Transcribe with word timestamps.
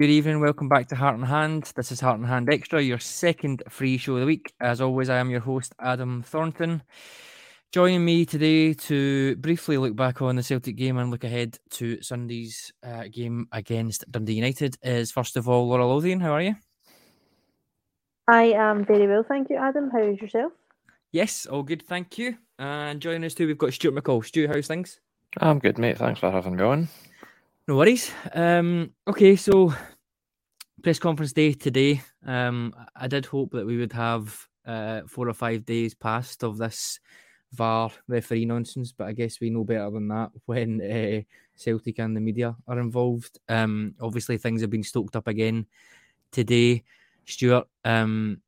Good 0.00 0.08
evening, 0.08 0.40
welcome 0.40 0.66
back 0.66 0.88
to 0.88 0.96
Heart 0.96 1.16
and 1.16 1.26
Hand. 1.26 1.72
This 1.76 1.92
is 1.92 2.00
Heart 2.00 2.20
and 2.20 2.26
Hand 2.26 2.48
Extra, 2.50 2.80
your 2.80 2.98
second 2.98 3.62
free 3.68 3.98
show 3.98 4.14
of 4.14 4.20
the 4.20 4.26
week. 4.26 4.50
As 4.58 4.80
always, 4.80 5.10
I 5.10 5.18
am 5.18 5.28
your 5.28 5.40
host, 5.40 5.74
Adam 5.78 6.22
Thornton. 6.22 6.82
Joining 7.70 8.02
me 8.02 8.24
today 8.24 8.72
to 8.72 9.36
briefly 9.36 9.76
look 9.76 9.94
back 9.94 10.22
on 10.22 10.36
the 10.36 10.42
Celtic 10.42 10.76
game 10.76 10.96
and 10.96 11.10
look 11.10 11.24
ahead 11.24 11.58
to 11.72 12.00
Sunday's 12.00 12.72
uh, 12.82 13.08
game 13.12 13.46
against 13.52 14.10
Dundee 14.10 14.32
United 14.32 14.78
is, 14.82 15.12
first 15.12 15.36
of 15.36 15.50
all, 15.50 15.68
Laura 15.68 15.86
Lothian. 15.86 16.20
How 16.20 16.32
are 16.32 16.40
you? 16.40 16.54
I 18.26 18.44
am 18.54 18.86
very 18.86 19.06
well, 19.06 19.26
thank 19.28 19.50
you, 19.50 19.56
Adam. 19.56 19.90
How 19.90 20.00
is 20.00 20.18
yourself? 20.18 20.52
Yes, 21.12 21.44
all 21.44 21.62
good, 21.62 21.82
thank 21.82 22.16
you. 22.16 22.38
And 22.58 23.02
joining 23.02 23.24
us 23.24 23.34
too, 23.34 23.46
we've 23.46 23.58
got 23.58 23.74
Stuart 23.74 23.96
McCall. 23.96 24.24
Stuart, 24.24 24.48
how's 24.48 24.66
things? 24.66 24.98
I'm 25.42 25.58
good, 25.58 25.76
mate. 25.76 25.98
Thanks 25.98 26.20
for 26.20 26.30
having 26.30 26.56
me 26.56 26.62
on. 26.62 26.88
No 27.70 27.76
worries. 27.76 28.10
Um, 28.34 28.90
okay, 29.06 29.36
so 29.36 29.72
press 30.82 30.98
conference 30.98 31.32
day 31.32 31.52
today. 31.52 32.02
Um, 32.26 32.74
I 32.96 33.06
did 33.06 33.26
hope 33.26 33.52
that 33.52 33.64
we 33.64 33.76
would 33.76 33.92
have 33.92 34.48
uh, 34.66 35.02
four 35.06 35.28
or 35.28 35.34
five 35.34 35.64
days 35.66 35.94
past 35.94 36.42
of 36.42 36.58
this 36.58 36.98
VAR 37.52 37.92
referee 38.08 38.44
nonsense, 38.44 38.90
but 38.90 39.06
I 39.06 39.12
guess 39.12 39.40
we 39.40 39.50
know 39.50 39.62
better 39.62 39.88
than 39.88 40.08
that 40.08 40.32
when 40.46 40.80
uh, 40.80 41.22
Celtic 41.54 42.00
and 42.00 42.16
the 42.16 42.20
media 42.20 42.56
are 42.66 42.80
involved. 42.80 43.38
Um, 43.48 43.94
obviously, 44.00 44.36
things 44.36 44.62
have 44.62 44.70
been 44.70 44.82
stoked 44.82 45.14
up 45.14 45.28
again 45.28 45.66
today. 46.32 46.82
Stuart, 47.24 47.68
um, 47.84 48.42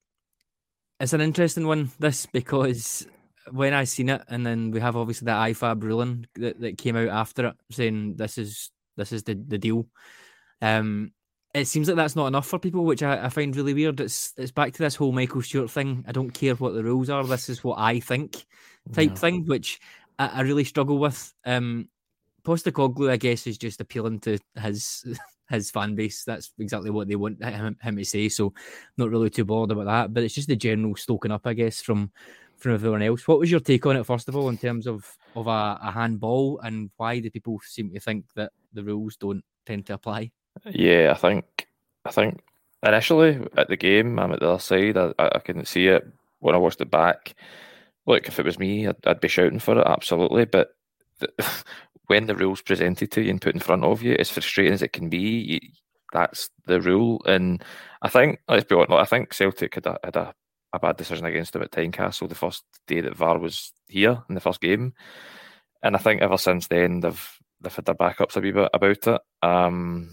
it's 0.98 1.12
an 1.12 1.20
interesting 1.20 1.68
one, 1.68 1.92
this, 2.00 2.26
because 2.26 3.06
when 3.52 3.72
I 3.72 3.84
seen 3.84 4.08
it, 4.08 4.22
and 4.26 4.44
then 4.44 4.72
we 4.72 4.80
have 4.80 4.96
obviously 4.96 5.26
the 5.26 5.30
IFAB 5.30 5.84
ruling 5.84 6.26
that, 6.34 6.60
that 6.60 6.76
came 6.76 6.96
out 6.96 7.06
after 7.06 7.46
it 7.46 7.56
saying 7.70 8.16
this 8.16 8.36
is 8.36 8.72
this 8.96 9.12
is 9.12 9.22
the, 9.24 9.34
the 9.34 9.58
deal. 9.58 9.86
Um, 10.60 11.12
it 11.54 11.66
seems 11.66 11.88
like 11.88 11.96
that's 11.96 12.16
not 12.16 12.28
enough 12.28 12.46
for 12.46 12.58
people, 12.58 12.84
which 12.84 13.02
I, 13.02 13.26
I, 13.26 13.28
find 13.28 13.54
really 13.54 13.74
weird. 13.74 14.00
It's 14.00 14.32
it's 14.38 14.50
back 14.50 14.72
to 14.72 14.78
this 14.78 14.94
whole 14.94 15.12
Michael 15.12 15.42
Stewart 15.42 15.70
thing. 15.70 16.04
I 16.08 16.12
don't 16.12 16.30
care 16.30 16.54
what 16.54 16.72
the 16.72 16.82
rules 16.84 17.10
are. 17.10 17.24
This 17.24 17.48
is 17.48 17.62
what 17.62 17.78
I 17.78 18.00
think, 18.00 18.46
type 18.92 19.10
yeah. 19.10 19.16
thing, 19.16 19.46
which 19.46 19.78
I, 20.18 20.28
I, 20.28 20.40
really 20.42 20.64
struggle 20.64 20.98
with. 20.98 21.32
Um, 21.44 21.88
Postecoglou, 22.42 23.10
I 23.10 23.18
guess, 23.18 23.46
is 23.46 23.58
just 23.58 23.80
appealing 23.80 24.20
to 24.20 24.38
his 24.56 25.04
his 25.50 25.70
fan 25.70 25.94
base. 25.94 26.24
That's 26.24 26.52
exactly 26.58 26.90
what 26.90 27.06
they 27.06 27.16
want 27.16 27.42
him, 27.44 27.76
him 27.80 27.96
to 27.96 28.04
say. 28.04 28.30
So, 28.30 28.54
not 28.96 29.10
really 29.10 29.30
too 29.30 29.44
bothered 29.44 29.76
about 29.76 29.86
that. 29.86 30.14
But 30.14 30.22
it's 30.22 30.34
just 30.34 30.48
the 30.48 30.56
general 30.56 30.96
stoking 30.96 31.32
up, 31.32 31.46
I 31.46 31.52
guess, 31.52 31.82
from 31.82 32.12
from 32.62 32.74
everyone 32.74 33.02
else. 33.02 33.26
What 33.26 33.38
was 33.38 33.50
your 33.50 33.60
take 33.60 33.84
on 33.86 33.96
it, 33.96 34.06
first 34.06 34.28
of 34.28 34.36
all, 34.36 34.48
in 34.48 34.58
terms 34.58 34.86
of 34.86 35.16
of 35.34 35.46
a, 35.46 35.78
a 35.82 35.90
handball, 35.90 36.60
and 36.60 36.90
why 36.96 37.18
do 37.18 37.30
people 37.30 37.60
seem 37.64 37.90
to 37.90 38.00
think 38.00 38.26
that 38.36 38.52
the 38.72 38.84
rules 38.84 39.16
don't 39.16 39.44
tend 39.66 39.86
to 39.86 39.94
apply? 39.94 40.30
Yeah, 40.66 41.12
I 41.14 41.18
think 41.18 41.66
I 42.04 42.10
think 42.10 42.40
initially 42.82 43.40
at 43.56 43.68
the 43.68 43.76
game, 43.76 44.18
I'm 44.18 44.32
at 44.32 44.40
the 44.40 44.50
other 44.50 44.58
side. 44.58 44.96
I, 44.96 45.12
I 45.18 45.38
couldn't 45.38 45.68
see 45.68 45.88
it 45.88 46.06
when 46.40 46.54
I 46.54 46.58
watched 46.58 46.80
it 46.80 46.90
back. 46.90 47.34
Look, 48.06 48.26
if 48.28 48.38
it 48.38 48.44
was 48.44 48.58
me, 48.58 48.86
I'd, 48.88 49.06
I'd 49.06 49.20
be 49.20 49.28
shouting 49.28 49.60
for 49.60 49.78
it 49.78 49.86
absolutely. 49.86 50.44
But 50.44 50.74
the, 51.20 51.28
when 52.06 52.26
the 52.26 52.34
rules 52.34 52.62
presented 52.62 53.10
to 53.12 53.22
you 53.22 53.30
and 53.30 53.40
put 53.40 53.54
in 53.54 53.60
front 53.60 53.84
of 53.84 54.02
you, 54.02 54.16
as 54.18 54.30
frustrating 54.30 54.72
as 54.72 54.82
it 54.82 54.92
can 54.92 55.08
be, 55.08 55.18
you, 55.18 55.60
that's 56.12 56.50
the 56.66 56.80
rule. 56.80 57.22
And 57.26 57.62
I 58.02 58.08
think, 58.08 58.40
let's 58.48 58.64
be 58.64 58.74
honest, 58.74 58.90
I 58.90 59.04
think 59.04 59.32
Celtic 59.32 59.76
had 59.76 59.86
a, 59.86 59.98
had 60.04 60.16
a, 60.16 60.34
a 60.72 60.78
bad 60.78 60.96
decision 60.96 61.26
against 61.26 61.52
them 61.52 61.62
at 61.62 61.70
Tynecastle 61.70 62.28
the 62.28 62.34
first 62.34 62.64
day 62.86 63.00
that 63.00 63.16
VAR 63.16 63.38
was 63.38 63.72
here 63.88 64.22
in 64.28 64.34
the 64.34 64.40
first 64.40 64.60
game. 64.60 64.94
And 65.82 65.96
I 65.96 65.98
think 65.98 66.22
ever 66.22 66.38
since 66.38 66.68
then 66.68 67.00
they've 67.00 67.38
they've 67.60 67.74
had 67.74 67.84
their 67.84 67.94
backups 67.94 68.36
a 68.36 68.40
wee 68.40 68.52
bit 68.52 68.70
about 68.72 69.06
it. 69.06 69.20
Um, 69.42 70.10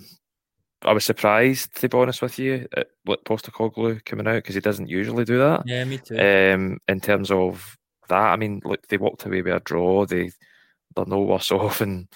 I 0.81 0.93
was 0.93 1.03
surprised, 1.03 1.75
to 1.81 1.89
be 1.89 1.97
honest 1.97 2.21
with 2.21 2.39
you, 2.39 2.67
at 2.75 2.87
what 3.03 3.25
Postecoglou 3.25 4.03
coming 4.05 4.27
out 4.27 4.35
because 4.35 4.55
he 4.55 4.61
doesn't 4.61 4.87
usually 4.87 5.25
do 5.25 5.37
that. 5.39 5.63
Yeah, 5.65 5.83
me 5.83 5.97
too. 5.97 6.17
Um, 6.17 6.79
in 6.87 7.01
terms 7.01 7.31
of 7.31 7.77
that, 8.07 8.33
I 8.33 8.35
mean, 8.37 8.61
look, 8.63 8.87
they 8.87 8.97
walked 8.97 9.25
away 9.25 9.41
with 9.41 9.53
a 9.53 9.59
draw. 9.59 10.05
They 10.05 10.31
they're 10.95 11.05
no 11.05 11.21
worse 11.21 11.51
off, 11.51 11.81
and 11.81 12.07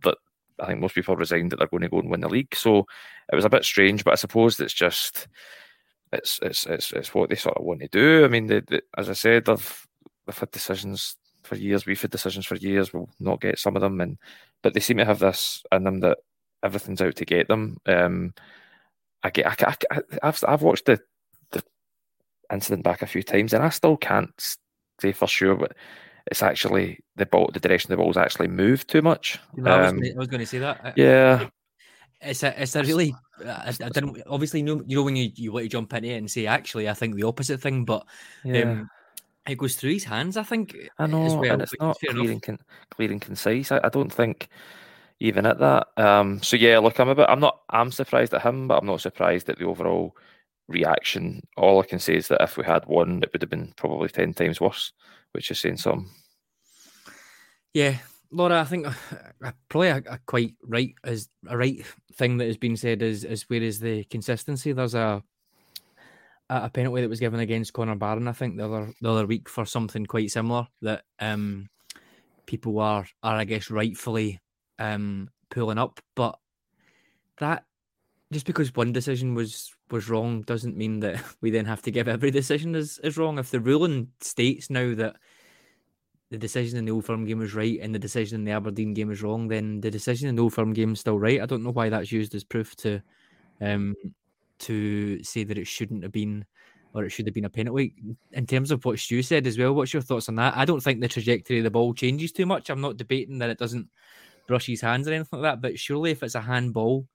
but 0.00 0.18
I 0.58 0.66
think 0.66 0.80
most 0.80 0.94
people 0.94 1.16
resigned 1.16 1.52
that 1.52 1.58
they're 1.58 1.68
going 1.68 1.82
to 1.82 1.88
go 1.88 2.00
and 2.00 2.10
win 2.10 2.20
the 2.20 2.28
league. 2.28 2.54
So 2.54 2.86
it 3.30 3.34
was 3.34 3.44
a 3.44 3.50
bit 3.50 3.64
strange, 3.64 4.04
but 4.04 4.12
I 4.12 4.16
suppose 4.16 4.60
it's 4.60 4.74
just 4.74 5.26
it's 6.12 6.38
it's 6.42 6.66
it's, 6.66 6.92
it's 6.92 7.14
what 7.14 7.30
they 7.30 7.36
sort 7.36 7.56
of 7.56 7.64
want 7.64 7.80
to 7.80 7.88
do. 7.88 8.24
I 8.24 8.28
mean, 8.28 8.46
they, 8.46 8.60
they, 8.60 8.80
as 8.96 9.08
I 9.08 9.14
said, 9.14 9.46
they've 9.46 9.86
they've 10.26 10.38
had 10.38 10.50
decisions 10.50 11.16
for 11.42 11.56
years. 11.56 11.86
We've 11.86 12.00
had 12.00 12.10
decisions 12.10 12.46
for 12.46 12.56
years. 12.56 12.92
We'll 12.92 13.08
not 13.18 13.40
get 13.40 13.58
some 13.58 13.76
of 13.76 13.82
them, 13.82 14.00
and 14.00 14.18
but 14.62 14.74
they 14.74 14.80
seem 14.80 14.98
to 14.98 15.04
have 15.04 15.18
this 15.18 15.62
in 15.72 15.84
them 15.84 16.00
that 16.00 16.18
everything's 16.62 17.02
out 17.02 17.16
to 17.16 17.24
get 17.24 17.48
them. 17.48 17.78
Um, 17.86 18.34
I 19.24 19.30
get, 19.30 19.46
I, 19.46 19.74
I, 19.90 20.00
I've, 20.22 20.44
I've 20.46 20.62
watched 20.62 20.86
the, 20.86 21.00
the 21.50 21.62
incident 22.52 22.84
back 22.84 23.02
a 23.02 23.06
few 23.06 23.22
times, 23.22 23.52
and 23.52 23.64
I 23.64 23.68
still 23.68 23.96
can't 23.96 24.30
say 25.00 25.12
for 25.12 25.28
sure, 25.28 25.56
but 25.56 25.76
it's 26.26 26.42
actually 26.42 27.00
the 27.16 27.26
ball, 27.26 27.50
the 27.52 27.60
direction 27.60 27.90
the 27.90 27.96
ball's 27.96 28.16
actually 28.16 28.48
moved 28.48 28.88
too 28.88 29.02
much. 29.02 29.38
Um, 29.58 29.66
I, 29.66 29.80
was 29.82 29.92
gonna, 29.92 30.06
I 30.06 30.18
was 30.18 30.28
going 30.28 30.40
to 30.40 30.46
say 30.46 30.58
that. 30.58 30.94
Yeah. 30.96 31.48
It's 32.20 32.42
a, 32.42 32.62
it's 32.62 32.76
a 32.76 32.82
really, 32.82 33.14
I, 33.46 33.72
I 33.84 33.88
didn't 33.88 34.22
obviously 34.26 34.60
you 34.60 34.66
know, 34.66 34.82
you 34.86 34.96
know 34.96 35.02
when 35.02 35.16
you, 35.16 35.30
you 35.34 35.52
want 35.52 35.64
to 35.64 35.68
jump 35.68 35.92
in 35.94 36.04
and 36.04 36.30
say 36.30 36.46
actually 36.46 36.88
I 36.88 36.94
think 36.94 37.14
the 37.16 37.24
opposite 37.24 37.60
thing, 37.60 37.84
but 37.84 38.06
yeah. 38.44 38.62
Um, 38.62 38.90
it 39.48 39.58
goes 39.58 39.74
through 39.74 39.94
his 39.94 40.04
hands. 40.04 40.36
I 40.36 40.44
think. 40.44 40.76
I 41.00 41.06
know, 41.08 41.24
well, 41.24 41.52
and 41.52 41.62
it's 41.62 41.72
not 41.80 41.98
clear 41.98 42.30
and, 42.30 42.40
con- 42.40 42.60
clear 42.90 43.10
and 43.10 43.20
concise. 43.20 43.72
I, 43.72 43.80
I 43.82 43.88
don't 43.88 44.12
think 44.12 44.48
even 45.18 45.46
at 45.46 45.58
that. 45.58 45.88
Um, 45.96 46.40
so 46.42 46.56
yeah, 46.56 46.78
look, 46.78 47.00
I'm 47.00 47.08
a 47.08 47.14
bit. 47.14 47.26
I'm 47.28 47.40
not. 47.40 47.60
I'm 47.70 47.90
surprised 47.90 48.34
at 48.34 48.42
him, 48.42 48.68
but 48.68 48.78
I'm 48.78 48.86
not 48.86 49.00
surprised 49.00 49.48
at 49.48 49.58
the 49.58 49.64
overall 49.64 50.16
reaction. 50.68 51.42
All 51.56 51.80
I 51.80 51.86
can 51.86 51.98
say 51.98 52.16
is 52.16 52.28
that 52.28 52.42
if 52.42 52.56
we 52.56 52.64
had 52.64 52.86
one, 52.86 53.22
it 53.22 53.32
would 53.32 53.42
have 53.42 53.50
been 53.50 53.72
probably 53.76 54.08
ten 54.08 54.32
times 54.32 54.60
worse, 54.60 54.92
which 55.32 55.50
is 55.50 55.58
saying 55.58 55.78
some. 55.78 56.10
Yeah, 57.74 57.98
Laura, 58.32 58.60
I 58.60 58.64
think 58.64 58.86
uh, 58.86 59.52
probably 59.68 59.88
a, 59.88 60.02
a, 60.06 60.18
quite 60.26 60.54
right 60.64 60.94
is 61.04 61.28
a 61.46 61.56
right 61.56 61.84
thing 62.14 62.38
that 62.38 62.46
has 62.46 62.56
been 62.56 62.76
said 62.76 63.02
is 63.02 63.24
is 63.24 63.42
where 63.48 63.62
is 63.62 63.78
the 63.78 64.04
consistency? 64.04 64.72
There's 64.72 64.94
a 64.94 65.22
a 66.48 66.70
penalty 66.70 67.02
that 67.02 67.08
was 67.08 67.20
given 67.20 67.40
against 67.40 67.72
Connor 67.72 67.94
Barron, 67.94 68.28
I 68.28 68.32
think 68.32 68.56
the 68.56 68.64
other 68.64 68.92
the 69.00 69.10
other 69.10 69.26
week 69.26 69.48
for 69.48 69.64
something 69.64 70.06
quite 70.06 70.30
similar 70.30 70.66
that 70.80 71.04
um 71.18 71.68
people 72.46 72.78
are 72.80 73.06
are 73.22 73.36
I 73.36 73.44
guess 73.44 73.70
rightfully 73.70 74.40
um 74.78 75.28
pulling 75.50 75.78
up, 75.78 76.00
but 76.16 76.38
that 77.38 77.64
just 78.32 78.46
because 78.46 78.74
one 78.74 78.92
decision 78.92 79.34
was 79.34 79.70
was 79.90 80.08
wrong 80.08 80.40
doesn't 80.42 80.76
mean 80.76 81.00
that 81.00 81.22
we 81.42 81.50
then 81.50 81.66
have 81.66 81.82
to 81.82 81.90
give 81.90 82.08
every 82.08 82.30
decision 82.30 82.74
is 82.74 82.98
as 82.98 83.18
wrong. 83.18 83.38
If 83.38 83.50
the 83.50 83.60
ruling 83.60 84.08
states 84.20 84.70
now 84.70 84.94
that 84.94 85.16
the 86.32 86.38
decision 86.38 86.78
in 86.78 86.86
the 86.86 86.92
Old 86.92 87.04
Firm 87.04 87.26
game 87.26 87.40
was 87.40 87.54
right 87.54 87.78
and 87.82 87.94
the 87.94 87.98
decision 87.98 88.40
in 88.40 88.44
the 88.46 88.52
Aberdeen 88.52 88.94
game 88.94 89.10
is 89.10 89.22
wrong, 89.22 89.48
then 89.48 89.82
the 89.82 89.90
decision 89.90 90.30
in 90.30 90.34
the 90.34 90.42
Old 90.42 90.54
Firm 90.54 90.72
game 90.72 90.94
is 90.94 91.00
still 91.00 91.18
right. 91.18 91.42
I 91.42 91.46
don't 91.46 91.62
know 91.62 91.72
why 91.72 91.90
that's 91.90 92.10
used 92.10 92.34
as 92.34 92.42
proof 92.42 92.74
to 92.76 93.02
um 93.60 93.94
to 94.60 95.22
say 95.22 95.44
that 95.44 95.58
it 95.58 95.66
shouldn't 95.66 96.02
have 96.02 96.12
been 96.12 96.46
or 96.94 97.04
it 97.04 97.10
should 97.10 97.26
have 97.26 97.34
been 97.34 97.44
a 97.44 97.50
penalty. 97.50 97.94
In 98.32 98.46
terms 98.46 98.70
of 98.70 98.82
what 98.86 98.98
Stu 98.98 99.22
said 99.22 99.46
as 99.46 99.58
well, 99.58 99.74
what's 99.74 99.92
your 99.92 100.00
thoughts 100.00 100.30
on 100.30 100.36
that? 100.36 100.56
I 100.56 100.64
don't 100.64 100.82
think 100.82 101.02
the 101.02 101.08
trajectory 101.08 101.58
of 101.58 101.64
the 101.64 101.70
ball 101.70 101.92
changes 101.92 102.32
too 102.32 102.46
much. 102.46 102.70
I'm 102.70 102.80
not 102.80 102.96
debating 102.96 103.38
that 103.38 103.50
it 103.50 103.58
doesn't 103.58 103.88
brush 104.46 104.66
his 104.66 104.80
hands 104.80 105.06
or 105.06 105.12
anything 105.12 105.38
like 105.38 105.42
that, 105.42 105.60
but 105.60 105.78
surely 105.78 106.12
if 106.12 106.22
it's 106.22 106.34
a 106.34 106.40
handball, 106.40 107.06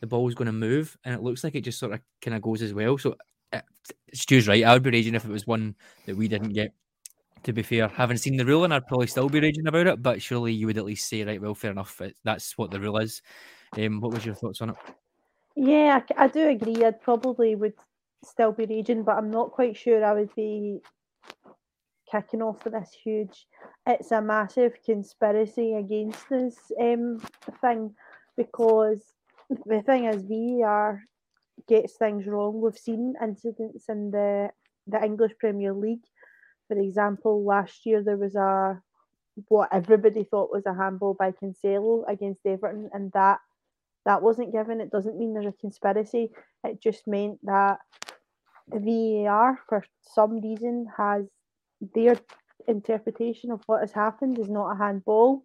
the 0.00 0.06
ball's 0.06 0.34
going 0.34 0.46
to 0.46 0.52
move, 0.52 0.96
and 1.04 1.14
it 1.14 1.22
looks 1.22 1.42
like 1.42 1.54
it 1.54 1.62
just 1.62 1.78
sort 1.78 1.94
of 1.94 2.00
kind 2.20 2.34
of 2.34 2.42
goes 2.42 2.60
as 2.60 2.74
well. 2.74 2.98
So 2.98 3.16
uh, 3.52 3.60
Stu's 4.12 4.46
right. 4.46 4.62
I 4.64 4.74
would 4.74 4.82
be 4.82 4.90
raging 4.90 5.14
if 5.14 5.24
it 5.24 5.30
was 5.30 5.46
one 5.46 5.74
that 6.04 6.16
we 6.16 6.28
didn't 6.28 6.50
get. 6.50 6.72
To 7.46 7.52
be 7.52 7.62
fair, 7.62 7.86
having 7.86 8.16
seen 8.16 8.36
the 8.36 8.44
ruling, 8.44 8.72
I'd 8.72 8.88
probably 8.88 9.06
still 9.06 9.28
be 9.28 9.38
raging 9.38 9.68
about 9.68 9.86
it. 9.86 10.02
But 10.02 10.20
surely 10.20 10.52
you 10.52 10.66
would 10.66 10.78
at 10.78 10.84
least 10.84 11.08
say, 11.08 11.22
right, 11.22 11.40
well, 11.40 11.54
fair 11.54 11.70
enough. 11.70 12.02
That's 12.24 12.58
what 12.58 12.72
the 12.72 12.80
rule 12.80 12.98
is. 12.98 13.22
Um, 13.78 14.00
what 14.00 14.12
was 14.12 14.26
your 14.26 14.34
thoughts 14.34 14.60
on 14.60 14.70
it? 14.70 14.76
Yeah, 15.54 16.00
I 16.16 16.26
do 16.26 16.48
agree. 16.48 16.84
I'd 16.84 17.00
probably 17.00 17.54
would 17.54 17.74
still 18.24 18.50
be 18.50 18.66
raging, 18.66 19.04
but 19.04 19.16
I'm 19.16 19.30
not 19.30 19.52
quite 19.52 19.76
sure 19.76 20.04
I 20.04 20.12
would 20.12 20.34
be 20.34 20.80
kicking 22.10 22.42
off 22.42 22.62
for 22.62 22.70
this 22.70 22.90
huge. 23.00 23.46
It's 23.86 24.10
a 24.10 24.20
massive 24.20 24.74
conspiracy 24.84 25.74
against 25.74 26.28
this 26.28 26.56
um, 26.80 27.22
thing 27.60 27.94
because 28.36 29.04
the 29.66 29.82
thing 29.82 30.06
is, 30.06 30.24
VAR 30.24 31.00
gets 31.68 31.94
things 31.94 32.26
wrong. 32.26 32.60
We've 32.60 32.76
seen 32.76 33.14
incidents 33.22 33.88
in 33.88 34.10
the 34.10 34.50
the 34.88 35.02
English 35.04 35.32
Premier 35.38 35.72
League. 35.72 36.04
For 36.68 36.78
example, 36.78 37.44
last 37.44 37.86
year 37.86 38.02
there 38.02 38.16
was 38.16 38.34
a 38.34 38.80
what 39.48 39.68
everybody 39.72 40.24
thought 40.24 40.52
was 40.52 40.64
a 40.66 40.74
handball 40.74 41.14
by 41.14 41.30
Cancelo 41.30 42.04
against 42.08 42.46
Everton, 42.46 42.90
and 42.92 43.12
that 43.12 43.38
that 44.04 44.22
wasn't 44.22 44.52
given. 44.52 44.80
It 44.80 44.90
doesn't 44.90 45.18
mean 45.18 45.34
there's 45.34 45.46
a 45.46 45.52
conspiracy. 45.52 46.30
It 46.64 46.80
just 46.80 47.06
meant 47.06 47.38
that 47.44 47.78
VAR, 48.68 49.58
for 49.68 49.84
some 50.02 50.40
reason, 50.40 50.86
has 50.96 51.26
their 51.94 52.18
interpretation 52.68 53.50
of 53.50 53.62
what 53.66 53.80
has 53.80 53.92
happened 53.92 54.38
is 54.38 54.48
not 54.48 54.72
a 54.72 54.78
handball. 54.78 55.44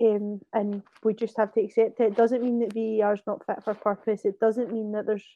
Um, 0.00 0.40
and 0.54 0.82
we 1.04 1.12
just 1.12 1.36
have 1.36 1.52
to 1.54 1.60
accept 1.60 2.00
it. 2.00 2.04
It 2.04 2.16
doesn't 2.16 2.42
mean 2.42 2.60
that 2.60 2.72
VAR 2.72 3.14
is 3.14 3.20
not 3.26 3.44
fit 3.46 3.62
for 3.62 3.74
purpose. 3.74 4.24
It 4.24 4.40
doesn't 4.40 4.72
mean 4.72 4.92
that 4.92 5.06
there's 5.06 5.26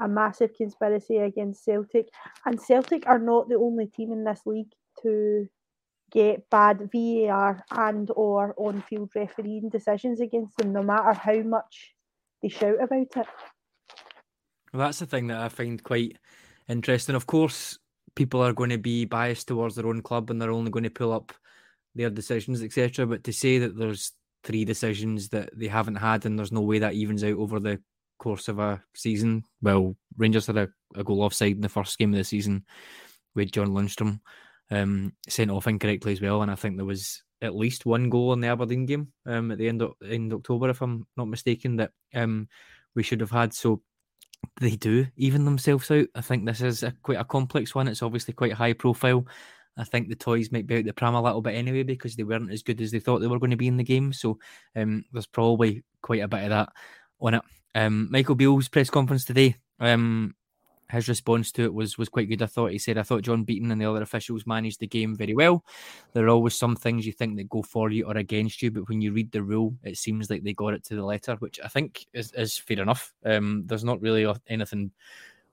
a 0.00 0.08
massive 0.08 0.54
conspiracy 0.54 1.18
against 1.18 1.64
Celtic. 1.64 2.08
And 2.44 2.60
Celtic 2.60 3.06
are 3.06 3.18
not 3.18 3.48
the 3.48 3.56
only 3.56 3.86
team 3.86 4.12
in 4.12 4.24
this 4.24 4.40
league 4.46 4.72
to 5.02 5.48
get 6.10 6.48
bad 6.50 6.88
VAR 6.92 7.64
and 7.70 8.10
or 8.14 8.54
on-field 8.56 9.10
refereeing 9.14 9.68
decisions 9.68 10.20
against 10.20 10.56
them, 10.56 10.72
no 10.72 10.82
matter 10.82 11.12
how 11.12 11.42
much 11.42 11.94
they 12.42 12.48
shout 12.48 12.82
about 12.82 13.16
it. 13.16 13.26
Well, 14.72 14.86
that's 14.86 14.98
the 14.98 15.06
thing 15.06 15.28
that 15.28 15.40
I 15.40 15.48
find 15.48 15.82
quite 15.82 16.18
interesting. 16.68 17.14
Of 17.14 17.26
course, 17.26 17.78
people 18.14 18.42
are 18.42 18.52
going 18.52 18.70
to 18.70 18.78
be 18.78 19.04
biased 19.04 19.48
towards 19.48 19.74
their 19.74 19.86
own 19.86 20.02
club 20.02 20.30
and 20.30 20.40
they're 20.40 20.50
only 20.50 20.70
going 20.70 20.84
to 20.84 20.90
pull 20.90 21.12
up 21.12 21.32
their 21.94 22.10
decisions, 22.10 22.62
etc. 22.62 23.06
But 23.06 23.24
to 23.24 23.32
say 23.32 23.58
that 23.58 23.76
there's 23.76 24.12
three 24.44 24.64
decisions 24.64 25.30
that 25.30 25.50
they 25.58 25.66
haven't 25.66 25.96
had 25.96 26.24
and 26.24 26.38
there's 26.38 26.52
no 26.52 26.60
way 26.60 26.78
that 26.78 26.94
evens 26.94 27.24
out 27.24 27.36
over 27.36 27.58
the 27.58 27.80
course 28.18 28.48
of 28.48 28.58
a 28.58 28.82
season, 28.94 29.44
well, 29.62 29.96
Rangers 30.16 30.46
had 30.46 30.56
a, 30.56 30.68
a 30.94 31.04
goal 31.04 31.22
offside 31.22 31.52
in 31.52 31.60
the 31.60 31.68
first 31.68 31.98
game 31.98 32.12
of 32.12 32.18
the 32.18 32.24
season 32.24 32.64
with 33.34 33.52
John 33.52 33.68
Lundstram 33.68 34.20
um, 34.70 35.12
sent 35.28 35.50
off 35.50 35.66
incorrectly 35.66 36.12
as 36.12 36.20
well, 36.20 36.42
and 36.42 36.50
I 36.50 36.54
think 36.54 36.76
there 36.76 36.86
was 36.86 37.22
at 37.42 37.54
least 37.54 37.86
one 37.86 38.08
goal 38.08 38.32
in 38.32 38.40
the 38.40 38.48
Aberdeen 38.48 38.86
game 38.86 39.12
um, 39.26 39.50
at 39.50 39.58
the 39.58 39.68
end 39.68 39.82
of 39.82 39.92
in 40.02 40.32
October, 40.32 40.70
if 40.70 40.80
I'm 40.80 41.06
not 41.16 41.28
mistaken, 41.28 41.76
that 41.76 41.92
um, 42.14 42.48
we 42.94 43.02
should 43.02 43.20
have 43.20 43.30
had. 43.30 43.52
So 43.52 43.82
they 44.60 44.76
do 44.76 45.06
even 45.16 45.44
themselves 45.44 45.90
out. 45.90 46.06
I 46.14 46.20
think 46.20 46.46
this 46.46 46.60
is 46.60 46.82
a, 46.82 46.92
quite 47.02 47.20
a 47.20 47.24
complex 47.24 47.74
one. 47.74 47.88
It's 47.88 48.02
obviously 48.02 48.34
quite 48.34 48.52
high 48.52 48.72
profile. 48.72 49.26
I 49.76 49.84
think 49.84 50.08
the 50.08 50.14
toys 50.14 50.50
might 50.50 50.66
be 50.66 50.78
out 50.78 50.84
the 50.84 50.92
pram 50.94 51.14
a 51.14 51.22
little 51.22 51.42
bit 51.42 51.54
anyway 51.54 51.82
because 51.82 52.16
they 52.16 52.22
weren't 52.22 52.50
as 52.50 52.62
good 52.62 52.80
as 52.80 52.90
they 52.90 52.98
thought 52.98 53.18
they 53.18 53.26
were 53.26 53.38
going 53.38 53.50
to 53.50 53.56
be 53.56 53.68
in 53.68 53.76
the 53.76 53.84
game. 53.84 54.12
So 54.12 54.38
um, 54.74 55.04
there's 55.12 55.26
probably 55.26 55.84
quite 56.00 56.22
a 56.22 56.28
bit 56.28 56.44
of 56.44 56.50
that 56.50 56.70
on 57.20 57.34
it. 57.34 57.42
Um, 57.76 58.08
Michael 58.10 58.34
Beale's 58.34 58.68
press 58.68 58.88
conference 58.88 59.26
today. 59.26 59.56
Um, 59.78 60.34
his 60.90 61.08
response 61.08 61.52
to 61.52 61.64
it 61.64 61.74
was 61.74 61.98
was 61.98 62.08
quite 62.08 62.28
good. 62.28 62.40
I 62.40 62.46
thought 62.46 62.70
he 62.70 62.78
said, 62.78 62.96
"I 62.96 63.02
thought 63.02 63.22
John 63.22 63.44
Beaton 63.44 63.70
and 63.70 63.78
the 63.78 63.90
other 63.90 64.00
officials 64.00 64.46
managed 64.46 64.80
the 64.80 64.86
game 64.86 65.14
very 65.14 65.34
well. 65.34 65.62
There 66.14 66.24
are 66.24 66.30
always 66.30 66.54
some 66.54 66.74
things 66.74 67.06
you 67.06 67.12
think 67.12 67.36
that 67.36 67.50
go 67.50 67.62
for 67.62 67.90
you 67.90 68.06
or 68.06 68.16
against 68.16 68.62
you, 68.62 68.70
but 68.70 68.88
when 68.88 69.02
you 69.02 69.12
read 69.12 69.30
the 69.30 69.42
rule, 69.42 69.74
it 69.82 69.98
seems 69.98 70.30
like 70.30 70.42
they 70.42 70.54
got 70.54 70.72
it 70.72 70.84
to 70.84 70.94
the 70.94 71.04
letter, 71.04 71.36
which 71.40 71.60
I 71.62 71.68
think 71.68 72.06
is, 72.14 72.32
is 72.32 72.56
fair 72.56 72.80
enough. 72.80 73.12
Um, 73.26 73.64
there's 73.66 73.84
not 73.84 74.00
really 74.00 74.32
anything 74.46 74.90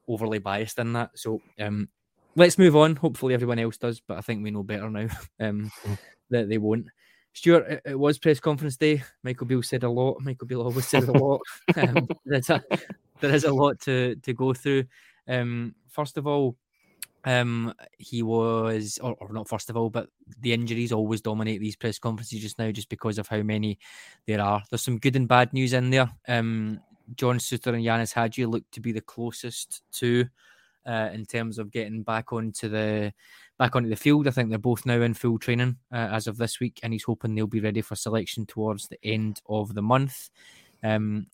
overly 0.08 0.40
biased 0.40 0.80
in 0.80 0.94
that. 0.94 1.12
So 1.16 1.42
um, 1.60 1.90
let's 2.38 2.58
move 2.58 2.78
on. 2.78 2.96
Hopefully, 2.96 3.34
everyone 3.34 3.60
else 3.60 3.78
does, 3.78 4.00
but 4.00 4.18
I 4.18 4.22
think 4.22 4.44
we 4.44 4.52
know 4.52 4.64
better 4.64 4.90
now 4.90 5.08
um, 5.42 5.72
that 6.30 6.48
they 6.48 6.58
won't." 6.58 6.88
Stuart, 7.34 7.68
it, 7.68 7.82
it, 7.86 8.00
was 8.00 8.20
press 8.20 8.40
conference 8.40 8.78
day. 8.78 9.04
Michael 9.24 9.48
Beale 9.48 9.64
said 9.64 9.84
a 9.84 9.90
lot. 9.90 10.22
Michael 10.22 10.48
Beale 10.48 10.62
always 10.62 10.88
says 10.88 11.08
a 11.08 11.12
lot. 11.18 11.42
um, 11.76 12.08
a, 12.32 12.62
there 13.20 13.34
is 13.34 13.44
a 13.44 13.54
lot 13.54 13.80
to 13.82 14.16
to 14.16 14.34
go 14.34 14.54
through. 14.54 14.86
Um, 15.28 15.74
first 15.90 16.18
of 16.18 16.28
all, 16.28 16.56
um, 17.26 17.74
he 17.98 18.22
was, 18.22 19.00
or, 19.02 19.16
or, 19.20 19.32
not 19.32 19.48
first 19.48 19.70
of 19.70 19.78
all, 19.78 19.90
but 19.90 20.10
the 20.42 20.54
injuries 20.54 20.92
always 20.92 21.22
dominate 21.22 21.62
these 21.62 21.76
press 21.76 21.98
conferences 21.98 22.42
just 22.42 22.60
now, 22.60 22.72
just 22.72 22.90
because 22.90 23.18
of 23.18 23.28
how 23.28 23.42
many 23.42 23.80
there 24.28 24.42
are. 24.42 24.62
There's 24.70 24.82
some 24.82 25.00
good 25.00 25.16
and 25.16 25.28
bad 25.28 25.54
news 25.54 25.74
in 25.74 25.90
there. 25.90 26.12
Um, 26.28 26.82
John 27.16 27.38
Souttar 27.38 27.76
and 27.76 27.84
Ianis 27.84 28.14
Hadji 28.14 28.46
look 28.46 28.70
to 28.72 28.82
be 28.82 28.92
the 28.92 29.02
closest 29.02 29.84
to, 29.94 30.26
uh, 30.86 31.10
in 31.14 31.26
terms 31.26 31.58
of 31.60 31.72
getting 31.72 32.04
back 32.04 32.34
onto 32.34 32.70
the 32.70 33.14
back 33.58 33.76
onto 33.76 33.90
the 33.90 33.96
field. 33.96 34.28
I 34.28 34.32
think 34.32 34.50
they're 34.50 34.58
both 34.58 34.86
now 34.86 35.02
in 35.02 35.14
full 35.14 35.40
training 35.40 35.78
uh, 35.92 36.10
as 36.12 36.28
of 36.28 36.38
this 36.38 36.60
week, 36.60 36.80
and 36.84 36.94
he's 36.94 37.04
hoping 37.04 37.36
they'll 37.36 37.48
be 37.48 37.60
ready 37.60 37.82
for 37.82 37.96
selection 37.96 38.46
towards 38.46 38.88
the 38.88 38.98
end 39.04 39.42
of 39.48 39.74
the 39.74 39.82
month. 39.82 40.30
Um, 40.84 41.28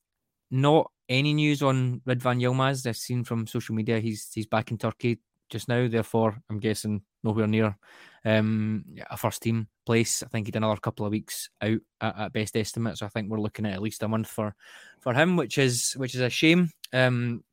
not 0.52 0.92
any 1.08 1.34
news 1.34 1.62
on 1.62 2.02
Ridvan 2.08 2.42
Yilmaz. 2.42 2.86
I've 2.86 2.98
seen 2.98 3.24
from 3.24 3.48
social 3.48 3.76
media 3.76 4.00
he's 4.00 4.32
he's 4.34 4.48
back 4.48 4.72
in 4.72 4.78
Turkey 4.78 5.20
just 5.50 5.68
now. 5.68 5.88
Therefore, 5.88 6.38
I'm 6.50 6.60
guessing 6.60 7.02
nowhere 7.24 7.48
near 7.48 7.78
um, 8.26 8.86
a 9.10 9.18
first 9.18 9.42
team 9.42 9.68
place. 9.86 10.24
I 10.24 10.28
think 10.28 10.48
he'd 10.48 10.56
another 10.56 10.80
couple 10.80 11.06
of 11.06 11.12
weeks 11.12 11.50
out 11.62 11.80
at, 12.02 12.18
at, 12.18 12.34
best 12.34 12.56
estimate. 12.56 12.98
So 12.98 13.06
I 13.06 13.10
think 13.10 13.30
we're 13.30 13.40
looking 13.40 13.66
at 13.66 13.74
at 13.74 13.82
least 13.82 14.04
a 14.04 14.08
month 14.08 14.28
for 14.28 14.56
for 15.00 15.14
him, 15.14 15.36
which 15.36 15.58
is 15.58 15.94
which 15.94 16.16
is 16.16 16.22
a 16.22 16.30
shame. 16.30 16.72
Um, 16.94 17.44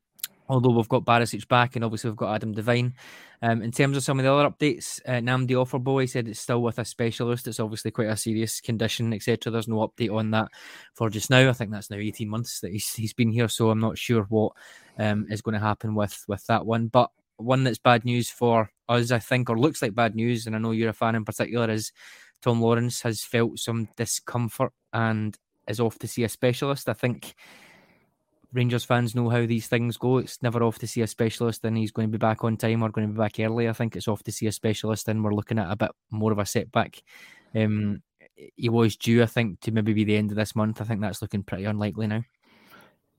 although 0.49 0.71
we've 0.71 0.89
got 0.89 1.05
Barisic 1.05 1.47
back 1.49 1.77
and 1.77 1.85
obviously 1.85 2.11
we've 2.11 2.17
got 2.17 2.35
Adam 2.35 2.53
Devine. 2.53 2.95
Um, 3.43 3.63
in 3.63 3.71
terms 3.71 3.97
of 3.97 4.03
some 4.03 4.19
of 4.19 4.25
the 4.25 4.33
other 4.33 4.49
updates, 4.49 5.01
uh, 5.07 5.21
Nnamdi 5.21 5.51
Ofoborh 5.51 6.09
said 6.09 6.29
it's 6.29 6.41
still 6.41 6.63
with 6.63 6.79
a 6.79 6.85
specialist. 6.85 7.47
It's 7.47 7.61
obviously 7.61 7.91
quite 7.91 8.09
a 8.09 8.17
serious 8.17 8.61
condition, 8.61 9.13
etc. 9.13 9.53
There's 9.53 9.69
no 9.69 9.87
update 9.87 10.15
on 10.15 10.31
that 10.31 10.49
for 10.95 11.11
just 11.11 11.29
now. 11.29 11.49
I 11.49 11.53
think 11.53 11.71
that's 11.71 11.91
now 11.91 11.99
18 11.99 12.29
months 12.29 12.61
that 12.61 12.73
he's, 12.73 12.95
he's 12.95 13.13
been 13.13 13.33
here, 13.33 13.49
so 13.49 13.71
I'm 13.71 13.81
not 13.81 13.99
sure 13.99 14.23
what 14.25 14.53
um, 14.99 15.27
is 15.31 15.43
going 15.43 15.55
to 15.55 15.61
happen 15.61 15.95
with 15.95 16.25
with 16.29 16.47
that 16.47 16.65
one. 16.65 16.87
But 16.87 17.11
one 17.37 17.65
that's 17.65 17.79
bad 17.79 18.05
news 18.05 18.31
for 18.31 18.71
us, 18.89 19.11
I 19.11 19.19
think, 19.19 19.51
or 19.51 19.59
looks 19.59 19.83
like 19.83 19.95
bad 19.95 20.15
news, 20.15 20.47
and 20.47 20.57
I 20.57 20.59
know 20.59 20.71
you're 20.71 20.91
a 20.91 20.95
fan 20.95 21.15
in 21.15 21.25
particular, 21.25 21.71
is 21.71 21.93
Tom 22.41 22.61
Lawrence 22.61 23.03
has 23.03 23.23
felt 23.23 23.59
some 23.59 23.89
discomfort 23.97 24.73
and 24.93 25.37
is 25.69 25.81
off 25.81 25.99
to 25.99 26.09
see 26.09 26.25
a 26.25 26.29
specialist. 26.29 26.89
I 26.89 26.93
think 26.95 27.35
Rangers 28.57 28.85
fans 28.85 29.15
know 29.15 29.29
how 29.29 29.45
these 29.45 29.69
things 29.69 29.99
go. 29.99 30.17
It's 30.17 30.43
never 30.43 30.63
off 30.63 30.79
to 30.79 30.87
see 30.87 31.03
a 31.03 31.07
specialist 31.07 31.63
and 31.65 31.77
he's 31.77 31.93
going 31.93 32.09
to 32.09 32.13
be 32.13 32.19
back 32.19 32.43
on 32.43 32.57
time 32.57 32.83
or 32.83 32.89
going 32.89 33.07
to 33.07 33.13
be 33.13 33.19
back 33.19 33.39
early. 33.39 33.69
I 33.69 33.75
think 33.75 33.95
it's 33.95 34.09
off 34.09 34.23
to 34.23 34.33
see 34.33 34.47
a 34.47 34.53
specialist 34.53 35.09
and 35.09 35.23
we're 35.23 35.35
looking 35.35 35.59
at 35.59 35.71
a 35.71 35.77
bit 35.77 35.91
more 36.11 36.33
of 36.33 36.39
a 36.39 36.47
setback. 36.47 37.03
Um, 37.55 38.03
he 38.57 38.71
was 38.71 38.97
due, 38.97 39.23
I 39.23 39.27
think, 39.27 39.61
to 39.61 39.73
maybe 39.73 39.93
be 39.93 40.05
the 40.05 40.17
end 40.17 40.31
of 40.31 40.39
this 40.39 40.57
month. 40.57 40.81
I 40.81 40.85
think 40.85 41.03
that's 41.03 41.21
looking 41.21 41.43
pretty 41.43 41.65
unlikely 41.65 42.07
now. 42.07 42.23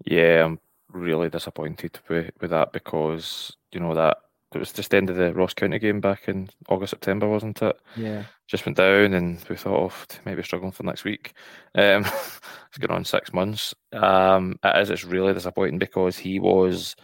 Yeah, 0.05 0.45
I'm 0.45 0.59
really 0.91 1.29
disappointed 1.29 1.99
with, 2.09 2.31
with 2.41 2.49
that 2.49 2.71
because 2.73 3.55
you 3.71 3.79
know 3.79 3.93
that 3.93 4.17
it 4.53 4.59
was 4.59 4.71
just 4.71 4.91
the 4.91 4.97
end 4.97 5.09
of 5.09 5.17
the 5.17 5.33
Ross 5.33 5.53
County 5.53 5.77
game 5.77 5.99
back 5.99 6.27
in 6.29 6.49
August 6.69 6.91
September, 6.91 7.27
wasn't 7.27 7.61
it? 7.61 7.77
Yeah. 7.97 8.23
Just 8.47 8.65
went 8.65 8.77
down, 8.77 9.13
and 9.13 9.43
we 9.49 9.57
thought, 9.57 9.91
oh, 9.91 10.19
maybe 10.25 10.41
struggling 10.43 10.71
for 10.71 10.83
next 10.83 11.03
week. 11.03 11.33
Um, 11.75 12.05
it's 12.69 12.77
going 12.79 12.91
on 12.91 13.03
six 13.03 13.33
months. 13.33 13.73
Um, 13.91 14.57
it 14.63 14.81
is. 14.81 14.89
It's 14.89 15.03
really 15.03 15.33
disappointing 15.33 15.79
because 15.79 16.17
he 16.17 16.39
was 16.39 16.95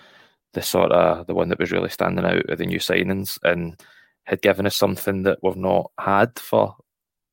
the 0.54 0.62
sort 0.62 0.92
of 0.92 1.28
the 1.28 1.34
one 1.34 1.50
that 1.50 1.60
was 1.60 1.72
really 1.72 1.90
standing 1.90 2.26
out 2.26 2.50
of 2.50 2.58
the 2.58 2.66
new 2.66 2.80
signings 2.80 3.38
and 3.44 3.80
had 4.24 4.42
given 4.42 4.66
us 4.66 4.76
something 4.76 5.24
that 5.24 5.40
we've 5.42 5.58
not 5.58 5.92
had 6.00 6.38
for 6.40 6.76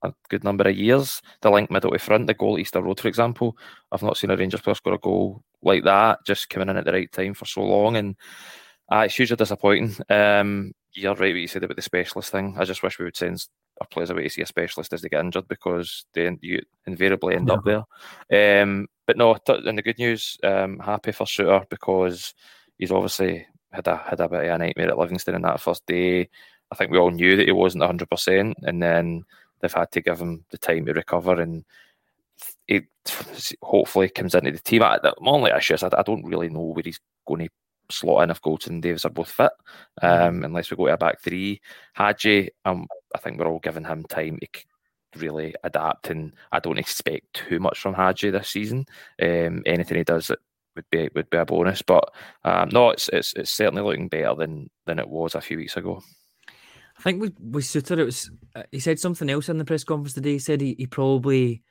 a 0.03 0.13
good 0.29 0.43
number 0.43 0.69
of 0.69 0.77
years. 0.77 1.21
The 1.43 1.51
link 1.51 1.71
middle 1.71 1.93
to 1.93 1.99
front, 1.99 2.27
the 2.27 2.35
goal 2.35 2.55
at 2.55 2.61
Easter 2.61 2.83
Road, 2.83 2.99
for 2.99 3.09
example. 3.09 3.57
I've 3.93 4.03
not 4.03 4.17
seen 4.17 4.31
a 4.31 4.37
Rangers 4.37 4.61
player 4.61 4.75
score 4.75 4.95
a 4.95 4.99
goal 4.99 5.45
like 5.63 5.85
that, 5.85 6.21
just 6.27 6.49
coming 6.49 6.69
in 6.69 6.77
at 6.77 6.85
the 6.85 6.93
right 6.93 7.13
time 7.13 7.35
for 7.35 7.45
so 7.45 7.63
long. 7.63 7.97
And 7.97 8.17
uh, 8.91 9.03
it's 9.05 9.15
hugely 9.15 9.37
disappointing. 9.37 9.95
Um, 10.09 10.73
you're 10.93 11.15
right 11.15 11.33
what 11.33 11.41
you 11.41 11.47
said 11.47 11.65
about 11.65 11.77
the 11.77 11.83
specialist 11.83 12.33
thing. 12.33 12.57
I 12.59 12.65
just 12.65 12.83
wish 12.83 12.99
we 12.99 13.05
would 13.05 13.17
send 13.17 13.47
our 13.81 13.87
players 13.87 14.11
away 14.11 14.25
to 14.25 14.31
see 14.31 14.43
a 14.43 14.47
specialist 14.47 14.93
as 14.93 15.03
they 15.03 15.09
get 15.09 15.21
injured 15.21 15.49
because 15.49 16.05
they 16.15 16.37
you 16.41 16.61
invariably 16.87 17.37
end 17.37 17.49
yeah. 17.49 17.55
up 17.55 17.87
there. 18.29 18.63
Um, 18.63 18.89
but 19.07 19.17
no, 19.17 19.37
and 19.49 19.79
the 19.79 19.83
good 19.83 19.99
news, 19.99 20.37
um, 20.43 20.79
happy 20.79 21.13
for 21.13 21.25
Souttar 21.25 21.69
because 21.71 22.35
he's 22.79 22.91
obviously 22.91 23.47
had 23.73 23.87
a 23.87 23.97
had 23.97 24.21
a 24.21 24.29
bit 24.29 24.45
of 24.45 24.55
a 24.55 24.59
nightmare 24.59 24.89
at 24.89 24.99
Livingston 24.99 25.37
in 25.37 25.43
that 25.43 25.61
first 25.61 25.87
day. 25.87 26.29
I 26.73 26.75
think 26.77 26.91
we 26.91 26.99
all 26.99 27.11
knew 27.11 27.37
that 27.37 27.47
he 27.47 27.53
wasn't 27.53 27.83
100%, 27.83 28.55
and 28.63 28.83
then 28.83 29.25
they've 29.61 29.73
had 29.73 29.91
to 29.93 30.01
give 30.01 30.21
him 30.21 30.45
the 30.51 30.59
time 30.59 30.87
to 30.87 30.93
recover 30.93 31.41
and 31.41 31.65
he 32.67 32.83
hopefully 33.63 34.09
comes 34.09 34.35
into 34.35 34.53
the 34.53 34.59
team. 34.59 34.83
I, 34.83 34.99
the 35.03 35.15
only 35.21 35.51
issue 35.51 35.75
is 35.75 35.83
I, 35.83 35.91
I, 35.97 36.03
don't 36.03 36.25
really 36.25 36.49
know 36.49 36.61
where 36.61 36.83
he's 36.85 37.01
going 37.27 37.45
to 37.45 37.51
slot 37.91 38.25
in 38.25 38.31
if 38.31 38.43
Goldson 38.43 38.69
and 38.69 38.83
Davies 38.83 39.05
are 39.05 39.11
both 39.11 39.31
fit, 39.31 39.53
mm-hmm. 40.03 40.29
um, 40.29 40.45
unless 40.45 40.71
we 40.71 40.77
go 40.77 40.87
to 40.87 40.95
a 40.95 40.97
back 40.97 41.21
three. 41.21 41.61
Hadji, 41.95 42.51
um, 42.65 42.87
I 43.15 43.19
think 43.19 43.39
we're 43.39 43.47
all 43.47 43.59
giving 43.59 43.85
him 43.85 44.05
time 44.05 44.39
to 44.41 44.49
really 45.17 45.55
adapt, 45.65 46.11
and 46.11 46.33
I 46.53 46.61
don't 46.61 46.79
expect 46.79 47.35
too 47.35 47.59
much 47.61 47.79
from 47.79 47.95
Hadji 47.95 48.31
this 48.31 48.49
season. 48.49 48.87
Um, 49.21 49.63
anything 49.67 49.99
he 49.99 50.05
does 50.05 50.31
would 50.77 50.85
be 50.91 51.09
would 51.15 51.31
be 51.31 51.39
a 51.39 51.45
bonus, 51.45 51.83
but 51.83 52.13
um, 52.45 52.69
no, 52.73 52.91
it's, 52.91 53.09
it's 53.09 53.33
it's 53.35 53.51
certainly 53.51 53.83
looking 53.83 54.09
better 54.09 54.35
than 54.35 54.71
than 54.87 54.99
it 54.99 55.09
was 55.09 55.35
a 55.35 55.41
few 55.41 55.57
weeks 55.57 55.77
ago. 55.77 56.03
I 56.99 57.03
think 57.03 57.21
with, 57.23 57.35
with 57.41 57.65
Souttar, 57.65 57.99
it 57.99 58.05
was 58.05 58.31
uh, 58.55 58.65
he 58.71 58.79
said 58.79 58.99
something 59.01 59.31
else 59.31 59.49
in 59.49 59.59
the 59.59 59.65
press 59.65 59.85
conference 59.85 60.13
today. 60.13 60.33
He 60.33 60.39
said 60.39 60.61
he, 60.61 60.75
he 60.79 60.87
probably 60.87 61.63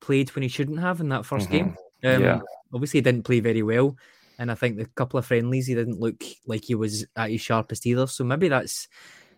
played 0.00 0.34
when 0.34 0.42
he 0.42 0.48
shouldn't 0.48 0.80
have 0.80 1.00
in 1.00 1.10
that 1.10 1.22
1st 1.22 1.42
mm-hmm. 1.42 1.52
game. 1.52 1.76
Um, 2.04 2.22
yeah. 2.22 2.40
Obviously, 2.72 2.98
he 2.98 3.02
didn't 3.02 3.24
play 3.24 3.40
very 3.40 3.62
well, 3.62 3.96
and 4.38 4.50
I 4.50 4.54
think 4.54 4.76
the 4.76 4.86
couple 4.86 5.18
of 5.18 5.26
friendlies 5.26 5.66
he 5.66 5.74
didn't 5.74 6.00
look 6.00 6.22
like 6.46 6.64
he 6.64 6.74
was 6.74 7.06
at 7.16 7.30
his 7.30 7.40
sharpest 7.40 7.86
either. 7.86 8.06
So 8.06 8.24
maybe 8.24 8.48
that's 8.48 8.88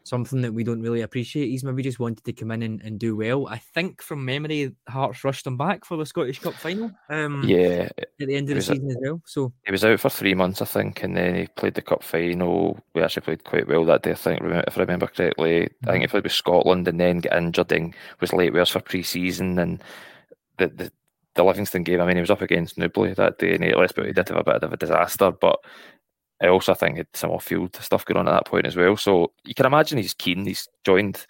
something 0.03 0.41
that 0.43 0.53
we 0.53 0.65
don't 0.65 0.81
really 0.81 1.03
appreciate. 1.03 1.49
He's 1.49 1.65
maybe 1.65 1.83
just 1.83 2.01
wanted 2.01 2.25
to 2.25 2.33
come 2.33 2.51
in 2.51 2.63
and, 2.63 2.81
and 2.83 2.99
do 2.99 3.17
well. 3.17 3.47
I 3.49 3.59
think 3.59 4.03
from 4.03 4.25
memory, 4.25 4.75
Hearts 4.89 5.25
rushed 5.25 5.47
him 5.47 5.57
back 5.57 5.85
for 5.85 5.97
the 5.97 6.07
Scottish 6.07 6.39
Cup 6.39 6.55
final. 6.55 6.91
Um, 7.09 7.43
yeah, 7.47 7.89
at 7.99 8.09
the 8.19 8.35
end 8.35 8.51
of 8.51 8.57
the 8.57 8.63
season 8.63 8.91
as 8.91 8.97
well. 9.01 9.23
So 9.27 9.53
he 9.65 9.73
was 9.73 9.85
out 9.85 10.01
for 10.01 10.11
three 10.11 10.35
months, 10.35 10.63
I 10.63 10.65
think, 10.65 11.03
and 11.03 11.17
then 11.17 11.35
he 11.35 11.47
played 11.47 11.75
the 11.75 11.83
cup 11.83 12.03
final. 12.03 12.79
We 12.95 13.03
actually 13.03 13.23
played 13.23 13.45
quite 13.45 13.69
well 13.69 13.85
that 13.87 14.03
day. 14.03 14.13
I 14.13 14.15
think, 14.15 14.41
if 14.43 14.77
I 14.77 14.81
remember 14.81 15.07
correctly, 15.07 15.63
mm-hmm. 15.63 15.89
I 15.89 15.93
think 15.93 16.03
he 16.03 16.09
played 16.09 16.25
with 16.25 16.33
Scotland 16.33 16.89
and 16.89 16.99
then 16.99 17.21
got 17.21 17.37
injured 17.37 17.73
and 17.73 17.95
was 18.21 18.33
late 18.33 18.53
with 18.53 18.63
us 18.63 18.71
for 18.71 18.81
pre-season 18.81 19.59
and 19.59 19.83
the, 20.59 20.69
the 20.69 20.93
the 21.41 21.47
Livingston 21.47 21.83
game. 21.83 22.01
I 22.01 22.07
mean, 22.07 22.17
he 22.17 22.21
was 22.21 22.31
up 22.31 22.43
against 22.43 22.77
Nouble 22.77 23.15
that 23.15 23.39
day, 23.39 23.55
and 23.55 23.65
he, 23.65 23.75
let's 23.75 23.95
he 23.97 24.13
did 24.13 24.29
have 24.29 24.37
a 24.37 24.45
bit 24.45 24.63
of 24.63 24.73
a 24.73 24.77
disaster, 24.77 25.31
but 25.31 25.59
I 26.43 26.49
also 26.49 26.75
think 26.75 26.99
had 26.99 27.07
some 27.15 27.31
off-field 27.31 27.77
stuff 27.77 28.05
going 28.05 28.19
on 28.19 28.29
at 28.29 28.33
that 28.33 28.47
point 28.47 28.67
as 28.67 28.77
well. 28.77 28.97
So 28.97 29.33
you 29.45 29.55
can 29.55 29.67
imagine 29.67 29.99
he's 29.99 30.15
keen. 30.15 30.45
He's 30.45 30.69
joined 30.85 31.27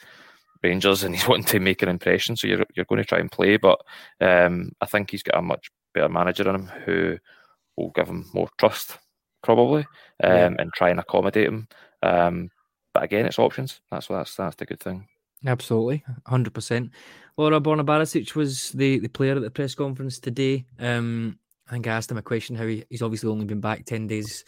Rangers 0.63 1.05
and 1.05 1.15
he's 1.15 1.29
wanting 1.29 1.45
to 1.47 1.61
make 1.61 1.83
an 1.83 1.89
impression. 1.89 2.37
So 2.37 2.49
you're 2.49 2.65
you're 2.75 2.87
going 2.87 3.01
to 3.01 3.09
try 3.09 3.19
and 3.19 3.31
play, 3.31 3.57
but 3.57 3.81
um, 4.21 4.73
I 4.81 4.87
think 4.87 5.11
he's 5.11 5.23
got 5.23 5.39
a 5.39 5.43
much 5.43 5.71
better 5.95 6.09
manager 6.09 6.49
in 6.49 6.57
him 6.57 6.67
who 6.85 7.19
will 7.77 7.91
give 7.91 8.09
him 8.09 8.27
more 8.35 8.49
trust, 8.59 8.99
probably, 9.43 9.83
um, 10.23 10.33
yeah. 10.33 10.55
and 10.59 10.73
try 10.75 10.91
and 10.91 11.01
accommodate 11.01 11.49
him. 11.49 11.69
Um, 12.03 12.51
but 12.93 13.05
again, 13.05 13.27
it's 13.27 13.39
options. 13.39 13.81
That's 13.91 14.09
that's 14.09 14.35
that's 14.35 14.57
the 14.57 14.67
good 14.67 14.81
thing. 14.81 15.07
Absolutely, 15.47 16.05
hundred 16.27 16.53
percent. 16.53 16.91
Laura 17.41 17.59
Borna 17.59 17.87
Barisic 17.87 18.35
was 18.35 18.71
the, 18.73 18.99
the 18.99 19.09
player 19.09 19.35
at 19.35 19.41
the 19.41 19.51
press 19.51 19.75
conference 19.75 20.19
today. 20.19 20.67
Um, 20.79 21.39
I 21.67 21.73
think 21.73 21.87
I 21.87 21.93
asked 21.93 22.11
him 22.11 22.19
a 22.19 22.23
question 22.23 22.55
how 22.55 22.67
he, 22.67 22.85
he's 22.91 23.01
obviously 23.01 23.31
only 23.31 23.47
been 23.47 23.63
back 23.63 23.87
ten 23.87 24.07
days 24.07 24.45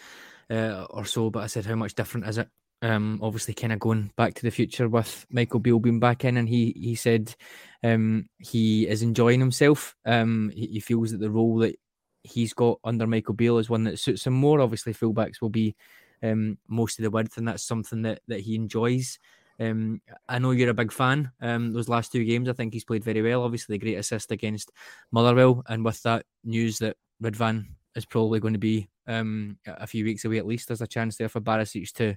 uh, 0.51 0.85
or 0.91 1.07
so. 1.07 1.31
But 1.31 1.43
I 1.43 1.47
said, 1.47 1.65
how 1.65 1.75
much 1.75 1.95
different 1.95 2.27
is 2.27 2.37
it? 2.37 2.51
Um, 2.83 3.19
obviously, 3.23 3.55
kind 3.55 3.73
of 3.73 3.79
going 3.79 4.13
back 4.19 4.35
to 4.35 4.43
the 4.43 4.51
future 4.51 4.91
with 4.91 5.25
Michael 5.31 5.61
Beale 5.61 5.79
being 5.79 6.01
back 6.01 6.27
in, 6.27 6.37
and 6.37 6.47
he 6.47 6.75
he 6.77 6.95
said 6.95 7.35
um, 7.83 8.29
he 8.37 8.87
is 8.87 9.01
enjoying 9.01 9.41
himself. 9.41 9.97
Um, 10.05 10.53
he, 10.55 10.67
he, 10.67 10.81
feels 10.81 11.13
that 11.13 11.21
the 11.21 11.31
role 11.31 11.57
that 11.61 11.77
he's 12.25 12.53
got 12.53 12.79
under 12.85 13.07
Michael 13.07 13.33
Beale 13.33 13.57
is 13.57 13.71
one 13.71 13.85
that 13.85 14.01
suits 14.01 14.27
him 14.27 14.35
more. 14.35 14.61
Obviously, 14.61 14.93
fullbacks 14.93 15.41
will 15.41 15.49
be 15.49 15.75
um, 16.23 16.59
most 16.69 16.99
of 16.99 17.05
the 17.05 17.11
width, 17.11 17.39
and 17.39 17.49
that's 17.49 17.63
something 17.63 18.03
that 18.03 18.21
that 18.29 18.41
he 18.41 18.55
enjoys. 18.55 19.19
Um, 19.61 20.01
I 20.29 20.39
know 20.39 20.51
you're 20.51 20.71
a 20.71 20.75
big 20.75 20.93
fan. 20.93 21.31
Um, 21.41 21.73
those 21.73 21.89
last 21.89 22.13
two 22.13 22.25
games, 22.25 22.49
I 22.49 22.53
think 22.53 22.73
he's 22.73 22.85
played 22.85 23.05
very 23.05 23.23
well. 23.23 23.43
Obviously, 23.43 23.77
a 23.77 23.79
great 23.79 23.99
assist 23.99 24.33
against 24.33 24.71
Motherwell, 25.11 25.63
and 25.69 25.85
with 25.85 26.03
that 26.03 26.25
news 26.45 26.79
that 26.79 26.97
Ridvan 27.23 27.67
is 27.95 28.05
probably 28.05 28.41
going 28.41 28.55
to 28.55 28.59
be 28.59 28.89
um, 29.07 29.59
a 29.67 29.87
few 29.87 30.05
weeks 30.05 30.25
away 30.25 30.39
at 30.39 30.47
least. 30.47 30.69
There's 30.69 30.83
a 30.83 30.87
chance 30.87 31.17
there 31.17 31.29
for 31.29 31.41
Barisic 31.41 31.93
to 31.95 32.17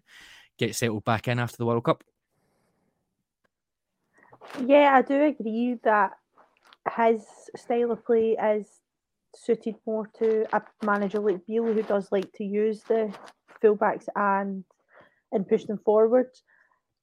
get 0.58 0.76
settled 0.76 1.04
back 1.04 1.28
in 1.28 1.40
after 1.40 1.58
the 1.58 1.66
World 1.66 1.84
Cup. 1.84 2.04
Yeah, 4.66 4.92
I 4.94 5.02
do 5.02 5.22
agree 5.24 5.78
that 5.84 6.12
his 6.96 7.26
style 7.56 7.92
of 7.92 8.06
play 8.06 8.32
is 8.32 8.68
suited 9.36 9.76
more 9.86 10.10
to 10.20 10.46
a 10.56 10.62
manager 10.86 11.20
like 11.20 11.46
Beale 11.46 11.74
who 11.74 11.84
does 11.84 12.12
like 12.12 12.32
to 12.34 12.44
use 12.44 12.82
the 12.84 13.14
fullbacks 13.62 14.08
and 14.16 14.64
and 15.32 15.48
push 15.48 15.66
them 15.66 15.80
forward. 15.84 16.30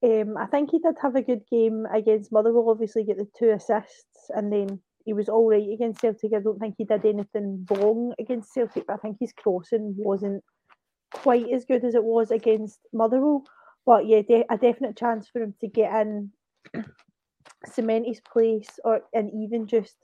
Um, 0.05 0.37
I 0.37 0.47
think 0.47 0.71
he 0.71 0.79
did 0.79 0.97
have 1.01 1.15
a 1.15 1.23
good 1.23 1.43
game 1.51 1.87
against 1.93 2.33
Motherwell. 2.33 2.71
Obviously, 2.71 3.05
get 3.05 3.19
the 3.19 3.29
two 3.39 3.51
assists, 3.51 4.31
and 4.31 4.53
then 4.53 4.81
he 5.05 5.13
was 5.13 5.29
all 5.29 5.49
right 5.49 5.69
against 5.73 6.01
Celtic. 6.01 6.33
I 6.35 6.41
don't 6.41 6.59
think 6.59 6.75
he 6.79 6.85
did 6.85 7.05
anything 7.05 7.67
wrong 7.71 8.13
against 8.19 8.53
Celtic, 8.53 8.87
but 8.87 8.95
I 8.95 8.97
think 8.97 9.19
his 9.21 9.33
crossing 9.33 9.95
wasn't 9.97 10.43
quite 11.13 11.51
as 11.53 11.65
good 11.65 11.85
as 11.85 11.95
it 11.95 12.05
was 12.05 12.31
against 12.31 12.81
Motherwell. 12.93 13.45
But 13.85 14.07
yeah, 14.07 14.23
de- 14.23 14.47
a 14.51 14.57
definite 14.57 14.97
chance 14.97 15.29
for 15.29 15.43
him 15.43 15.55
to 15.61 15.69
get 15.69 15.93
in, 16.01 16.31
cement 17.67 18.07
his 18.07 18.21
place, 18.21 18.69
or 18.85 19.03
and 19.13 19.31
even 19.33 19.67
just 19.67 19.97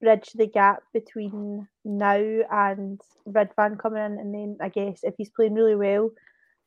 bridge 0.00 0.30
the 0.34 0.46
gap 0.46 0.82
between 0.92 1.66
now 1.84 2.16
and 2.50 3.00
Ridvan 3.26 3.78
coming 3.78 4.04
in. 4.04 4.18
And 4.18 4.34
then 4.34 4.56
I 4.60 4.68
guess 4.68 5.00
if 5.02 5.14
he's 5.16 5.30
playing 5.30 5.54
really 5.54 5.74
well, 5.76 6.10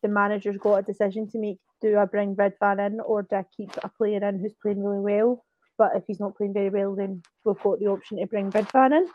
the 0.02 0.10
manager's 0.10 0.58
got 0.58 0.78
a 0.78 0.84
decision 0.84 1.28
to 1.30 1.40
make: 1.40 1.60
do 1.82 1.98
I 1.98 2.06
bring 2.06 2.36
Ridvan 2.36 2.86
in, 2.86 3.00
or 3.00 3.24
do 3.24 3.36
I 3.38 3.46
keep 3.56 3.72
a 3.84 3.90
player 3.90 4.28
in 4.28 4.40
who's 4.40 4.54
playing 4.62 4.84
really 4.84 5.02
well? 5.02 5.46
But 5.78 5.92
if 5.96 6.04
he's 6.08 6.20
not 6.20 6.36
playing 6.36 6.54
very 6.54 6.70
well, 6.70 6.96
then 6.96 7.22
we've 7.44 7.60
got 7.60 7.80
the 7.80 7.88
option 7.88 8.18
to 8.18 8.26
bring 8.26 8.52
Ridvan 8.52 8.98
in. 8.98 9.08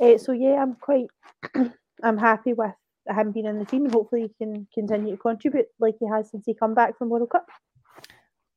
Uh, 0.00 0.18
so 0.18 0.32
yeah, 0.32 0.62
I'm 0.62 0.74
quite, 0.74 1.06
I'm 2.02 2.18
happy 2.18 2.54
with 2.54 2.72
him 3.08 3.32
being 3.32 3.46
in 3.46 3.58
the 3.58 3.64
team, 3.64 3.84
and 3.84 3.92
hopefully 3.92 4.22
he 4.22 4.44
can 4.44 4.66
continue 4.74 5.16
to 5.16 5.22
contribute 5.22 5.66
like 5.78 5.94
he 6.00 6.06
has 6.08 6.30
since 6.30 6.44
he 6.46 6.54
come 6.54 6.74
back 6.74 6.98
from 6.98 7.08
World 7.08 7.30
Cup. 7.30 7.46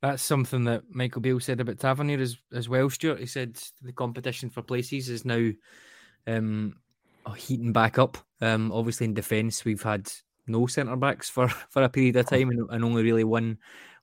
That's 0.02 0.24
something 0.24 0.66
that 0.66 0.84
Michael 0.90 1.22
Beale 1.22 1.40
said 1.40 1.60
about 1.60 1.80
Tavernier 1.80 2.20
as 2.20 2.38
as 2.54 2.70
well, 2.70 2.90
Stuart. 2.90 3.20
He 3.20 3.26
said 3.26 3.60
the 3.82 3.92
competition 3.92 4.50
for 4.50 4.62
places 4.62 5.10
is 5.10 5.26
now 5.26 5.52
um, 6.28 6.76
heating 7.36 7.74
back 7.74 7.98
up. 7.98 8.18
Um, 8.42 8.72
obviously, 8.72 9.06
in 9.06 9.14
defence, 9.14 9.66
we've 9.66 9.82
had 9.82 10.12
no 10.48 10.68
centre 10.68 10.96
backs 10.96 11.30
for, 11.30 11.48
for 11.70 11.84
a 11.84 11.90
period 11.90 12.16
of 12.18 12.28
time 12.28 12.50
and, 12.50 12.70
and 12.70 12.84
only 12.84 13.04
really 13.04 13.24
one 13.24 13.58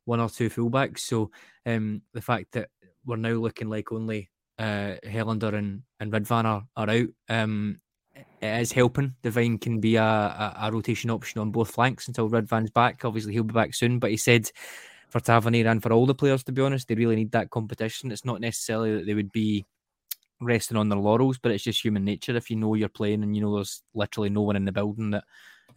one 0.05 0.21
or 0.21 0.29
two 0.29 0.51
fullbacks. 0.51 1.01
So 1.01 1.31
um, 1.65 2.03
the 2.13 2.21
fact 2.21 2.53
that 2.53 2.71
we're 3.05 3.17
now 3.17 3.35
looking 3.35 3.69
like 3.69 3.93
only 3.93 4.31
uh, 4.59 4.97
Helander 5.05 5.55
and, 5.55 5.83
and 6.01 6.13
Ridvan 6.13 6.45
are, 6.45 6.65
are 6.77 6.91
out. 6.91 7.09
Um, 7.29 7.81
it 8.15 8.61
is 8.61 8.73
helping. 8.73 9.15
Devine 9.23 9.59
can 9.59 9.81
be 9.81 9.97
a, 9.97 10.03
a, 10.03 10.57
a, 10.63 10.73
rotation 10.73 11.11
option 11.11 11.41
on 11.41 11.51
both 11.51 11.71
flanks 11.71 12.09
until 12.09 12.29
Ridvan's 12.29 12.71
back. 12.71 13.05
Obviously, 13.05 13.33
he'll 13.33 13.45
be 13.45 13.55
back 13.55 13.75
soon, 13.75 13.99
but 13.99 14.11
he 14.11 14.17
said 14.17 14.51
for 15.09 15.21
Tavernier 15.21 15.69
and 15.69 15.83
for 15.83 15.93
all 15.93 16.07
the 16.07 16.15
players, 16.15 16.45
to 16.45 16.53
be 16.53 16.63
honest, 16.63 16.89
they 16.89 16.95
really 16.95 17.17
need 17.17 17.33
that 17.33 17.51
competition. 17.51 18.11
It's 18.11 18.25
not 18.25 18.41
necessarily 18.41 18.97
that 18.97 19.07
they 19.07 19.15
would 19.15 19.33
be 19.33 19.65
resting 20.41 20.77
on 20.77 20.89
their 20.89 20.99
laurels, 20.99 21.39
but 21.39 21.53
it's 21.53 21.65
just 21.65 21.83
human 21.83 22.05
nature. 22.05 22.37
If 22.37 22.51
you 22.51 22.57
know 22.57 22.75
you're 22.75 22.89
playing 22.89 23.23
and 23.23 23.35
you 23.35 23.43
know 23.43 23.55
there's 23.55 23.83
literally 23.95 24.31
no 24.31 24.43
one 24.43 24.57
in 24.57 24.65
the 24.65 24.73
building 24.73 25.11
that 25.11 25.25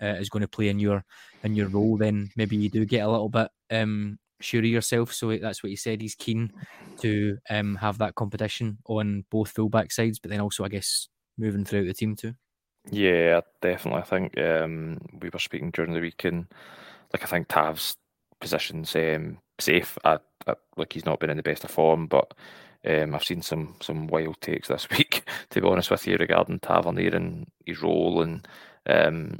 uh, 0.01 0.15
is 0.19 0.29
going 0.29 0.41
to 0.41 0.47
play 0.47 0.69
in 0.69 0.79
your 0.79 1.03
in 1.43 1.55
your 1.55 1.67
role, 1.67 1.97
then 1.97 2.29
maybe 2.35 2.55
you 2.55 2.69
do 2.69 2.85
get 2.85 3.05
a 3.05 3.09
little 3.09 3.29
bit 3.29 3.49
um, 3.71 4.17
sure 4.41 4.61
of 4.61 4.65
yourself. 4.65 5.13
So 5.13 5.35
that's 5.37 5.63
what 5.63 5.69
he 5.69 5.75
said. 5.75 6.01
He's 6.01 6.15
keen 6.15 6.51
to 6.99 7.37
um, 7.49 7.75
have 7.75 7.97
that 7.99 8.15
competition 8.15 8.79
on 8.87 9.25
both 9.29 9.51
fullback 9.51 9.91
sides, 9.91 10.19
but 10.19 10.31
then 10.31 10.41
also, 10.41 10.63
I 10.63 10.69
guess, 10.69 11.07
moving 11.37 11.65
throughout 11.65 11.87
the 11.87 11.93
team 11.93 12.15
too. 12.15 12.33
Yeah, 12.91 13.41
definitely. 13.61 14.01
I 14.01 14.05
think 14.05 14.37
um, 14.39 14.99
we 15.21 15.29
were 15.29 15.39
speaking 15.39 15.71
during 15.71 15.93
the 15.93 16.01
week, 16.01 16.23
and 16.23 16.45
like 17.13 17.23
I 17.23 17.27
think 17.27 17.47
Tav's 17.47 17.97
positions 18.39 18.95
um, 18.95 19.39
safe. 19.59 19.97
I, 20.03 20.19
I, 20.47 20.53
look, 20.77 20.93
he's 20.93 21.05
not 21.05 21.19
been 21.19 21.31
in 21.31 21.37
the 21.37 21.43
best 21.43 21.63
of 21.63 21.71
form, 21.71 22.07
but 22.07 22.33
um, 22.87 23.15
I've 23.15 23.23
seen 23.23 23.41
some 23.41 23.75
some 23.81 24.07
wild 24.07 24.39
takes 24.41 24.67
this 24.67 24.87
week, 24.97 25.27
to 25.49 25.61
be 25.61 25.67
honest 25.67 25.89
with 25.89 26.05
you, 26.05 26.17
regarding 26.17 26.59
Tavernier 26.59 27.15
and 27.15 27.47
his 27.65 27.81
role, 27.81 28.21
and 28.21 28.47
um, 28.87 29.39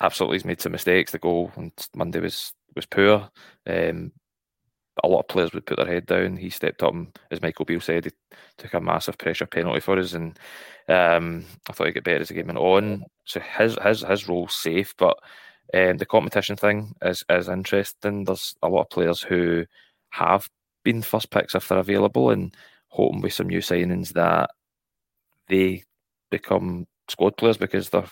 absolutely 0.00 0.36
he's 0.36 0.44
made 0.44 0.60
some 0.60 0.72
mistakes. 0.72 1.12
The 1.12 1.18
goal 1.18 1.52
on 1.56 1.72
Monday 1.94 2.20
was 2.20 2.52
was 2.74 2.86
poor. 2.86 3.28
Um, 3.66 4.12
a 5.02 5.08
lot 5.08 5.20
of 5.20 5.28
players 5.28 5.52
would 5.52 5.66
put 5.66 5.76
their 5.76 5.86
head 5.86 6.06
down. 6.06 6.36
He 6.36 6.50
stepped 6.50 6.82
up 6.82 6.92
and, 6.92 7.16
as 7.30 7.42
Michael 7.42 7.64
Beale 7.64 7.80
said, 7.80 8.04
he 8.04 8.10
took 8.58 8.74
a 8.74 8.80
massive 8.80 9.18
pressure 9.18 9.46
penalty 9.46 9.80
for 9.80 9.98
us, 9.98 10.12
and 10.12 10.38
um, 10.88 11.44
I 11.68 11.72
thought 11.72 11.86
he'd 11.88 11.94
get 11.94 12.04
better 12.04 12.20
as 12.20 12.28
the 12.28 12.34
game 12.34 12.46
went 12.46 12.58
on. 12.58 13.04
So 13.24 13.40
his 13.40 13.76
his 13.82 14.02
his 14.02 14.28
role's 14.28 14.54
safe, 14.54 14.94
but 14.96 15.18
um, 15.72 15.96
the 15.96 16.06
competition 16.06 16.56
thing 16.56 16.94
is 17.02 17.24
is 17.28 17.48
interesting. 17.48 18.24
There's 18.24 18.54
a 18.62 18.68
lot 18.68 18.82
of 18.82 18.90
players 18.90 19.20
who 19.22 19.64
have 20.10 20.48
been 20.84 21.02
first 21.02 21.30
picks 21.30 21.54
if 21.54 21.68
they're 21.68 21.78
available, 21.78 22.30
and 22.30 22.54
hoping 22.88 23.20
with 23.20 23.32
some 23.32 23.48
new 23.48 23.60
signings 23.60 24.12
that 24.12 24.50
they 25.48 25.82
become 26.30 26.86
squad 27.08 27.36
players 27.36 27.56
because 27.56 27.90
their 27.90 28.06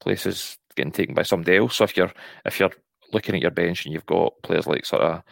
place 0.00 0.26
is 0.26 0.58
getting 0.78 0.92
taken 0.92 1.14
by 1.14 1.22
somebody 1.22 1.56
else. 1.58 1.76
So 1.76 1.84
if 1.84 1.96
you're 1.96 2.12
if 2.46 2.58
you're 2.58 2.70
looking 3.12 3.34
at 3.34 3.42
your 3.42 3.50
bench 3.50 3.84
and 3.84 3.92
you've 3.92 4.06
got 4.06 4.32
players 4.42 4.66
like 4.66 4.86
sort 4.86 5.02
of 5.02 5.22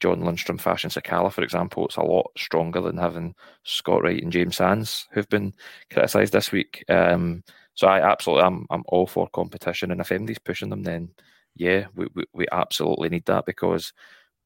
John 0.00 0.20
Lundstram, 0.20 0.60
Fashion 0.60 0.90
Sakala, 0.90 1.32
for 1.32 1.42
example, 1.42 1.86
it's 1.86 1.96
a 1.96 2.02
lot 2.02 2.30
stronger 2.36 2.80
than 2.80 2.98
having 2.98 3.34
Scott 3.62 4.02
Wright 4.02 4.22
and 4.22 4.32
James 4.32 4.56
Sands, 4.56 5.06
who've 5.12 5.28
been 5.28 5.54
criticised 5.90 6.32
this 6.32 6.52
week. 6.52 6.84
Um, 6.88 7.42
so 7.74 7.86
I 7.86 8.00
absolutely, 8.00 8.44
I'm, 8.44 8.66
I'm 8.70 8.84
all 8.88 9.06
for 9.06 9.28
competition, 9.28 9.90
and 9.90 10.00
if 10.00 10.10
anybody's 10.10 10.38
pushing 10.38 10.70
them, 10.70 10.82
then 10.82 11.10
yeah, 11.54 11.86
we, 11.94 12.08
we, 12.14 12.24
we 12.32 12.46
absolutely 12.52 13.08
need 13.08 13.26
that 13.26 13.46
because 13.46 13.92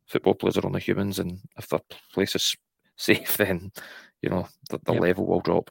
football 0.06 0.34
players 0.34 0.58
are 0.58 0.66
only 0.66 0.80
humans, 0.80 1.18
and 1.18 1.40
if 1.56 1.68
their 1.68 1.80
place 2.12 2.34
is 2.34 2.56
safe, 2.96 3.36
then 3.36 3.72
you 4.22 4.30
know 4.30 4.46
the, 4.68 4.78
the 4.84 4.92
yep. 4.92 5.02
level 5.02 5.26
will 5.26 5.40
drop. 5.40 5.70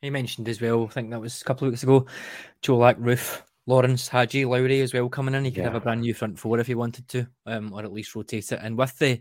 He 0.00 0.10
mentioned 0.10 0.48
as 0.48 0.60
well, 0.60 0.84
I 0.84 0.92
think 0.92 1.10
that 1.10 1.20
was 1.20 1.40
a 1.40 1.44
couple 1.44 1.66
of 1.66 1.72
weeks 1.72 1.82
ago, 1.82 2.06
Colak 2.62 2.98
Roofe 2.98 3.42
Lawrence 3.66 4.08
Hadji 4.08 4.44
Lowry 4.44 4.80
as 4.80 4.92
well 4.92 5.08
coming 5.08 5.34
in. 5.34 5.44
He 5.44 5.50
could 5.50 5.58
yeah. 5.58 5.64
have 5.64 5.74
a 5.74 5.80
brand 5.80 6.02
new 6.02 6.14
front 6.14 6.38
four 6.38 6.58
if 6.58 6.66
he 6.66 6.74
wanted 6.74 7.08
to, 7.08 7.26
um, 7.46 7.72
or 7.72 7.82
at 7.82 7.92
least 7.92 8.14
rotate 8.14 8.52
it. 8.52 8.60
And 8.62 8.76
with 8.76 8.98
the 8.98 9.20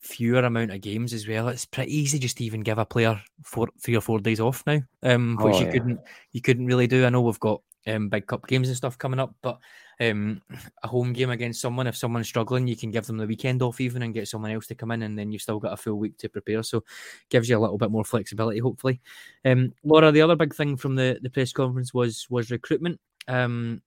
fewer 0.00 0.40
amount 0.40 0.72
of 0.72 0.80
games 0.80 1.12
as 1.12 1.28
well, 1.28 1.48
it's 1.48 1.66
pretty 1.66 1.96
easy 1.96 2.18
just 2.18 2.38
to 2.38 2.44
even 2.44 2.60
give 2.60 2.78
a 2.78 2.86
player 2.86 3.20
four, 3.44 3.68
three 3.80 3.96
or 3.96 4.00
four 4.00 4.18
days 4.18 4.40
off 4.40 4.64
now, 4.66 4.80
um, 5.02 5.36
which 5.40 5.54
oh, 5.54 5.60
you 5.60 5.66
yeah. 5.66 5.72
couldn't 5.72 6.00
you 6.32 6.40
couldn't 6.40 6.66
really 6.66 6.86
do. 6.86 7.04
I 7.04 7.10
know 7.10 7.20
we've 7.20 7.38
got 7.38 7.62
um, 7.86 8.08
big 8.08 8.26
cup 8.26 8.46
games 8.46 8.68
and 8.68 8.76
stuff 8.76 8.98
coming 8.98 9.20
up, 9.20 9.34
but 9.42 9.58
um, 10.00 10.40
a 10.82 10.88
home 10.88 11.12
game 11.12 11.30
against 11.30 11.60
someone, 11.60 11.86
if 11.86 11.96
someone's 11.96 12.26
struggling, 12.26 12.66
you 12.66 12.76
can 12.76 12.90
give 12.90 13.06
them 13.06 13.18
the 13.18 13.26
weekend 13.26 13.62
off 13.62 13.80
even 13.80 14.02
and 14.02 14.14
get 14.14 14.28
someone 14.28 14.50
else 14.50 14.66
to 14.68 14.74
come 14.74 14.90
in, 14.90 15.02
and 15.02 15.18
then 15.18 15.30
you've 15.30 15.42
still 15.42 15.60
got 15.60 15.74
a 15.74 15.76
full 15.76 15.96
week 15.96 16.16
to 16.18 16.28
prepare. 16.28 16.62
So 16.62 16.82
gives 17.28 17.48
you 17.48 17.58
a 17.58 17.60
little 17.60 17.78
bit 17.78 17.90
more 17.90 18.04
flexibility, 18.04 18.58
hopefully. 18.58 19.00
Um, 19.44 19.74
Laura, 19.84 20.10
the 20.10 20.22
other 20.22 20.36
big 20.36 20.54
thing 20.54 20.76
from 20.76 20.96
the, 20.96 21.18
the 21.22 21.30
press 21.30 21.52
conference 21.52 21.94
was 21.94 22.26
was 22.30 22.50
recruitment. 22.50 22.98
Um, 23.28 23.82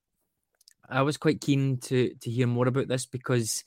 I 0.89 1.01
was 1.01 1.17
quite 1.17 1.41
keen 1.41 1.77
to 1.77 2.13
to 2.13 2.29
hear 2.29 2.47
more 2.47 2.67
about 2.67 2.87
this 2.87 3.05
because 3.05 3.63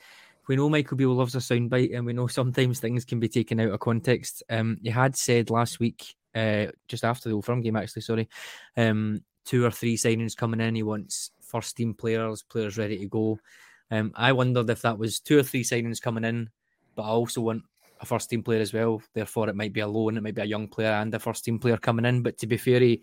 we 0.48 0.56
know 0.56 0.68
Michael 0.68 0.96
Beale 0.96 1.14
loves 1.14 1.34
a 1.34 1.38
soundbite, 1.38 1.96
and 1.96 2.06
we 2.06 2.12
know 2.12 2.26
sometimes 2.26 2.80
things 2.80 3.04
can 3.04 3.20
be 3.20 3.28
taken 3.28 3.60
out 3.60 3.70
of 3.70 3.80
context. 3.80 4.42
Um, 4.48 4.78
he 4.82 4.90
had 4.90 5.16
said 5.16 5.50
last 5.50 5.80
week, 5.80 6.14
uh, 6.34 6.66
just 6.88 7.04
after 7.04 7.28
the 7.28 7.34
Old 7.34 7.44
Firm 7.44 7.62
game, 7.62 7.76
actually, 7.76 8.02
sorry, 8.02 8.28
um, 8.76 9.22
two 9.44 9.64
or 9.64 9.70
three 9.70 9.96
signings 9.96 10.36
coming 10.36 10.60
in. 10.60 10.74
He 10.74 10.82
wants 10.82 11.30
first 11.40 11.76
team 11.76 11.94
players, 11.94 12.42
players 12.42 12.78
ready 12.78 12.98
to 12.98 13.08
go. 13.08 13.38
Um, 13.90 14.12
I 14.16 14.32
wondered 14.32 14.68
if 14.70 14.82
that 14.82 14.98
was 14.98 15.20
two 15.20 15.38
or 15.38 15.42
three 15.42 15.62
signings 15.62 16.00
coming 16.02 16.24
in, 16.24 16.50
but 16.94 17.02
I 17.02 17.08
also 17.08 17.40
want 17.40 17.62
a 18.00 18.06
first 18.06 18.28
team 18.28 18.42
player 18.42 18.60
as 18.60 18.72
well. 18.72 19.00
Therefore, 19.14 19.48
it 19.48 19.56
might 19.56 19.72
be 19.72 19.80
a 19.80 19.86
loan, 19.86 20.16
it 20.16 20.22
might 20.22 20.34
be 20.34 20.42
a 20.42 20.46
young 20.46 20.68
player 20.68 20.92
and 20.92 21.14
a 21.14 21.18
first 21.18 21.44
team 21.44 21.58
player 21.58 21.76
coming 21.76 22.04
in. 22.04 22.22
But 22.22 22.38
to 22.38 22.46
be 22.46 22.56
fair, 22.56 22.80
he, 22.80 23.02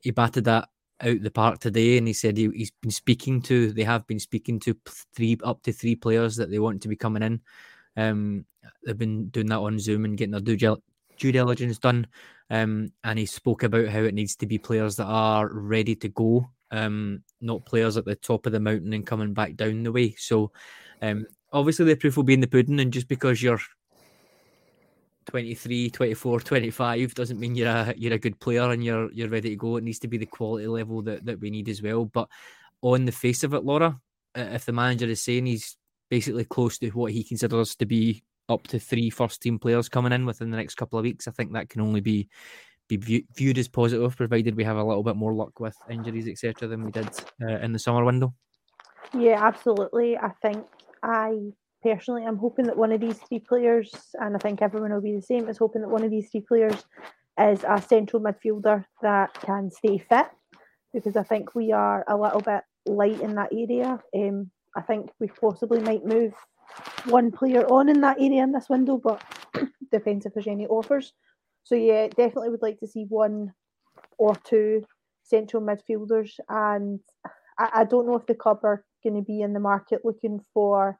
he 0.00 0.12
batted 0.12 0.44
that 0.44 0.68
out 1.02 1.22
the 1.22 1.30
park 1.30 1.58
today, 1.58 1.98
and 1.98 2.06
he 2.06 2.12
said 2.12 2.36
he, 2.36 2.48
he's 2.54 2.70
been 2.70 2.90
speaking 2.90 3.40
to. 3.42 3.72
They 3.72 3.84
have 3.84 4.06
been 4.06 4.18
speaking 4.18 4.60
to 4.60 4.76
three 5.14 5.38
up 5.44 5.62
to 5.62 5.72
three 5.72 5.96
players 5.96 6.36
that 6.36 6.50
they 6.50 6.58
want 6.58 6.82
to 6.82 6.88
be 6.88 6.96
coming 6.96 7.22
in. 7.22 7.40
Um, 7.96 8.44
they've 8.84 8.96
been 8.96 9.28
doing 9.28 9.46
that 9.48 9.58
on 9.58 9.78
Zoom 9.78 10.04
and 10.04 10.16
getting 10.16 10.32
their 10.32 10.40
due, 10.40 10.56
due 11.18 11.32
diligence 11.32 11.78
done. 11.78 12.06
Um, 12.50 12.92
and 13.04 13.18
he 13.18 13.26
spoke 13.26 13.62
about 13.62 13.88
how 13.88 14.00
it 14.00 14.14
needs 14.14 14.36
to 14.36 14.46
be 14.46 14.58
players 14.58 14.96
that 14.96 15.06
are 15.06 15.48
ready 15.52 15.94
to 15.96 16.08
go, 16.08 16.50
um, 16.70 17.22
not 17.40 17.64
players 17.64 17.96
at 17.96 18.04
the 18.04 18.16
top 18.16 18.46
of 18.46 18.52
the 18.52 18.60
mountain 18.60 18.92
and 18.92 19.06
coming 19.06 19.34
back 19.34 19.54
down 19.56 19.82
the 19.84 19.92
way. 19.92 20.14
So, 20.18 20.50
um, 21.00 21.26
obviously 21.52 21.84
the 21.84 21.94
proof 21.96 22.16
will 22.16 22.24
be 22.24 22.34
in 22.34 22.40
the 22.40 22.48
pudding, 22.48 22.80
and 22.80 22.92
just 22.92 23.08
because 23.08 23.42
you're 23.42 23.60
23, 25.30 25.90
24, 25.90 26.40
25 26.40 27.14
doesn't 27.14 27.38
mean 27.38 27.54
you're 27.54 27.68
a 27.68 27.94
you're 27.96 28.14
a 28.14 28.18
good 28.18 28.40
player 28.40 28.70
and 28.70 28.84
you're 28.84 29.12
you're 29.12 29.28
ready 29.28 29.50
to 29.50 29.56
go. 29.56 29.76
It 29.76 29.84
needs 29.84 30.00
to 30.00 30.08
be 30.08 30.18
the 30.18 30.26
quality 30.26 30.66
level 30.66 31.02
that, 31.02 31.24
that 31.24 31.38
we 31.38 31.50
need 31.50 31.68
as 31.68 31.80
well. 31.80 32.04
But 32.04 32.28
on 32.82 33.04
the 33.04 33.12
face 33.12 33.44
of 33.44 33.54
it, 33.54 33.64
Laura, 33.64 34.00
if 34.34 34.64
the 34.64 34.72
manager 34.72 35.06
is 35.06 35.22
saying 35.22 35.46
he's 35.46 35.76
basically 36.08 36.44
close 36.44 36.78
to 36.78 36.90
what 36.90 37.12
he 37.12 37.22
considers 37.22 37.76
to 37.76 37.86
be 37.86 38.24
up 38.48 38.66
to 38.66 38.80
three 38.80 39.08
first 39.08 39.40
team 39.40 39.60
players 39.60 39.88
coming 39.88 40.12
in 40.12 40.26
within 40.26 40.50
the 40.50 40.56
next 40.56 40.74
couple 40.74 40.98
of 40.98 41.04
weeks, 41.04 41.28
I 41.28 41.30
think 41.30 41.52
that 41.52 41.68
can 41.68 41.80
only 41.80 42.00
be 42.00 42.28
be 42.88 42.96
view, 42.96 43.22
viewed 43.36 43.58
as 43.58 43.68
positive, 43.68 44.16
provided 44.16 44.56
we 44.56 44.64
have 44.64 44.78
a 44.78 44.82
little 44.82 45.04
bit 45.04 45.14
more 45.14 45.32
luck 45.32 45.60
with 45.60 45.76
injuries, 45.88 46.26
etc., 46.26 46.66
than 46.66 46.82
we 46.82 46.90
did 46.90 47.08
uh, 47.40 47.60
in 47.60 47.72
the 47.72 47.78
summer 47.78 48.04
window. 48.04 48.34
Yeah, 49.16 49.38
absolutely. 49.40 50.18
I 50.18 50.32
think 50.42 50.66
I 51.04 51.52
personally, 51.82 52.24
I'm 52.24 52.36
hoping 52.36 52.66
that 52.66 52.76
one 52.76 52.92
of 52.92 53.00
these 53.00 53.18
three 53.18 53.40
players, 53.40 53.92
and 54.14 54.34
I 54.34 54.38
think 54.38 54.62
everyone 54.62 54.92
will 54.92 55.00
be 55.00 55.14
the 55.14 55.22
same, 55.22 55.48
is 55.48 55.58
hoping 55.58 55.82
that 55.82 55.88
one 55.88 56.04
of 56.04 56.10
these 56.10 56.30
three 56.30 56.42
players 56.42 56.84
is 57.38 57.64
a 57.66 57.80
central 57.80 58.22
midfielder 58.22 58.84
that 59.02 59.32
can 59.34 59.70
stay 59.70 59.98
fit 59.98 60.26
because 60.92 61.16
I 61.16 61.22
think 61.22 61.54
we 61.54 61.72
are 61.72 62.04
a 62.08 62.16
little 62.16 62.40
bit 62.40 62.62
light 62.86 63.20
in 63.20 63.34
that 63.36 63.52
area. 63.52 64.00
Um, 64.14 64.50
I 64.76 64.82
think 64.82 65.10
we 65.18 65.28
possibly 65.28 65.80
might 65.80 66.04
move 66.04 66.34
one 67.06 67.30
player 67.30 67.64
on 67.66 67.88
in 67.88 68.00
that 68.02 68.18
area 68.20 68.42
in 68.42 68.52
this 68.52 68.68
window, 68.68 68.98
but 69.02 69.22
depends 69.92 70.26
if 70.26 70.34
there's 70.34 70.46
any 70.46 70.66
offers. 70.66 71.12
So 71.64 71.74
yeah, 71.74 72.08
definitely 72.08 72.50
would 72.50 72.62
like 72.62 72.78
to 72.80 72.86
see 72.86 73.04
one 73.08 73.52
or 74.18 74.34
two 74.44 74.84
central 75.22 75.62
midfielders, 75.62 76.32
and 76.48 77.00
I, 77.58 77.70
I 77.74 77.84
don't 77.84 78.06
know 78.06 78.16
if 78.16 78.26
the 78.26 78.34
club 78.34 78.60
are 78.64 78.84
going 79.02 79.16
to 79.16 79.22
be 79.22 79.40
in 79.40 79.52
the 79.52 79.60
market 79.60 80.00
looking 80.04 80.40
for 80.52 80.98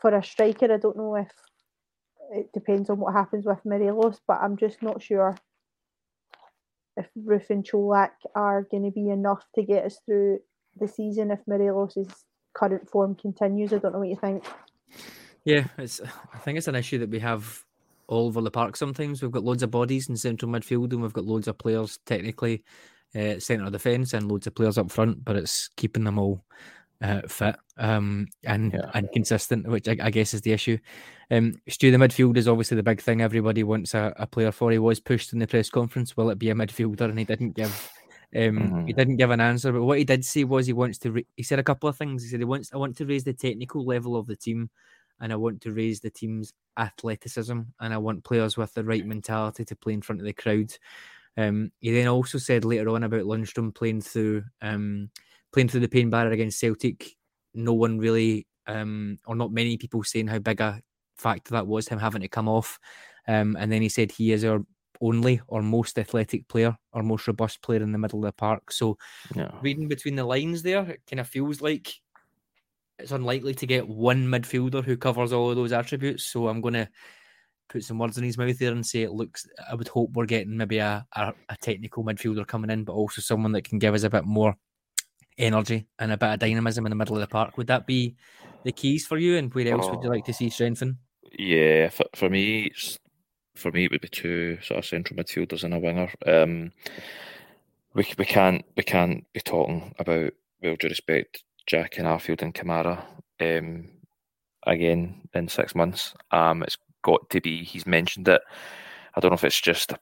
for 0.00 0.14
a 0.14 0.22
striker, 0.22 0.72
I 0.72 0.78
don't 0.78 0.96
know 0.96 1.16
if 1.16 1.30
it 2.32 2.50
depends 2.52 2.88
on 2.90 2.98
what 2.98 3.14
happens 3.14 3.44
with 3.44 3.64
Morelos, 3.64 4.20
but 4.26 4.38
I'm 4.40 4.56
just 4.56 4.82
not 4.82 5.02
sure 5.02 5.36
if 6.96 7.06
Roofe 7.18 7.50
and 7.50 7.64
Čolak 7.64 8.10
are 8.34 8.66
going 8.70 8.84
to 8.84 8.90
be 8.90 9.08
enough 9.10 9.44
to 9.54 9.62
get 9.62 9.84
us 9.84 9.98
through 10.04 10.40
the 10.78 10.88
season 10.88 11.30
if 11.30 11.40
Morelos' 11.46 12.24
current 12.54 12.88
form 12.88 13.14
continues. 13.14 13.72
I 13.72 13.78
don't 13.78 13.92
know 13.92 14.00
what 14.00 14.08
you 14.08 14.16
think. 14.16 14.44
Yeah, 15.44 15.64
it's. 15.78 16.00
I 16.32 16.38
think 16.38 16.58
it's 16.58 16.68
an 16.68 16.74
issue 16.74 16.98
that 16.98 17.10
we 17.10 17.18
have 17.18 17.64
all 18.06 18.26
over 18.26 18.40
the 18.40 18.50
park. 18.50 18.76
Sometimes 18.76 19.22
we've 19.22 19.30
got 19.32 19.44
loads 19.44 19.62
of 19.62 19.70
bodies 19.70 20.08
in 20.08 20.16
central 20.16 20.50
midfield, 20.50 20.92
and 20.92 21.02
we've 21.02 21.12
got 21.12 21.24
loads 21.24 21.48
of 21.48 21.58
players 21.58 21.98
technically 22.06 22.62
uh, 23.14 23.38
centre 23.38 23.70
defence, 23.70 24.12
and 24.12 24.30
loads 24.30 24.46
of 24.46 24.54
players 24.54 24.78
up 24.78 24.90
front. 24.90 25.24
But 25.24 25.36
it's 25.36 25.68
keeping 25.76 26.04
them 26.04 26.18
all 26.18 26.44
uh, 27.02 27.22
fit 27.28 27.56
um, 27.78 28.26
and 28.44 28.72
yeah. 28.72 28.90
and 28.94 29.10
consistent, 29.12 29.66
which 29.66 29.88
I, 29.88 29.96
I, 30.00 30.10
guess 30.10 30.34
is 30.34 30.42
the 30.42 30.52
issue. 30.52 30.78
Um, 31.30 31.60
Stu, 31.68 31.90
the 31.90 31.96
midfield 31.96 32.36
is 32.36 32.48
obviously 32.48 32.76
the 32.76 32.82
big 32.82 33.00
thing. 33.00 33.20
Everybody 33.20 33.64
wants 33.64 33.94
a, 33.94 34.12
a, 34.16 34.26
player 34.26 34.52
for. 34.52 34.70
He 34.70 34.78
was 34.78 35.00
pushed 35.00 35.32
in 35.32 35.38
the 35.38 35.46
press 35.46 35.68
conference. 35.68 36.16
Will 36.16 36.30
it 36.30 36.38
be 36.38 36.50
a 36.50 36.54
midfielder? 36.54 37.02
And 37.02 37.18
he 37.18 37.24
didn't 37.24 37.52
give. 37.52 37.90
Um, 38.34 38.40
mm-hmm. 38.40 38.86
He 38.86 38.92
didn't 38.92 39.16
give 39.16 39.30
an 39.30 39.40
answer, 39.40 39.72
but 39.72 39.82
what 39.82 39.98
he 39.98 40.04
did 40.04 40.24
say 40.24 40.44
was 40.44 40.66
he 40.66 40.72
wants 40.72 40.98
to. 40.98 41.12
Re- 41.12 41.26
he 41.36 41.42
said 41.42 41.58
a 41.58 41.64
couple 41.64 41.88
of 41.88 41.96
things. 41.96 42.22
He 42.22 42.30
said 42.30 42.40
he 42.40 42.44
wants. 42.44 42.72
I 42.72 42.76
want 42.76 42.96
to 42.98 43.06
raise 43.06 43.24
the 43.24 43.34
technical 43.34 43.84
level 43.84 44.16
of 44.16 44.26
the 44.26 44.36
team, 44.36 44.70
and 45.20 45.32
I 45.32 45.36
want 45.36 45.60
to 45.62 45.72
raise 45.72 46.00
the 46.00 46.10
team's 46.10 46.54
athleticism, 46.78 47.60
and 47.80 47.94
I 47.94 47.98
want 47.98 48.24
players 48.24 48.56
with 48.56 48.72
the 48.74 48.84
right 48.84 49.04
mentality 49.04 49.64
to 49.66 49.76
play 49.76 49.92
in 49.92 50.02
front 50.02 50.20
of 50.20 50.26
the 50.26 50.32
crowd. 50.32 50.72
Um, 51.36 51.72
he 51.80 51.92
then 51.92 52.08
also 52.08 52.38
said 52.38 52.64
later 52.64 52.90
on 52.90 53.04
about 53.04 53.24
Lundstram 53.24 53.74
playing 53.74 54.02
through 54.02 54.44
um, 54.60 55.10
playing 55.52 55.68
through 55.68 55.80
the 55.80 55.88
pain 55.88 56.10
barrier 56.10 56.32
against 56.32 56.58
Celtic, 56.58 57.16
no 57.54 57.72
one 57.72 57.98
really, 57.98 58.46
um, 58.66 59.18
or 59.26 59.34
not 59.34 59.52
many 59.52 59.76
people 59.76 60.02
saying 60.02 60.28
how 60.28 60.38
big 60.38 60.60
a 60.60 60.80
factor 61.16 61.52
that 61.52 61.66
was, 61.66 61.88
him 61.88 61.98
having 61.98 62.22
to 62.22 62.28
come 62.28 62.48
off. 62.48 62.78
Um, 63.28 63.56
and 63.58 63.70
then 63.70 63.82
he 63.82 63.88
said 63.88 64.10
he 64.10 64.32
is 64.32 64.44
our 64.44 64.64
only 65.00 65.40
or 65.48 65.62
most 65.62 65.98
athletic 65.98 66.48
player 66.48 66.76
or 66.92 67.02
most 67.02 67.26
robust 67.26 67.60
player 67.62 67.82
in 67.82 67.92
the 67.92 67.98
middle 67.98 68.20
of 68.20 68.26
the 68.26 68.32
park. 68.32 68.72
So, 68.72 68.96
yeah. 69.34 69.50
reading 69.60 69.88
between 69.88 70.16
the 70.16 70.24
lines 70.24 70.62
there, 70.62 70.82
it 70.88 71.02
kind 71.08 71.20
of 71.20 71.28
feels 71.28 71.60
like 71.60 71.92
it's 72.98 73.12
unlikely 73.12 73.54
to 73.54 73.66
get 73.66 73.88
one 73.88 74.26
midfielder 74.26 74.84
who 74.84 74.96
covers 74.96 75.32
all 75.32 75.50
of 75.50 75.56
those 75.56 75.72
attributes. 75.72 76.24
So, 76.24 76.48
I'm 76.48 76.60
going 76.60 76.74
to 76.74 76.88
put 77.68 77.84
some 77.84 77.98
words 77.98 78.18
in 78.18 78.24
his 78.24 78.38
mouth 78.38 78.58
there 78.58 78.72
and 78.72 78.86
say 78.86 79.02
it 79.02 79.12
looks. 79.12 79.46
I 79.70 79.74
would 79.74 79.88
hope 79.88 80.12
we're 80.12 80.26
getting 80.26 80.56
maybe 80.56 80.78
a, 80.78 81.04
a, 81.14 81.32
a 81.48 81.56
technical 81.56 82.04
midfielder 82.04 82.46
coming 82.46 82.70
in, 82.70 82.84
but 82.84 82.92
also 82.92 83.20
someone 83.20 83.52
that 83.52 83.64
can 83.64 83.78
give 83.78 83.94
us 83.94 84.04
a 84.04 84.10
bit 84.10 84.24
more 84.24 84.54
energy 85.38 85.86
and 85.98 86.12
a 86.12 86.16
bit 86.16 86.34
of 86.34 86.38
dynamism 86.38 86.86
in 86.86 86.90
the 86.90 86.96
middle 86.96 87.16
of 87.16 87.20
the 87.20 87.26
park. 87.26 87.56
Would 87.56 87.68
that 87.68 87.86
be 87.86 88.16
the 88.64 88.72
keys 88.72 89.06
for 89.06 89.18
you, 89.18 89.36
and 89.36 89.52
where 89.54 89.68
else 89.68 89.86
oh. 89.86 89.94
would 89.94 90.04
you 90.04 90.10
like 90.10 90.24
to 90.26 90.32
see 90.32 90.50
strengthen? 90.50 90.98
Yeah, 91.38 91.88
for, 91.88 92.04
for 92.14 92.28
me, 92.28 92.72
for 93.54 93.70
me, 93.70 93.84
it 93.84 93.90
would 93.90 94.00
be 94.00 94.08
two 94.08 94.58
sort 94.62 94.78
of 94.78 94.84
central 94.84 95.18
midfielders 95.18 95.64
and 95.64 95.74
a 95.74 95.78
winger. 95.78 96.10
Um, 96.26 96.72
we 97.94 98.06
we 98.18 98.24
can't 98.24 98.64
we 98.76 98.82
can't 98.82 99.24
be 99.32 99.40
talking 99.40 99.94
about 99.98 100.32
with 100.62 100.78
due 100.78 100.88
respect 100.88 101.42
Jack 101.66 101.98
and 101.98 102.06
Arfield 102.06 102.42
and 102.42 102.54
Kamara 102.54 103.02
um, 103.40 103.88
again 104.66 105.28
in 105.34 105.48
six 105.48 105.74
months. 105.74 106.14
Um, 106.30 106.62
it's 106.62 106.78
got 107.02 107.28
to 107.30 107.40
be. 107.40 107.64
He's 107.64 107.86
mentioned 107.86 108.28
it. 108.28 108.42
I 109.14 109.20
don't 109.20 109.30
know 109.30 109.36
if 109.36 109.44
it's 109.44 109.60
just 109.60 109.92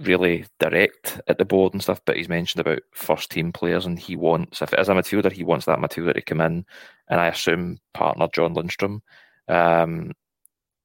really 0.00 0.46
direct 0.60 1.20
at 1.28 1.38
the 1.38 1.44
board 1.44 1.72
and 1.72 1.82
stuff, 1.82 2.00
but 2.04 2.16
he's 2.16 2.28
mentioned 2.28 2.60
about 2.60 2.82
first 2.92 3.30
team 3.30 3.52
players 3.52 3.86
and 3.86 3.98
he 3.98 4.16
wants, 4.16 4.62
if 4.62 4.72
it 4.72 4.80
is 4.80 4.88
a 4.88 4.92
midfielder, 4.92 5.32
he 5.32 5.44
wants 5.44 5.66
that 5.66 5.78
midfielder 5.78 6.14
to 6.14 6.22
come 6.22 6.40
in. 6.40 6.64
And 7.08 7.20
I 7.20 7.28
assume 7.28 7.78
partner 7.94 8.28
John 8.32 8.54
Lundstram. 8.54 9.00
Um, 9.48 10.12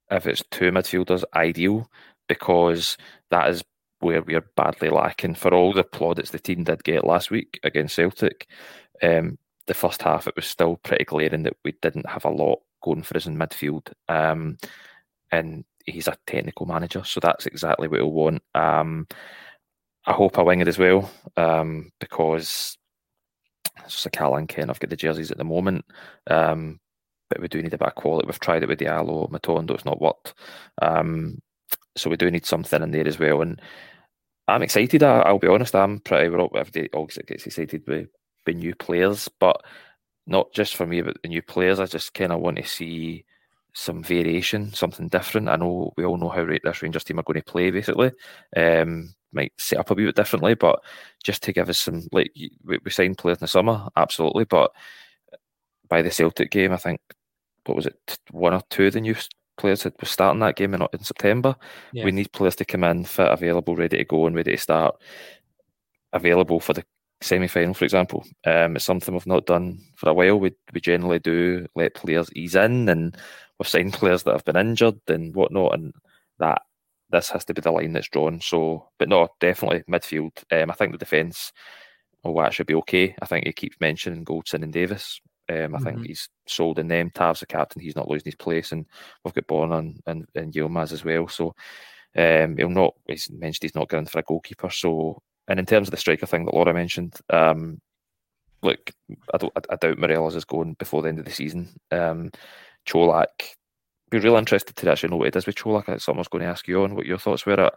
if 0.10 0.28
it's 0.28 0.44
two 0.52 0.72
midfielders, 0.72 1.24
ideal 1.36 1.90
because 2.28 2.98
that 3.30 3.50
is 3.50 3.64
where 4.00 4.22
we're 4.22 4.46
badly 4.56 4.90
lacking. 4.90 5.36
For 5.36 5.54
all 5.54 5.74
the 5.74 5.84
plaudits 5.84 6.32
the 6.32 6.40
team 6.40 6.64
did 6.64 6.84
get 6.84 7.06
last 7.06 7.32
week 7.32 7.60
against 7.64 7.96
Celtic, 7.96 8.48
um, 9.02 9.38
the 9.68 9.74
first 9.74 10.02
half 10.02 10.28
it 10.28 10.36
was 10.36 10.46
still 10.46 10.78
pretty 10.78 11.06
glaring 11.06 11.44
that 11.44 11.58
we 11.64 11.74
didn't 11.82 12.10
have 12.10 12.26
a 12.26 12.30
lot 12.30 12.60
going 12.84 13.04
for 13.04 13.18
us 13.18 13.26
in 13.26 13.38
midfield. 13.38 13.92
Um, 14.10 14.58
and 15.32 15.64
he's 15.86 16.08
a 16.08 16.18
technical 16.28 16.66
manager, 16.66 17.04
so 17.04 17.20
that's 17.20 17.46
exactly 17.46 17.88
what 17.88 18.00
he'll 18.00 18.12
want. 18.12 18.42
Um, 18.56 19.08
I 20.06 20.14
hope 20.14 20.38
I 20.38 20.42
wing 20.42 20.62
it 20.62 20.68
as 20.68 20.78
well 20.78 21.10
um, 21.38 21.92
because 22.00 22.78
Sakala 23.88 24.38
and 24.38 24.50
Kent 24.50 24.70
have 24.70 24.80
got 24.80 24.90
the 24.90 24.96
jerseys 24.96 25.32
at 25.32 25.38
the 25.38 25.44
moment, 25.44 25.86
um, 26.30 26.80
but 27.30 27.40
we 27.40 27.48
do 27.48 27.62
need 27.62 27.74
a 27.74 27.78
bit 27.78 27.88
of 27.88 27.96
quality. 27.96 28.26
We've 28.26 28.40
tried 28.40 28.64
it 28.64 28.70
with 28.70 28.80
Diallo, 28.80 29.30
Matondo, 29.30 29.72
it's 29.72 29.86
not 29.86 30.02
worked. 30.02 30.34
Um, 30.82 31.40
so 31.96 32.10
we 32.10 32.18
do 32.18 32.30
need 32.32 32.46
something 32.46 32.82
in 32.82 32.92
there 32.92 33.08
as 33.08 33.20
well. 33.20 33.42
And 33.42 33.62
I'm 34.48 34.64
excited. 34.64 35.04
I, 35.04 35.32
will 35.32 35.40
be 35.40 35.48
honest. 35.48 35.76
I'm 35.76 36.00
pretty 36.00 36.30
we're 36.30 36.38
well. 36.38 36.52
Everybody 36.56 36.90
always 36.94 37.18
gets 37.28 37.46
excited 37.46 37.84
with, 37.88 38.08
with 38.46 38.58
new 38.58 38.76
players, 38.76 39.30
but 39.40 39.64
not 40.28 40.52
just 40.54 40.76
for 40.76 40.86
me, 40.86 41.02
but 41.02 41.22
the 41.22 41.30
new 41.30 41.42
players. 41.42 41.80
I 41.80 41.86
just 41.86 42.14
kind 42.14 42.32
of 42.32 42.40
want 42.40 42.58
to 42.58 42.66
see 42.66 43.26
some 43.74 44.04
variation, 44.04 44.74
something 44.74 45.08
different. 45.08 45.50
I 45.50 45.56
know 45.56 45.94
we 45.98 46.06
all 46.06 46.18
know 46.18 46.30
how 46.30 46.46
this 46.46 46.82
Rangers 46.82 47.04
team 47.04 47.20
are 47.20 47.24
going 47.24 47.40
to 47.40 47.46
play. 47.46 47.72
Basically, 47.72 48.12
um, 48.56 49.14
might 49.32 49.54
set 49.58 49.80
up 49.80 49.92
a 49.92 49.94
wee 49.94 50.06
bit 50.06 50.16
differently, 50.16 50.54
but 50.54 50.80
just 51.24 51.44
to 51.44 51.54
give 51.54 51.70
us 51.70 51.80
some 51.80 52.04
like 52.12 52.32
we, 52.64 52.80
signed 52.90 53.18
players 53.18 53.38
in 53.38 53.46
the 53.46 53.48
summer, 53.48 53.88
absolutely. 53.96 54.46
But 54.46 54.72
by 55.90 56.02
the 56.02 56.12
Celtic 56.12 56.52
game, 56.52 56.72
I 56.72 56.78
think 56.78 57.02
what 57.66 57.76
was 57.76 57.88
it, 57.88 58.20
one 58.32 58.54
or 58.54 58.62
two 58.70 58.86
of 58.86 58.94
the 58.94 59.02
new 59.02 59.16
players 59.58 59.84
had 59.84 59.94
was 60.00 60.10
starting 60.10 60.40
that 60.42 60.56
game 60.56 60.74
in, 60.74 60.86
in 60.94 61.04
September. 61.04 61.56
Yeah. 61.92 62.06
We 62.06 62.12
need 62.12 62.32
players 62.32 62.56
to 62.58 62.66
come 62.66 62.84
in 62.84 63.06
fit, 63.06 63.32
available, 63.32 63.76
ready 63.76 63.98
to 63.98 64.06
go, 64.06 64.28
and 64.28 64.36
ready 64.36 64.52
to 64.52 64.58
start. 64.58 64.96
Available 66.12 66.60
for 66.60 66.74
the 66.74 66.84
semi 67.24 67.48
final, 67.48 67.74
for 67.74 67.86
example. 67.86 68.26
Um, 68.46 68.76
it's 68.76 68.86
something 68.86 69.14
we've 69.14 69.28
not 69.28 69.46
done 69.46 69.80
for 69.96 70.10
a 70.10 70.14
while. 70.14 70.40
We 70.40 70.54
we 70.74 70.82
generally 70.82 71.20
do 71.20 71.68
let 71.76 71.96
players 71.96 72.30
ease 72.34 72.56
in, 72.56 72.90
and 72.90 73.18
we've 73.60 73.68
signed 73.68 73.94
players 73.94 74.24
that 74.24 74.34
have 74.34 74.46
been 74.46 74.58
injured 74.58 75.00
and 75.08 75.36
whatnot, 75.36 75.74
and 75.74 75.94
that 76.40 76.62
this 77.10 77.30
has 77.30 77.46
to 77.46 77.54
be 77.54 77.62
the 77.62 77.72
line 77.72 77.94
that's 77.94 78.10
drawn. 78.10 78.42
So, 78.42 78.90
but 79.00 79.10
no, 79.10 79.30
definitely 79.40 79.84
midfield. 79.90 80.32
Um, 80.52 80.72
I 80.72 80.74
think 80.74 80.92
the 80.92 80.98
defence 80.98 81.52
will 82.24 82.42
actually 82.42 82.66
be 82.66 82.76
okay. 82.76 83.16
I 83.22 83.26
think 83.26 83.46
he 83.46 83.54
keeps 83.54 83.78
mentioning 83.80 84.26
Goldson 84.26 84.64
and 84.64 84.74
Davies. 84.74 85.22
Um, 85.50 85.58
I 85.58 85.62
mm-hmm. 85.62 85.84
think 85.84 86.06
he's 86.08 86.30
sold 86.48 86.80
in 86.80 86.88
them. 86.88 87.10
Tav's 87.12 87.42
the 87.42 87.46
captain; 87.46 87.82
he's 87.82 87.96
not 87.96 88.08
losing 88.08 88.26
his 88.26 88.36
place, 88.36 88.72
and 88.72 88.86
we've 89.24 89.34
got 89.34 89.48
Borna 89.48 89.80
and, 89.80 90.00
and, 90.08 90.26
and 90.36 90.54
Yilmaz 90.54 90.92
as 90.92 91.04
well. 91.04 91.28
So 91.28 91.54
um, 92.16 92.58
he'll 92.58 92.70
not. 92.70 92.94
He's 93.08 93.30
mentioned 93.30 93.64
he's 93.64 93.76
not 93.76 93.90
going 93.90 94.06
for 94.06 94.20
a 94.20 94.24
goalkeeper. 94.24 94.70
So 94.70 95.22
and 95.48 95.60
in 95.60 95.66
terms 95.66 95.88
of 95.88 95.92
the 95.92 95.98
striker 95.98 96.26
thing 96.26 96.46
that 96.46 96.54
Laura 96.54 96.74
mentioned, 96.74 97.20
um, 97.30 97.82
look, 98.62 98.92
I 99.34 99.38
don't, 99.38 99.54
I, 99.56 99.74
I 99.74 99.76
doubt 99.76 99.98
Morelos 99.98 100.36
is 100.36 100.46
going 100.46 100.76
before 100.80 101.02
the 101.02 101.10
end 101.10 101.20
of 101.20 101.26
the 101.26 101.32
season. 101.32 101.76
Um, 101.92 102.32
Čolak, 102.88 103.28
be 104.10 104.20
real 104.20 104.36
interested 104.36 104.76
to 104.76 104.92
actually 104.92 105.10
know 105.10 105.18
what 105.18 105.28
it 105.28 105.36
is 105.36 105.46
with 105.46 105.56
Čolak. 105.56 105.90
It's 105.90 106.06
something 106.06 106.20
I 106.20 106.22
was 106.22 106.28
going 106.28 106.44
to 106.44 106.50
ask 106.50 106.68
you 106.68 106.84
on 106.84 106.96
what 106.96 107.06
your 107.06 107.18
thoughts 107.18 107.46
were. 107.46 107.60
At. 107.60 107.74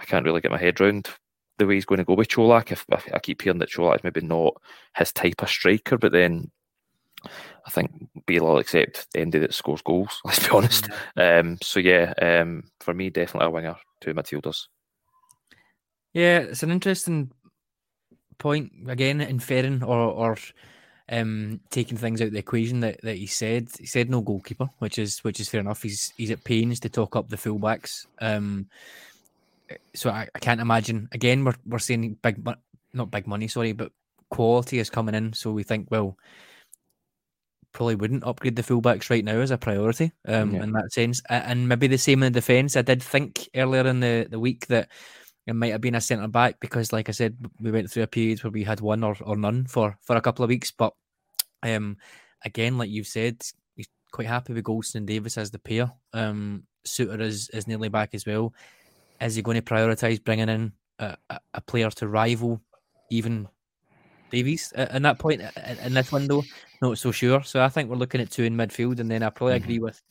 I 0.00 0.04
can't 0.04 0.24
really 0.24 0.40
get 0.40 0.50
my 0.50 0.58
head 0.58 0.80
round 0.80 1.08
the 1.58 1.66
way 1.66 1.74
he's 1.74 1.84
going 1.84 1.98
to 1.98 2.04
go 2.04 2.14
with 2.14 2.28
Čolak. 2.28 2.72
If, 2.72 2.84
if 2.90 3.12
I 3.12 3.18
keep 3.20 3.42
hearing 3.42 3.58
that 3.58 3.70
Čolak 3.70 3.96
is 3.96 4.04
maybe 4.04 4.20
not 4.20 4.54
his 4.96 5.12
type 5.12 5.42
of 5.42 5.48
striker, 5.48 5.98
but 5.98 6.12
then 6.12 6.50
I 7.66 7.70
think 7.70 7.92
Bale 8.26 8.44
will 8.44 8.58
accept 8.58 9.06
Andy 9.14 9.38
that 9.38 9.54
scores 9.54 9.82
goals. 9.82 10.20
Let's 10.24 10.40
be 10.40 10.50
honest. 10.50 10.88
Mm-hmm. 11.16 11.48
Um, 11.48 11.58
so 11.62 11.80
yeah, 11.80 12.12
um, 12.20 12.64
for 12.80 12.94
me, 12.94 13.10
definitely 13.10 13.46
a 13.46 13.50
winger, 13.50 13.76
two 14.00 14.14
midfielders. 14.14 14.66
Yeah, 16.14 16.38
it's 16.38 16.62
an 16.62 16.70
interesting 16.70 17.30
point 18.38 18.72
again, 18.86 19.20
inferring 19.20 19.82
or 19.82 19.98
or 19.98 20.38
um, 21.08 21.60
taking 21.70 21.98
things 21.98 22.20
out 22.20 22.28
of 22.28 22.32
the 22.32 22.38
equation 22.38 22.80
that, 22.80 23.00
that 23.02 23.16
he 23.16 23.26
said. 23.26 23.68
He 23.78 23.86
said 23.86 24.08
no 24.08 24.22
goalkeeper, 24.22 24.70
which 24.78 24.98
is 24.98 25.22
which 25.24 25.40
is 25.40 25.48
fair 25.48 25.60
enough. 25.60 25.82
He's 25.82 26.12
he's 26.16 26.30
at 26.30 26.44
pains 26.44 26.80
to 26.80 26.88
talk 26.88 27.16
up 27.16 27.28
the 27.28 27.36
fullbacks. 27.36 28.06
Um, 28.20 28.68
so 29.94 30.10
I, 30.10 30.28
I 30.34 30.38
can't 30.38 30.60
imagine. 30.60 31.08
Again, 31.12 31.44
we're 31.44 31.56
we're 31.66 31.78
seeing 31.78 32.14
big, 32.22 32.46
not 32.92 33.10
big 33.10 33.26
money, 33.26 33.48
sorry, 33.48 33.72
but 33.72 33.92
quality 34.30 34.78
is 34.78 34.90
coming 34.90 35.14
in. 35.14 35.32
So 35.32 35.52
we 35.52 35.62
think, 35.62 35.90
well, 35.90 36.16
probably 37.72 37.96
wouldn't 37.96 38.24
upgrade 38.24 38.56
the 38.56 38.62
fullbacks 38.62 39.10
right 39.10 39.24
now 39.24 39.38
as 39.40 39.50
a 39.50 39.58
priority 39.58 40.12
um, 40.26 40.54
yeah. 40.54 40.62
in 40.62 40.72
that 40.72 40.92
sense. 40.92 41.20
And 41.28 41.68
maybe 41.68 41.88
the 41.88 41.98
same 41.98 42.22
in 42.22 42.32
the 42.32 42.38
defence. 42.38 42.76
I 42.76 42.82
did 42.82 43.02
think 43.02 43.48
earlier 43.54 43.86
in 43.86 44.00
the, 44.00 44.26
the 44.30 44.38
week 44.38 44.68
that 44.68 44.88
it 45.46 45.54
might 45.54 45.72
have 45.72 45.80
been 45.80 45.94
a 45.94 46.00
centre 46.00 46.28
back 46.28 46.58
because, 46.60 46.92
like 46.92 47.08
I 47.08 47.12
said, 47.12 47.36
we 47.60 47.70
went 47.70 47.90
through 47.90 48.04
a 48.04 48.08
period 48.08 48.42
where 48.42 48.50
we 48.50 48.64
had 48.64 48.80
one 48.80 49.04
or, 49.04 49.16
or 49.22 49.36
none 49.36 49.66
for, 49.66 49.98
for 50.02 50.16
a 50.16 50.20
couple 50.20 50.42
of 50.42 50.48
weeks. 50.48 50.70
But 50.70 50.94
um, 51.62 51.98
again, 52.44 52.78
like 52.78 52.90
you've 52.90 53.06
said, 53.06 53.42
he's 53.76 53.88
quite 54.10 54.26
happy 54.26 54.54
with 54.54 54.64
Goldson 54.64 54.96
and 54.96 55.06
Davies 55.06 55.36
as 55.36 55.50
the 55.50 55.58
pair. 55.58 55.92
Um, 56.12 56.64
Souttar 56.86 57.20
is, 57.20 57.50
is 57.50 57.66
nearly 57.66 57.88
back 57.88 58.14
as 58.14 58.26
well. 58.26 58.54
Is 59.20 59.34
he 59.34 59.42
going 59.42 59.56
to 59.56 59.62
prioritise 59.62 60.22
bringing 60.22 60.48
in 60.48 60.72
a, 60.98 61.16
a, 61.30 61.60
player 61.60 61.90
to 61.90 62.08
rival 62.08 62.60
even 63.10 63.48
Davies 64.30 64.72
at, 64.74 65.02
that 65.02 65.18
point 65.18 65.42
in 65.84 65.94
this 65.94 66.10
window? 66.10 66.42
Not 66.80 66.98
so 66.98 67.12
sure. 67.12 67.42
So 67.42 67.62
I 67.62 67.68
think 67.68 67.88
we're 67.88 67.96
looking 67.96 68.20
at 68.20 68.30
two 68.30 68.44
in 68.44 68.56
midfield, 68.56 68.98
and 68.98 69.10
then 69.10 69.22
I 69.22 69.30
probably 69.30 69.56
mm-hmm. 69.56 69.64
agree 69.64 69.78
with 69.78 70.02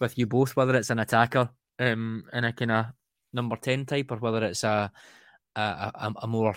with 0.00 0.16
you 0.16 0.26
both 0.26 0.54
whether 0.54 0.76
it's 0.76 0.90
an 0.90 1.00
attacker 1.00 1.50
um, 1.80 2.24
and 2.32 2.46
a 2.46 2.52
kind 2.52 2.70
of 2.70 2.86
number 3.32 3.56
10 3.56 3.86
type 3.86 4.10
or 4.10 4.16
whether 4.16 4.44
it's 4.44 4.64
a 4.64 4.90
a, 5.56 5.92
a, 5.94 6.12
a 6.22 6.26
more 6.26 6.54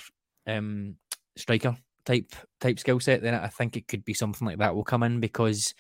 um, 0.48 0.96
striker 1.36 1.76
type 2.06 2.34
type 2.60 2.80
skill 2.80 3.00
set, 3.00 3.22
then 3.22 3.34
I 3.34 3.48
think 3.48 3.78
it 3.78 3.88
could 3.88 4.06
be 4.06 4.14
something 4.14 4.46
like 4.46 4.60
that 4.60 4.76
will 4.76 4.84
come 4.84 5.04
in 5.04 5.20
because 5.20 5.74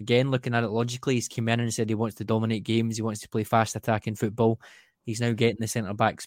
again, 0.00 0.30
looking 0.30 0.54
at 0.54 0.64
it 0.64 0.70
logically, 0.70 1.14
he's 1.14 1.28
come 1.28 1.48
in 1.48 1.60
and 1.60 1.72
said 1.72 1.88
he 1.88 1.94
wants 1.94 2.16
to 2.16 2.24
dominate 2.24 2.64
games, 2.64 2.96
he 2.96 3.02
wants 3.02 3.20
to 3.20 3.28
play 3.28 3.44
fast 3.44 3.76
attacking 3.76 4.16
football. 4.16 4.60
He's 5.04 5.20
now 5.20 5.32
getting 5.32 5.60
the 5.60 5.68
centre 5.68 5.94
backs 5.94 6.26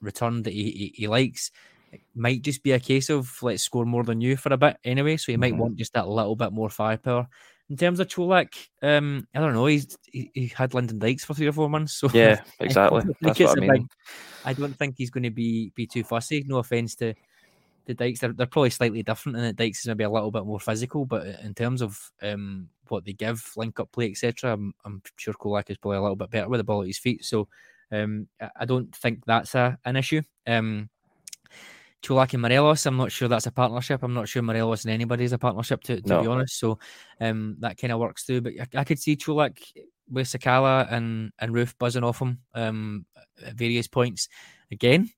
return 0.00 0.42
that 0.42 0.52
he, 0.52 0.70
he, 0.70 0.92
he, 0.94 1.08
likes. 1.08 1.50
It 1.90 2.02
might 2.14 2.42
just 2.42 2.62
be 2.62 2.72
a 2.72 2.80
case 2.80 3.08
of 3.08 3.42
let's 3.42 3.62
score 3.62 3.86
more 3.86 4.04
than 4.04 4.20
you 4.20 4.36
for 4.36 4.52
a 4.52 4.58
bit 4.58 4.76
anyway. 4.84 5.16
So 5.16 5.32
he 5.32 5.38
might 5.38 5.52
mm-hmm. 5.52 5.62
want 5.62 5.76
just 5.76 5.94
that 5.94 6.08
little 6.08 6.36
bit 6.36 6.52
more 6.52 6.68
firepower. 6.68 7.28
In 7.68 7.76
terms 7.76 7.98
of 7.98 8.06
Čolak, 8.06 8.54
um, 8.82 9.26
I 9.34 9.40
don't 9.40 9.52
know. 9.52 9.66
He's 9.66 9.98
he, 10.12 10.30
he, 10.34 10.46
had 10.46 10.72
Lyndon 10.72 11.00
Dykes 11.00 11.24
for 11.24 11.34
three 11.34 11.48
or 11.48 11.52
four 11.52 11.68
months. 11.68 11.94
So 12.00 12.08
yeah, 12.12 12.42
exactly. 12.60 13.02
That's 13.20 13.40
what 13.40 13.58
I 13.58 13.60
mean. 13.60 13.70
Big, 13.70 13.86
I 14.44 14.52
don't 14.52 14.76
think 14.78 14.94
he's 14.96 15.10
going 15.10 15.24
to 15.24 15.30
be 15.30 15.72
be 15.74 15.86
too 15.86 16.04
fussy. 16.04 16.44
No 16.46 16.58
offense 16.58 16.94
to 16.96 17.14
the 17.86 17.94
Dykes, 17.94 18.20
they're, 18.20 18.32
they're 18.32 18.46
probably 18.46 18.70
slightly 18.70 19.02
different, 19.02 19.36
and 19.36 19.46
the 19.46 19.52
Dykes 19.52 19.80
is 19.80 19.86
maybe 19.86 20.04
a 20.04 20.10
little 20.10 20.30
bit 20.30 20.44
more 20.44 20.60
physical. 20.60 21.06
But 21.06 21.26
in 21.42 21.54
terms 21.54 21.82
of 21.82 21.98
um, 22.20 22.68
what 22.88 23.04
they 23.04 23.12
give, 23.12 23.50
link 23.56 23.80
up 23.80 23.90
play, 23.92 24.10
etc., 24.10 24.52
I'm, 24.52 24.74
I'm 24.84 25.02
sure 25.16 25.34
Čolak 25.34 25.70
is 25.70 25.78
probably 25.78 25.98
a 25.98 26.02
little 26.02 26.16
bit 26.16 26.30
better 26.30 26.48
with 26.48 26.58
the 26.58 26.64
ball 26.64 26.82
at 26.82 26.88
his 26.88 26.98
feet. 26.98 27.24
So 27.24 27.48
um, 27.90 28.28
I 28.56 28.64
don't 28.64 28.94
think 28.94 29.24
that's 29.24 29.54
a, 29.54 29.78
an 29.84 29.96
issue. 29.96 30.22
Um, 30.46 30.90
Čolak 32.02 32.32
and 32.34 32.42
Morelos, 32.42 32.86
I'm 32.86 32.96
not 32.96 33.10
sure 33.10 33.28
that's 33.28 33.46
a 33.46 33.52
partnership. 33.52 34.02
I'm 34.02 34.14
not 34.14 34.28
sure 34.28 34.42
Morelos 34.42 34.84
and 34.84 34.92
anybody 34.92 35.24
is 35.24 35.32
a 35.32 35.38
partnership, 35.38 35.82
to, 35.84 36.00
to 36.00 36.08
no. 36.08 36.22
be 36.22 36.28
honest. 36.28 36.58
So 36.58 36.78
um, 37.20 37.56
that 37.60 37.78
kind 37.78 37.92
of 37.92 37.98
works 37.98 38.24
too. 38.24 38.40
But 38.40 38.52
I, 38.60 38.80
I, 38.80 38.84
could 38.84 38.98
see 38.98 39.16
Čolak 39.16 39.58
with 40.08 40.28
Sakala 40.28 40.90
and, 40.92 41.32
and 41.38 41.52
Roofe 41.52 41.74
buzzing 41.78 42.04
off 42.04 42.20
him 42.20 42.38
um, 42.54 43.06
at 43.44 43.54
various 43.54 43.88
points. 43.88 44.28
Again, 44.70 45.10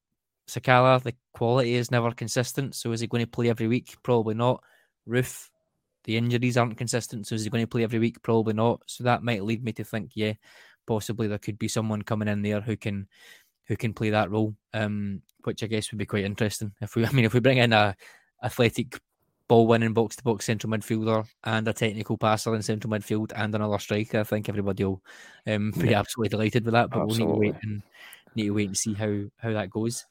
Sakala, 0.49 1.03
the 1.03 1.15
quality 1.35 1.75
is 1.75 1.91
never 1.91 2.11
consistent. 2.13 2.75
So 2.75 2.93
is 2.93 3.01
he 3.01 3.07
going 3.07 3.25
to 3.25 3.31
play 3.31 3.51
every 3.51 3.69
week? 3.69 3.97
Probably 4.03 4.35
not. 4.35 4.63
Roofe, 5.07 5.49
the 6.05 6.17
injuries 6.17 6.57
aren't 6.57 6.79
consistent. 6.79 7.27
So 7.27 7.35
is 7.35 7.45
he 7.45 7.51
going 7.51 7.65
to 7.65 7.69
play 7.69 7.83
every 7.83 7.99
week? 7.99 8.23
Probably 8.23 8.55
not. 8.55 8.83
So 8.87 9.05
that 9.05 9.23
might 9.23 9.45
lead 9.45 9.63
me 9.63 9.73
to 9.73 9.85
think, 9.85 10.13
yeah, 10.15 10.35
possibly 10.87 11.29
there 11.29 11.39
could 11.39 11.59
be 11.59 11.69
someone 11.69 12.03
coming 12.03 12.29
in 12.29 12.43
there 12.43 12.63
who 12.63 12.77
can 12.77 13.09
who 13.69 13.77
can 13.77 13.95
play 13.95 14.11
that 14.11 14.31
role, 14.31 14.55
um, 14.75 15.23
which 15.45 15.63
I 15.63 15.67
guess 15.67 15.93
would 15.93 15.99
be 15.99 16.07
quite 16.07 16.25
interesting. 16.25 16.73
If 16.81 16.97
we, 16.97 17.07
I 17.07 17.13
mean, 17.13 17.25
if 17.25 17.35
we 17.35 17.41
bring 17.41 17.59
in 17.59 17.73
a 17.73 17.95
athletic 18.43 18.99
ball 19.49 19.67
winning 19.67 19.95
box 19.95 20.15
to 20.17 20.23
box 20.23 20.45
central 20.45 20.71
midfielder 20.71 21.27
and 21.45 21.67
a 21.67 21.73
technical 21.73 22.19
passer 22.19 22.55
in 22.55 22.63
central 22.63 22.93
midfield 22.93 23.33
and 23.35 23.55
another 23.55 23.79
striker. 23.79 24.21
I 24.21 24.25
think 24.25 24.49
everybody 24.49 24.85
will 24.85 25.03
um, 25.47 25.71
be 25.79 25.89
yeah. 25.89 26.01
absolutely 26.01 26.29
delighted 26.29 26.65
with 26.65 26.75
that. 26.75 26.91
But 26.91 27.03
absolutely. 27.03 27.27
we'll 27.27 27.41
need 27.41 27.49
to 27.49 27.57
wait 27.57 27.63
and 27.63 27.83
need 28.37 28.45
to 28.45 28.51
wait 28.51 28.69
and 28.69 28.77
see 28.77 28.95
how 28.95 29.25
how 29.39 29.53
that 29.53 29.71
goes. 29.71 30.07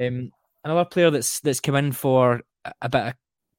Um, 0.00 0.30
another 0.64 0.84
player 0.84 1.10
that's 1.10 1.40
that's 1.40 1.60
come 1.60 1.74
in 1.74 1.92
for 1.92 2.42
a 2.80 2.88
bit 2.88 3.02
of 3.02 3.14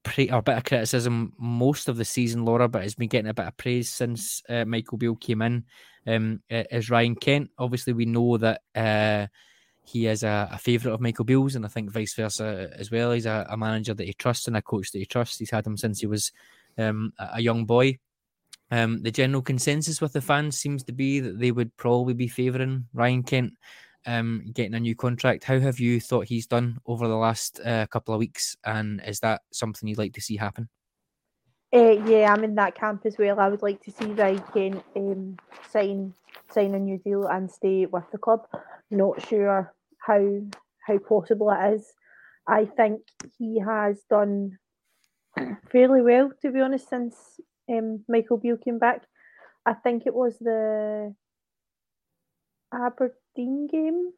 pre- 0.07 0.29
a 0.29 0.41
bit 0.41 0.57
of 0.57 0.63
criticism 0.63 1.33
most 1.37 1.89
of 1.89 1.97
the 1.97 2.05
season, 2.05 2.45
Laura, 2.45 2.67
but 2.67 2.83
has 2.83 2.95
been 2.95 3.09
getting 3.09 3.29
a 3.29 3.33
bit 3.33 3.47
of 3.47 3.57
praise 3.57 3.89
since 3.89 4.41
uh, 4.49 4.65
Michael 4.65 4.97
Beale 4.97 5.15
came 5.15 5.41
in. 5.41 5.65
Um, 6.05 6.41
Ryan 6.89 7.15
Kent? 7.15 7.51
Obviously, 7.57 7.93
we 7.93 8.05
know 8.05 8.37
that. 8.37 8.61
Uh, 8.75 9.27
he 9.87 10.07
is 10.07 10.23
a, 10.23 10.49
a 10.51 10.57
favourite 10.57 10.93
of 10.93 10.99
Michael 10.99 11.23
Beale's, 11.23 11.55
and 11.55 11.63
I 11.63 11.69
think 11.69 11.91
vice 11.91 12.13
versa 12.13 12.69
as 12.75 12.91
well. 12.91 13.13
He's 13.13 13.25
a, 13.25 13.47
a, 13.49 13.55
manager 13.55 13.93
that 13.93 14.05
he 14.05 14.11
trusts 14.11 14.45
and 14.45 14.57
a 14.57 14.61
coach 14.61 14.91
that 14.91 14.99
he 14.99 15.05
trusts. 15.05 15.37
He's 15.37 15.49
had 15.49 15.65
him 15.65 15.77
since 15.77 16.01
he 16.01 16.07
was 16.07 16.33
um, 16.77 17.13
a 17.17 17.41
young 17.41 17.65
boy. 17.65 17.97
Um, 18.69 19.01
the 19.01 19.11
general 19.11 19.41
consensus 19.41 20.01
with 20.01 20.11
the 20.11 20.19
fans 20.19 20.59
seems 20.59 20.83
to 20.83 20.91
be 20.91 21.21
that 21.21 21.39
they 21.39 21.51
would 21.51 21.75
probably 21.77 22.13
be 22.13 22.27
favouring 22.27 22.87
Ryan 22.93 23.23
Kent 23.23 23.53
um, 24.07 24.45
getting 24.53 24.73
a 24.73 24.79
new 24.79 24.95
contract. 24.95 25.43
How 25.43 25.59
have 25.59 25.79
you 25.79 25.99
thought 25.99 26.25
he's 26.25 26.47
done 26.47 26.79
over 26.87 27.07
the 27.07 27.15
last 27.15 27.59
uh, 27.63 27.85
couple 27.87 28.13
of 28.13 28.19
weeks, 28.19 28.55
and 28.63 29.01
is 29.05 29.19
that 29.19 29.41
something 29.51 29.87
you'd 29.87 29.99
like 29.99 30.13
to 30.13 30.21
see 30.21 30.37
happen? 30.37 30.69
Uh, 31.73 31.99
yeah, 32.05 32.33
I'm 32.33 32.45
in 32.45 32.55
that 32.55 32.75
camp 32.75 33.01
as 33.05 33.17
well. 33.17 33.39
I 33.39 33.49
would 33.49 33.61
like 33.61 33.83
to 33.83 33.91
see 33.91 34.05
Ryan 34.05 34.43
Kent 34.53 34.83
um, 34.95 35.37
sign 35.69 36.13
sign 36.49 36.73
a 36.73 36.79
new 36.79 36.97
deal 36.97 37.27
and 37.27 37.51
stay 37.51 37.85
with 37.85 38.09
the 38.11 38.17
club. 38.17 38.47
Not 38.89 39.27
sure 39.27 39.73
how 39.99 40.41
how 40.87 40.97
possible 40.99 41.51
it 41.51 41.73
is. 41.73 41.91
I 42.47 42.65
think 42.65 43.01
he 43.37 43.59
has 43.59 44.01
done 44.09 44.57
fairly 45.69 46.01
well, 46.01 46.31
to 46.41 46.51
be 46.51 46.61
honest, 46.61 46.89
since 46.89 47.15
um, 47.69 48.05
Michael 48.07 48.37
Beale 48.37 48.57
came 48.57 48.79
back. 48.79 49.03
I 49.65 49.73
think 49.73 50.03
it 50.05 50.13
was 50.13 50.37
the 50.39 51.13
Aberdeen 53.37 53.67
game 53.67 54.11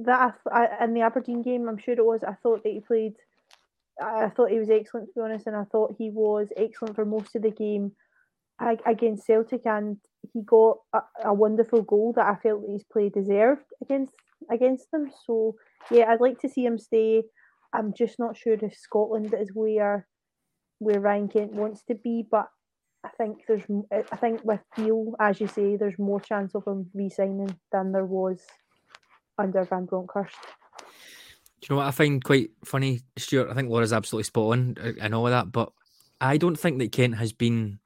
that 0.00 0.34
I, 0.50 0.66
I 0.66 0.84
in 0.84 0.94
the 0.94 1.02
Aberdeen 1.02 1.42
game. 1.42 1.68
I'm 1.68 1.78
sure 1.78 1.94
it 1.94 2.04
was. 2.04 2.22
I 2.24 2.34
thought 2.42 2.62
that 2.62 2.72
he 2.72 2.80
played. 2.80 3.14
I 4.00 4.28
thought 4.28 4.50
he 4.50 4.58
was 4.58 4.70
excellent, 4.70 5.08
to 5.08 5.12
be 5.16 5.20
honest, 5.20 5.46
and 5.46 5.56
I 5.56 5.64
thought 5.64 5.96
he 5.98 6.10
was 6.10 6.48
excellent 6.56 6.94
for 6.94 7.04
most 7.04 7.34
of 7.34 7.42
the 7.42 7.50
game 7.50 7.92
against 8.86 9.26
Celtic, 9.26 9.66
and 9.66 9.98
he 10.32 10.42
got 10.42 10.78
a, 10.92 11.00
a 11.24 11.34
wonderful 11.34 11.82
goal 11.82 12.12
that 12.16 12.26
I 12.26 12.36
felt 12.36 12.62
that 12.62 12.72
his 12.72 12.84
play 12.84 13.08
deserved 13.08 13.64
against 13.82 14.14
against 14.50 14.90
them. 14.92 15.10
So 15.26 15.56
yeah, 15.90 16.10
I'd 16.10 16.20
like 16.20 16.38
to 16.40 16.48
see 16.48 16.64
him 16.64 16.78
stay. 16.78 17.24
I'm 17.72 17.92
just 17.92 18.18
not 18.18 18.36
sure 18.36 18.54
if 18.54 18.76
Scotland 18.76 19.34
is 19.38 19.50
where 19.52 20.06
where 20.78 21.00
Ryan 21.00 21.28
Kent 21.28 21.52
wants 21.52 21.82
to 21.84 21.94
be, 21.94 22.24
but 22.30 22.46
I 23.04 23.08
think 23.16 23.44
there's 23.46 23.62
eh, 23.90 24.02
I 24.10 24.16
think 24.16 24.44
with 24.44 24.60
Beale, 24.76 25.14
as 25.20 25.40
you 25.40 25.46
say, 25.46 25.76
there's 25.76 25.98
more 25.98 26.20
chance 26.20 26.54
of 26.54 26.66
him 26.66 26.90
re-signing 26.94 27.56
than 27.70 27.92
there 27.92 28.04
was 28.04 28.40
under 29.38 29.64
Van 29.64 29.86
Bronckhorst. 29.86 30.34
Do 31.60 31.66
you 31.68 31.74
know 31.74 31.76
what 31.78 31.88
I 31.88 31.92
find 31.92 32.22
quite 32.22 32.50
funny, 32.64 33.00
Stuart? 33.16 33.50
I 33.50 33.54
think 33.54 33.68
Laura's 33.68 33.92
absolutely 33.92 34.24
spot 34.24 34.52
on 34.52 34.76
eh, 34.80 34.92
and 35.00 35.14
all 35.14 35.26
of 35.26 35.32
that, 35.32 35.52
but 35.52 35.72
I 36.20 36.36
don't 36.36 36.58
think 36.58 36.78
that 36.78 36.92
Kent 36.92 37.16
has 37.16 37.32
been 37.32 37.78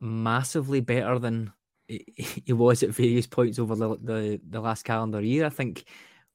massively 0.00 0.80
better 0.80 1.18
than 1.18 1.52
he 1.88 2.52
was 2.52 2.82
at 2.82 2.90
various 2.90 3.26
points 3.26 3.58
over 3.58 3.74
the, 3.74 3.96
the, 4.02 4.40
the 4.48 4.60
last 4.60 4.84
calendar 4.84 5.20
year. 5.20 5.46
I 5.46 5.50
think 5.50 5.84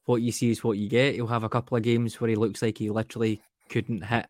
what 0.06 0.22
you 0.22 0.32
see 0.32 0.52
is 0.52 0.64
what 0.64 0.78
you 0.78 0.90
get. 0.90 1.16
He'll 1.16 1.28
have 1.28 1.44
a 1.44 1.50
couple 1.50 1.78
of 1.78 1.84
games 1.84 2.20
where 2.20 2.30
he 2.30 2.36
looks 2.36 2.62
like 2.62 2.78
he 2.78 2.90
literally 2.90 3.42
couldn't 3.70 4.04
hit 4.04 4.28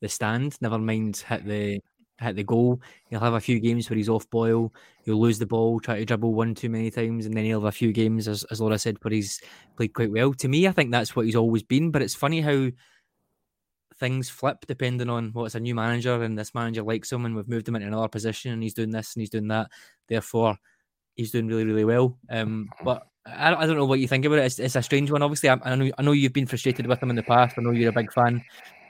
the 0.00 0.08
stand. 0.08 0.56
Never 0.60 0.78
mind 0.78 1.16
hit 1.16 1.44
the 1.46 1.80
hit 2.20 2.36
the 2.36 2.44
goal. 2.44 2.80
He'll 3.08 3.20
have 3.20 3.34
a 3.34 3.40
few 3.40 3.58
games 3.60 3.88
where 3.88 3.96
he's 3.96 4.08
off 4.08 4.28
boil. 4.30 4.72
He'll 5.04 5.20
lose 5.20 5.38
the 5.38 5.46
ball, 5.46 5.80
try 5.80 5.98
to 5.98 6.04
dribble 6.04 6.34
one 6.34 6.54
too 6.54 6.68
many 6.68 6.90
times, 6.90 7.26
and 7.26 7.34
then 7.34 7.44
he'll 7.44 7.60
have 7.60 7.68
a 7.68 7.72
few 7.72 7.92
games, 7.92 8.28
as, 8.28 8.44
as 8.44 8.60
Laura 8.60 8.78
said, 8.78 8.98
where 9.02 9.12
he's 9.12 9.40
played 9.76 9.94
quite 9.94 10.12
well. 10.12 10.32
To 10.34 10.48
me, 10.48 10.68
I 10.68 10.72
think 10.72 10.90
that's 10.90 11.16
what 11.16 11.26
he's 11.26 11.36
always 11.36 11.62
been. 11.62 11.90
But 11.90 12.02
it's 12.02 12.14
funny 12.14 12.40
how 12.40 12.70
things 14.00 14.30
flip 14.30 14.64
depending 14.66 15.10
on 15.10 15.30
what's 15.34 15.54
a 15.54 15.60
new 15.60 15.74
manager 15.74 16.22
and 16.22 16.36
this 16.36 16.54
manager 16.54 16.82
likes 16.82 17.12
him 17.12 17.26
and 17.26 17.36
we've 17.36 17.48
moved 17.48 17.68
him 17.68 17.76
into 17.76 17.86
another 17.86 18.08
position 18.08 18.50
and 18.50 18.62
he's 18.62 18.72
doing 18.72 18.90
this 18.90 19.14
and 19.14 19.20
he's 19.20 19.30
doing 19.30 19.48
that. 19.48 19.68
Therefore, 20.08 20.56
he's 21.14 21.30
doing 21.30 21.46
really, 21.46 21.64
really 21.64 21.84
well. 21.84 22.16
Um, 22.30 22.70
but 22.82 23.06
I, 23.26 23.54
I 23.54 23.66
don't 23.66 23.76
know 23.76 23.84
what 23.84 24.00
you 24.00 24.08
think 24.08 24.24
about 24.24 24.38
it. 24.38 24.46
It's, 24.46 24.58
it's 24.58 24.76
a 24.76 24.82
strange 24.82 25.10
one. 25.10 25.22
Obviously, 25.22 25.50
I, 25.50 25.58
I, 25.62 25.74
know 25.74 25.90
I 25.98 26.02
know 26.02 26.12
you've 26.12 26.32
been 26.32 26.46
frustrated 26.46 26.86
with 26.86 27.02
him 27.02 27.10
in 27.10 27.16
the 27.16 27.22
past. 27.22 27.56
I 27.58 27.62
know 27.62 27.70
you're 27.70 27.90
a 27.90 27.92
big 27.92 28.12
fan, 28.12 28.42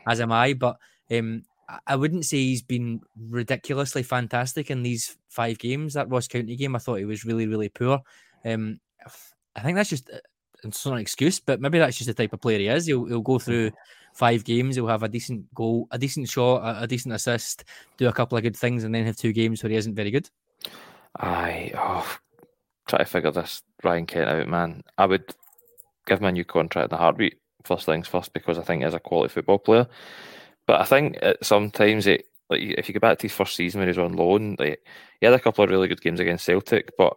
as 0.06 0.20
am 0.20 0.32
I. 0.32 0.52
But 0.52 0.76
um, 1.10 1.42
I 1.86 1.96
wouldn't 1.96 2.24
say 2.24 2.38
he's 2.38 2.62
been 2.62 3.00
ridiculously 3.28 4.02
fantastic 4.02 4.70
in 4.70 4.82
these 4.82 5.16
five 5.28 5.58
games. 5.58 5.94
That 5.94 6.08
Ross 6.08 6.28
County 6.28 6.56
game, 6.56 6.74
I 6.74 6.78
thought 6.78 6.98
he 6.98 7.04
was 7.04 7.24
really, 7.24 7.46
really 7.46 7.68
poor. 7.68 8.00
Um, 8.44 8.80
I 9.56 9.60
think 9.60 9.76
that's 9.76 9.90
just 9.90 10.10
it's 10.64 10.86
not 10.86 10.94
an 10.94 11.00
excuse, 11.00 11.40
but 11.40 11.60
maybe 11.60 11.78
that's 11.78 11.96
just 11.96 12.08
the 12.08 12.14
type 12.14 12.32
of 12.32 12.40
player 12.40 12.58
he 12.58 12.68
is. 12.68 12.86
He'll, 12.86 13.06
he'll 13.06 13.20
go 13.20 13.38
through 13.38 13.70
five 14.14 14.44
games, 14.44 14.76
he'll 14.76 14.86
have 14.86 15.02
a 15.02 15.08
decent 15.08 15.52
goal, 15.54 15.88
a 15.90 15.98
decent 15.98 16.28
shot, 16.28 16.62
a, 16.62 16.82
a, 16.82 16.86
decent 16.86 17.14
assist, 17.14 17.64
do 17.96 18.08
a 18.08 18.12
couple 18.12 18.36
of 18.36 18.42
good 18.42 18.56
things, 18.56 18.84
and 18.84 18.94
then 18.94 19.06
have 19.06 19.16
two 19.16 19.32
games 19.32 19.62
where 19.62 19.70
he 19.70 19.76
isn't 19.76 19.94
very 19.94 20.10
good. 20.10 20.28
I 21.16 21.72
oh, 21.76 22.18
try 22.86 23.00
to 23.00 23.04
figure 23.04 23.30
this 23.30 23.62
Ryan 23.82 24.06
Kent 24.06 24.28
out, 24.28 24.48
man. 24.48 24.82
I 24.98 25.06
would 25.06 25.34
give 26.06 26.20
him 26.20 26.26
a 26.26 26.32
new 26.32 26.44
contract 26.44 26.92
in 26.92 26.96
a 26.96 27.00
heartbeat. 27.00 27.38
First 27.64 27.86
things 27.86 28.08
first, 28.08 28.32
because 28.32 28.58
I 28.58 28.62
think 28.62 28.84
he's 28.84 28.94
a 28.94 29.00
quality 29.00 29.32
football 29.32 29.58
player. 29.58 29.86
But 30.70 30.82
I 30.82 30.84
think 30.84 31.18
sometimes 31.42 32.06
it 32.06 32.26
like 32.48 32.62
if 32.62 32.86
you 32.86 32.94
go 32.94 33.00
back 33.00 33.18
to 33.18 33.22
his 33.24 33.34
first 33.34 33.56
season 33.56 33.80
when 33.80 33.88
he 33.88 33.90
was 33.90 33.98
on 33.98 34.12
loan, 34.12 34.54
like 34.56 34.78
he 35.18 35.26
had 35.26 35.34
a 35.34 35.40
couple 35.40 35.64
of 35.64 35.70
really 35.70 35.88
good 35.88 36.00
games 36.00 36.20
against 36.20 36.44
Celtic, 36.44 36.92
but 36.96 37.16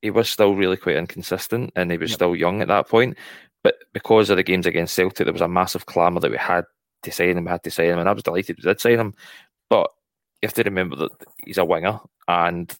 he 0.00 0.10
was 0.10 0.30
still 0.30 0.54
really 0.54 0.76
quite 0.76 0.94
inconsistent 0.94 1.72
and 1.74 1.90
he 1.90 1.96
was 1.96 2.10
yep. 2.10 2.18
still 2.18 2.36
young 2.36 2.62
at 2.62 2.68
that 2.68 2.88
point. 2.88 3.18
But 3.64 3.78
because 3.92 4.30
of 4.30 4.36
the 4.36 4.44
games 4.44 4.64
against 4.64 4.94
Celtic, 4.94 5.26
there 5.26 5.32
was 5.32 5.42
a 5.42 5.48
massive 5.48 5.86
clamour 5.86 6.20
that 6.20 6.30
we 6.30 6.36
had 6.36 6.66
to 7.02 7.10
sign 7.10 7.36
him, 7.36 7.46
we 7.46 7.50
had 7.50 7.64
to 7.64 7.70
sign 7.72 7.86
him, 7.86 7.98
and 7.98 8.08
I 8.08 8.12
was 8.12 8.22
delighted 8.22 8.58
we 8.58 8.62
did 8.62 8.80
sign 8.80 9.00
him. 9.00 9.14
But 9.68 9.90
you 10.40 10.46
have 10.46 10.54
to 10.54 10.62
remember 10.62 10.94
that 10.94 11.10
he's 11.44 11.58
a 11.58 11.64
winger, 11.64 11.98
and 12.28 12.72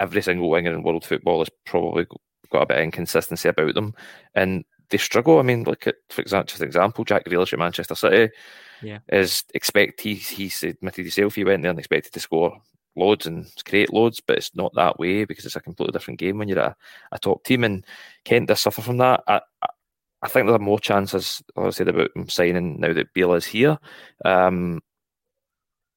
every 0.00 0.22
single 0.22 0.50
winger 0.50 0.74
in 0.74 0.82
world 0.82 1.04
football 1.04 1.38
has 1.38 1.50
probably 1.66 2.08
got 2.50 2.62
a 2.62 2.66
bit 2.66 2.78
of 2.78 2.82
inconsistency 2.82 3.48
about 3.48 3.76
them, 3.76 3.94
and 4.34 4.64
they 4.90 4.98
struggle. 4.98 5.38
I 5.38 5.42
mean, 5.42 5.62
look 5.62 5.86
at 5.86 5.94
for 6.10 6.20
example, 6.20 6.48
just 6.48 6.62
an 6.62 6.66
example, 6.66 7.04
Jack 7.04 7.26
Grealish 7.26 7.52
at 7.52 7.60
Manchester 7.60 7.94
City. 7.94 8.32
Yeah, 8.82 8.98
is 9.10 9.44
expect 9.54 10.00
he 10.00 10.14
he's 10.14 10.62
admitted 10.62 11.04
himself 11.04 11.34
he 11.34 11.44
went 11.44 11.62
there 11.62 11.70
and 11.70 11.78
expected 11.78 12.12
to 12.12 12.20
score 12.20 12.60
loads 12.96 13.26
and 13.26 13.50
create 13.64 13.92
loads, 13.92 14.20
but 14.20 14.36
it's 14.36 14.54
not 14.54 14.72
that 14.74 14.98
way 14.98 15.24
because 15.24 15.46
it's 15.46 15.56
a 15.56 15.60
completely 15.60 15.92
different 15.92 16.20
game 16.20 16.38
when 16.38 16.48
you're 16.48 16.58
a, 16.58 16.76
a 17.12 17.18
top 17.18 17.44
team. 17.44 17.64
And 17.64 17.86
Kent 18.24 18.48
does 18.48 18.60
suffer 18.60 18.82
from 18.82 18.98
that. 18.98 19.22
I, 19.26 19.40
I 20.22 20.28
think 20.28 20.46
there 20.46 20.54
are 20.54 20.60
more 20.60 20.78
chances, 20.78 21.42
I 21.56 21.70
said, 21.70 21.88
about 21.88 22.10
him 22.14 22.28
signing 22.28 22.78
now 22.80 22.92
that 22.92 23.12
Beale 23.12 23.34
is 23.34 23.46
here. 23.46 23.78
Um, 24.24 24.80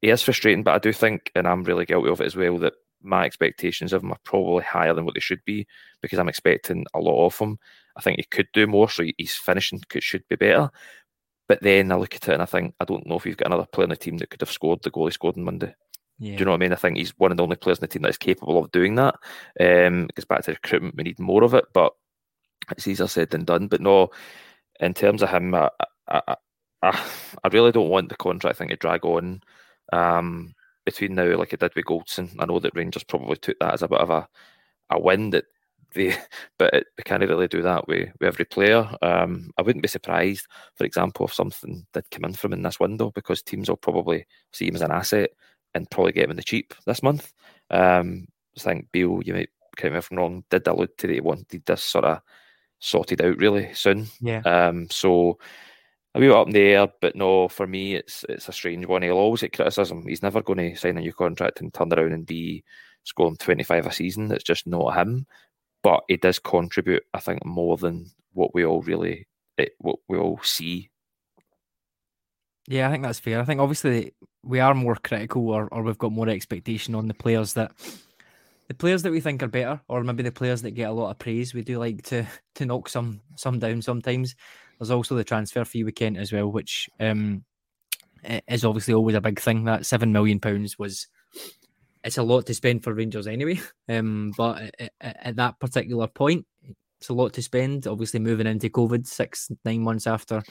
he 0.02 0.10
is 0.10 0.22
frustrating, 0.22 0.64
but 0.64 0.76
I 0.76 0.80
do 0.80 0.92
think, 0.92 1.32
and 1.36 1.48
I'm 1.48 1.64
really 1.64 1.86
guilty 1.86 2.10
of 2.10 2.22
it 2.22 2.26
as 2.26 2.36
well, 2.36 2.58
that 2.60 2.74
my 3.02 3.26
expectations 3.26 3.94
of 3.94 4.04
him 4.04 4.12
are 4.12 4.20
probably 4.24 4.64
higher 4.64 4.94
than 4.94 5.06
what 5.06 5.14
they 5.14 5.20
should 5.20 5.44
be 5.46 5.68
because 6.02 6.18
I'm 6.18 6.30
expecting 6.30 6.86
a 6.94 7.00
lot 7.00 7.26
of 7.26 7.38
him. 7.38 7.60
I 7.98 8.02
think 8.02 8.18
he 8.18 8.24
could 8.24 8.48
do 8.54 8.68
more, 8.68 8.90
so 8.90 9.06
he's 9.18 9.36
finishing 9.36 9.82
could, 9.90 10.04
should 10.04 10.28
be 10.28 10.36
better. 10.36 10.72
But 11.48 11.62
then 11.62 11.92
I 11.92 11.96
look 11.96 12.16
at 12.16 12.28
it 12.28 12.34
and 12.34 12.42
I 12.42 12.46
think 12.46 12.74
I 12.80 12.86
don't 12.86 13.06
know 13.06 13.18
if 13.18 13.26
you've 13.26 13.38
got 13.38 13.48
another 13.48 13.68
player 13.72 13.86
in 13.86 13.90
the 13.92 13.96
team 13.96 14.18
that 14.18 14.30
could 14.30 14.42
have 14.42 14.52
scored 14.52 14.82
the 14.82 14.90
goal 14.90 15.06
he 15.06 15.12
scored 15.12 15.38
on 15.38 15.44
Monday. 15.44 15.76
Yeah. 16.18 16.36
Do 16.36 16.40
you 16.40 16.46
know 16.46 16.52
what 16.52 16.58
I 16.58 16.66
mean? 16.66 16.74
I 16.74 16.78
think 16.78 16.98
he's 16.98 17.18
one 17.18 17.32
of 17.32 17.38
the 17.38 17.44
only 17.44 17.58
players 17.58 17.78
in 17.80 17.82
the 17.82 17.88
team 17.88 18.02
that 18.04 18.10
is 18.10 18.18
capable 18.18 18.58
of 18.58 18.72
doing 18.72 18.96
that. 18.96 19.16
Um, 19.60 20.06
it 20.06 20.16
goes 20.16 20.26
back 20.26 20.44
to 20.44 20.52
recruitment; 20.52 20.96
we 20.96 21.04
need 21.04 21.20
more 21.20 21.44
of 21.44 21.54
it, 21.54 21.66
but 21.74 21.94
it's 22.72 22.88
easier 22.88 23.08
said 23.08 23.30
than 23.30 23.44
done. 23.44 23.68
But 23.68 23.82
no, 23.82 24.10
in 24.80 24.94
terms 24.94 25.22
of 25.22 25.30
him, 25.30 25.54
I, 25.54 25.70
I, 26.08 26.36
I, 26.82 27.00
I 27.44 27.48
really 27.52 27.72
don't 27.72 27.90
want 27.90 28.10
the 28.10 28.16
contract 28.16 28.58
thing 28.58 28.70
to 28.70 28.76
drag 28.78 29.06
on 29.06 29.42
um, 29.92 30.56
between 30.86 31.16
now, 31.16 31.38
like 31.38 31.54
it 31.54 31.60
did 31.60 31.76
with 31.76 31.86
Goldson. 31.86 32.34
I 32.40 32.46
know 32.46 32.60
that 32.60 32.76
Rangers 32.76 33.04
probably 33.04 33.38
took 33.38 33.60
that 33.60 33.74
as 33.74 33.82
a 33.82 33.88
bit 33.88 34.00
of 34.00 34.10
a, 34.10 34.28
a 34.90 35.00
win 35.00 35.32
that 35.32 35.46
they, 36.10 36.16
but 36.60 36.74
it, 36.74 36.88
we 36.98 37.04
can't 37.04 37.24
really 37.24 37.48
do 37.48 37.62
that 37.62 37.88
with, 37.88 38.10
with 38.20 38.28
every 38.28 38.46
player. 38.46 38.88
Um, 39.02 39.52
I 39.58 39.62
wouldn't 39.62 39.82
be 39.82 39.88
surprised, 39.88 40.46
for 40.76 40.84
example, 40.84 41.26
if 41.26 41.34
something 41.34 41.86
did 41.94 42.10
come 42.12 42.26
in 42.26 42.34
from 42.34 42.54
in 42.54 42.62
this 42.62 42.80
window 42.80 43.12
because 43.12 43.42
teams 43.42 43.70
will 43.70 43.78
probably 43.78 44.26
see 44.54 44.68
him 44.68 44.76
as 44.76 44.82
an 44.82 44.92
asset 44.92 45.32
and 45.74 45.90
probably 45.90 46.12
get 46.12 46.26
him 46.26 46.32
in 46.32 46.38
the 46.38 46.44
cheap 46.44 46.74
this 46.86 47.02
month. 47.02 47.34
Um, 47.70 48.28
I 48.58 48.60
think 48.60 48.88
Beale, 48.92 49.22
you 49.24 49.34
might 49.34 49.50
correct 49.76 49.94
me 49.94 49.98
if 49.98 50.12
I'm 50.12 50.18
wrong, 50.18 50.44
did 50.50 50.68
allude 50.68 50.98
to 50.98 51.08
that 51.08 51.14
he 51.14 51.22
wanted 51.22 51.66
this 51.66 51.84
sort 51.84 52.06
of 52.06 52.22
sorted 52.80 53.22
out 53.22 53.38
really 53.38 53.74
soon. 53.74 54.08
Yeah. 54.22 54.42
Um, 54.42 54.90
so 54.90 55.40
a 56.14 56.20
wee 56.20 56.28
bit 56.28 56.36
up 56.36 56.48
in 56.48 56.54
the 56.54 56.62
air, 56.62 56.88
but 57.02 57.16
no, 57.16 57.50
for 57.50 57.68
me, 57.68 57.96
it's 57.96 58.24
it's 58.30 58.48
a 58.48 58.54
strange 58.54 58.86
one. 58.86 59.02
He'll 59.02 59.18
always 59.18 59.42
get 59.42 59.54
criticism. 59.54 60.06
He's 60.08 60.24
never 60.24 60.42
going 60.42 60.60
to 60.60 60.76
sign 60.76 60.98
a 60.98 61.02
new 61.02 61.14
contract 61.14 61.60
and 61.60 61.74
turn 61.74 61.92
around 61.92 62.14
and 62.14 62.26
be 62.26 62.64
scoring 63.04 63.36
25 63.36 63.86
a 63.86 63.92
season. 63.92 64.32
It's 64.32 64.44
just 64.44 64.66
not 64.66 64.96
him. 64.96 65.28
But 65.86 66.04
he 66.08 66.18
does 66.18 66.40
contribute, 66.40 67.04
I 67.14 67.20
think, 67.20 67.46
more 67.46 67.78
than 67.78 68.10
what 68.34 68.56
we 68.56 68.66
all 68.66 68.82
really, 68.82 69.28
it, 69.56 69.74
what 69.78 69.98
we 70.08 70.18
all 70.18 70.40
see 70.42 70.90
Yeah, 72.68 72.88
I 72.88 72.92
think 72.92 73.04
that's 73.04 73.20
fair. 73.20 73.40
I 73.40 73.46
think 73.46 73.62
obviously 73.62 74.16
we 74.42 74.60
are 74.60 74.74
more 74.74 74.96
critical, 74.96 75.48
or, 75.48 75.68
or 75.72 75.84
we've 75.84 76.00
got 76.00 76.12
more 76.12 76.28
expectation 76.28 76.96
on 76.96 77.08
the 77.08 77.14
players 77.14 77.54
that 77.54 77.72
the 78.68 78.74
players 78.74 79.04
that 79.04 79.12
we 79.12 79.22
think 79.22 79.44
are 79.44 79.48
better, 79.48 79.80
or 79.88 80.04
maybe 80.04 80.24
the 80.24 80.32
players 80.32 80.64
that 80.64 80.72
get 80.72 80.90
a 80.90 80.92
lot 80.92 81.12
of 81.12 81.20
praise. 81.20 81.54
We 81.54 81.62
do 81.62 81.78
like 81.78 82.02
to 82.06 82.26
to 82.56 82.66
knock 82.66 82.90
some 82.90 83.22
some 83.36 83.60
down 83.60 83.84
sometimes. 83.84 84.36
There's 84.80 84.90
also 84.90 85.14
the 85.14 85.24
transfer 85.24 85.66
fee 85.66 85.84
weekend 85.84 86.18
as 86.18 86.34
well, 86.34 86.52
which 86.52 86.90
um, 87.00 87.46
is 88.48 88.66
obviously 88.66 88.96
always 88.96 89.16
a 89.16 89.22
big 89.22 89.40
thing. 89.40 89.66
That 89.66 89.86
seven 89.86 90.12
million 90.12 90.40
pounds 90.40 90.80
was 90.80 91.08
it's 92.06 92.20
a 92.20 92.24
lot 92.24 92.46
to 92.46 92.54
spend 92.54 92.84
for 92.84 92.94
Rangers 92.94 93.28
anyway. 93.28 93.60
Um, 93.88 94.34
but 94.36 94.74
at, 94.80 94.92
at, 95.00 95.36
that 95.36 95.60
particular 95.60 96.08
point, 96.08 96.48
it's 97.00 97.10
a 97.10 97.14
lot 97.14 97.34
to 97.34 97.44
spend. 97.44 97.86
Obviously, 97.86 98.20
moving 98.20 98.48
into 98.48 98.68
COVID 98.68 99.06
six 99.06 99.52
nine 99.64 99.82
months 99.82 100.08
after 100.08 100.42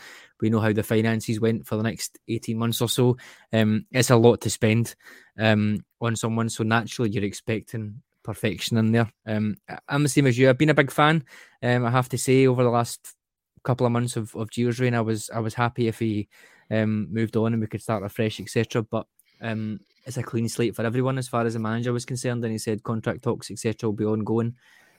we 0.41 0.51
know 0.51 0.61
how 0.61 0.73
the 0.73 0.85
finances 0.85 1.41
went 1.41 1.67
for 1.67 1.77
the 1.77 1.83
next 1.83 2.17
eighteen 2.29 2.59
months 2.59 2.81
or 2.81 2.89
so, 2.89 3.17
um, 3.53 3.87
it's 3.91 4.11
a 4.11 4.17
lot 4.17 4.41
to 4.43 4.51
spend 4.51 4.95
um, 5.37 5.85
on 6.01 6.15
someone. 6.15 6.49
So 6.49 6.63
naturally, 6.63 7.11
you're 7.11 7.25
expecting 7.25 8.03
perfection 8.23 8.77
in 8.77 8.93
there. 8.93 9.11
Um, 9.27 9.57
I'm 9.89 10.05
the 10.05 10.09
same 10.09 10.29
as 10.29 10.39
you. 10.39 10.49
I've 10.49 10.59
been 10.59 10.71
a 10.71 10.75
big 10.75 10.93
fan. 10.93 11.25
Um, 11.61 11.85
I 11.85 11.91
have 11.91 12.09
to 12.11 12.19
say, 12.19 12.47
over 12.47 12.63
the 12.63 12.71
last 12.71 13.17
couple 13.65 13.85
of 13.85 13.93
months 13.93 14.17
of 14.17 14.33
of 14.37 14.51
Gio's 14.51 14.79
reign, 14.79 14.95
I 14.95 15.01
was 15.01 15.29
I 15.31 15.41
was 15.41 15.55
happy 15.55 15.89
if 15.89 15.99
he 15.99 16.29
um, 16.71 17.09
moved 17.13 17.37
on 17.37 17.53
and 17.53 17.61
we 17.61 17.67
could 17.67 17.83
start 17.83 18.05
afresh, 18.05 18.39
etc. 18.39 18.83
But 18.83 19.09
um, 19.41 19.81
it's 20.07 20.17
a 20.17 20.23
clean 20.23 20.49
slate 20.49 20.77
for 20.77 20.85
everyone 20.85 21.19
as 21.19 21.29
far 21.29 21.47
as 21.47 21.55
the 21.55 21.59
manager 21.59 21.93
was 21.93 22.05
concerned. 22.05 22.45
And 22.45 22.53
he 22.53 22.59
said 22.59 22.83
contract 22.83 23.23
talks, 23.23 23.51
etc., 23.51 23.89
will 23.89 23.97
be 23.97 24.05
ongoing. 24.05 24.55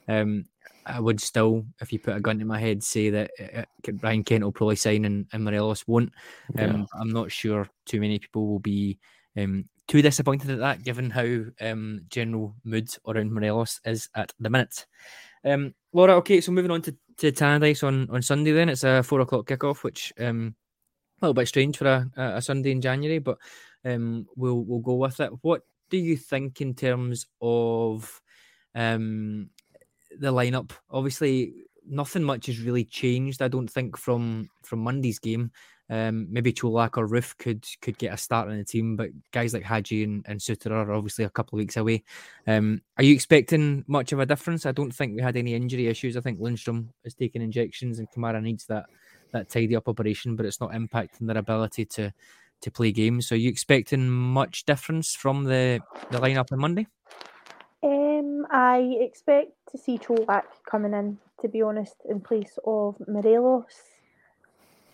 Um, 0.08 0.44
I 0.84 1.00
would 1.00 1.20
still, 1.20 1.66
if 1.80 1.92
you 1.92 1.98
put 1.98 2.16
a 2.16 2.20
gun 2.20 2.38
to 2.38 2.44
my 2.44 2.60
head, 2.60 2.82
say 2.82 3.10
that 3.10 3.30
uh, 3.40 3.60
uh 3.60 3.92
Ryan 4.02 4.24
Kent 4.24 4.44
will 4.44 4.52
probably 4.52 4.76
sign 4.76 5.04
and, 5.04 5.26
and 5.32 5.44
Morelos 5.44 5.86
won't. 5.86 6.12
Um, 6.58 6.80
yeah. 6.80 7.00
I'm 7.00 7.10
not 7.10 7.32
sure 7.32 7.68
too 7.86 8.00
many 8.00 8.18
people 8.18 8.46
will 8.46 8.60
be 8.60 8.98
um, 9.36 9.68
too 9.88 10.02
disappointed 10.02 10.50
at 10.50 10.58
that, 10.58 10.84
given 10.84 11.10
how 11.10 11.44
um, 11.60 12.02
general 12.08 12.54
mood 12.64 12.88
around 13.06 13.32
Morelos 13.32 13.80
is 13.84 14.08
at 14.14 14.32
the 14.38 14.50
minute. 14.50 14.86
Um, 15.44 15.74
Laura, 15.92 16.14
okay, 16.16 16.40
so 16.40 16.52
moving 16.52 16.70
on 16.70 16.82
to, 16.82 16.96
to 17.18 17.32
Tannadice 17.32 17.86
on, 17.86 18.08
on 18.10 18.22
Sunday, 18.22 18.52
then 18.52 18.68
it's 18.68 18.84
a 18.84 19.02
four 19.02 19.20
o'clock 19.20 19.46
kickoff, 19.46 19.82
which 19.82 20.12
um, 20.18 20.54
a 21.20 21.26
little 21.26 21.34
bit 21.34 21.48
strange 21.48 21.76
for 21.76 21.86
a, 21.86 22.10
a 22.16 22.42
Sunday 22.42 22.70
in 22.70 22.80
January, 22.80 23.18
but 23.18 23.38
um, 23.86 24.26
we'll 24.36 24.62
we'll 24.64 24.80
go 24.80 24.94
with 24.94 25.20
it. 25.20 25.30
What 25.42 25.62
do 25.90 25.96
you 25.96 26.16
think 26.16 26.60
in 26.60 26.74
terms 26.74 27.26
of 27.40 28.20
um, 28.74 29.50
the 30.18 30.32
lineup? 30.32 30.72
Obviously, 30.90 31.54
nothing 31.88 32.24
much 32.24 32.46
has 32.46 32.60
really 32.60 32.84
changed. 32.84 33.40
I 33.40 33.48
don't 33.48 33.70
think 33.70 33.96
from 33.96 34.50
from 34.62 34.80
Monday's 34.80 35.18
game. 35.18 35.52
Um, 35.88 36.26
maybe 36.28 36.52
Čolak 36.52 36.98
or 36.98 37.06
Roofe 37.06 37.38
could 37.38 37.64
could 37.80 37.96
get 37.96 38.12
a 38.12 38.16
start 38.16 38.50
in 38.50 38.58
the 38.58 38.64
team, 38.64 38.96
but 38.96 39.10
guys 39.30 39.54
like 39.54 39.62
Hagi 39.62 40.02
and, 40.02 40.24
and 40.26 40.40
Souttar 40.40 40.72
are 40.72 40.92
obviously 40.92 41.24
a 41.24 41.30
couple 41.30 41.56
of 41.56 41.60
weeks 41.60 41.76
away. 41.76 42.02
Um, 42.48 42.82
are 42.98 43.04
you 43.04 43.14
expecting 43.14 43.84
much 43.86 44.10
of 44.10 44.18
a 44.18 44.26
difference? 44.26 44.66
I 44.66 44.72
don't 44.72 44.90
think 44.90 45.14
we 45.14 45.22
had 45.22 45.36
any 45.36 45.54
injury 45.54 45.86
issues. 45.86 46.16
I 46.16 46.20
think 46.22 46.40
Lundstram 46.40 46.88
is 47.04 47.14
taking 47.14 47.40
injections 47.40 48.00
and 48.00 48.10
Kamara 48.10 48.42
needs 48.42 48.66
that 48.66 48.86
that 49.32 49.48
tidy 49.48 49.76
up 49.76 49.88
operation, 49.88 50.34
but 50.34 50.44
it's 50.44 50.60
not 50.60 50.72
impacting 50.72 51.28
their 51.28 51.38
ability 51.38 51.84
to 51.84 52.12
to 52.66 52.70
play 52.70 52.92
games. 52.92 53.28
So, 53.28 53.34
are 53.34 53.38
you 53.38 53.48
expecting 53.48 54.08
much 54.08 54.64
difference 54.64 55.14
from 55.14 55.44
the 55.44 55.80
the 56.10 56.18
lineup 56.18 56.52
on 56.52 56.58
Monday? 56.58 56.86
Um, 57.82 58.46
I 58.50 58.98
expect 59.00 59.52
to 59.70 59.78
see 59.78 59.98
Čolak 59.98 60.44
coming 60.68 60.92
in, 60.92 61.18
to 61.40 61.48
be 61.48 61.62
honest, 61.62 61.96
in 62.08 62.20
place 62.20 62.58
of 62.66 62.96
Morelos. 63.06 63.76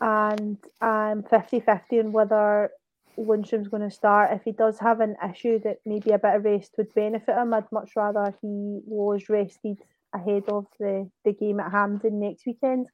And 0.00 0.58
I'm 0.80 1.22
50 1.22 1.60
50 1.60 2.00
on 2.00 2.12
whether 2.12 2.70
Lundstram's 3.16 3.68
going 3.68 3.88
to 3.88 3.90
start. 3.90 4.32
If 4.32 4.42
he 4.44 4.52
does 4.52 4.78
have 4.80 5.00
an 5.00 5.16
issue 5.30 5.58
that 5.60 5.78
maybe 5.86 6.10
a 6.10 6.18
bit 6.18 6.36
of 6.36 6.44
rest 6.44 6.74
would 6.76 6.94
benefit 6.94 7.36
him, 7.36 7.54
I'd 7.54 7.70
much 7.72 7.92
rather 7.96 8.34
he 8.42 8.80
was 8.84 9.28
rested 9.28 9.78
ahead 10.14 10.44
of 10.48 10.66
the, 10.78 11.08
the 11.24 11.32
game 11.32 11.60
at 11.60 11.70
Hampden 11.70 12.20
next 12.20 12.44
weekend. 12.46 12.88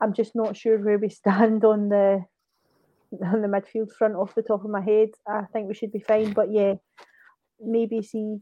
I'm 0.00 0.12
just 0.12 0.34
not 0.34 0.56
sure 0.56 0.78
where 0.78 0.98
we 0.98 1.08
stand 1.22 1.64
on 1.64 1.88
the 1.88 2.24
on 3.12 3.42
the 3.42 3.48
midfield 3.48 3.92
front 3.92 4.14
off 4.14 4.34
the 4.34 4.42
top 4.42 4.64
of 4.64 4.70
my 4.70 4.80
head. 4.80 5.10
I 5.26 5.44
think 5.52 5.68
we 5.68 5.74
should 5.74 5.92
be 5.92 6.00
fine, 6.00 6.32
but 6.32 6.50
yeah, 6.50 6.74
maybe 7.60 8.02
see 8.02 8.38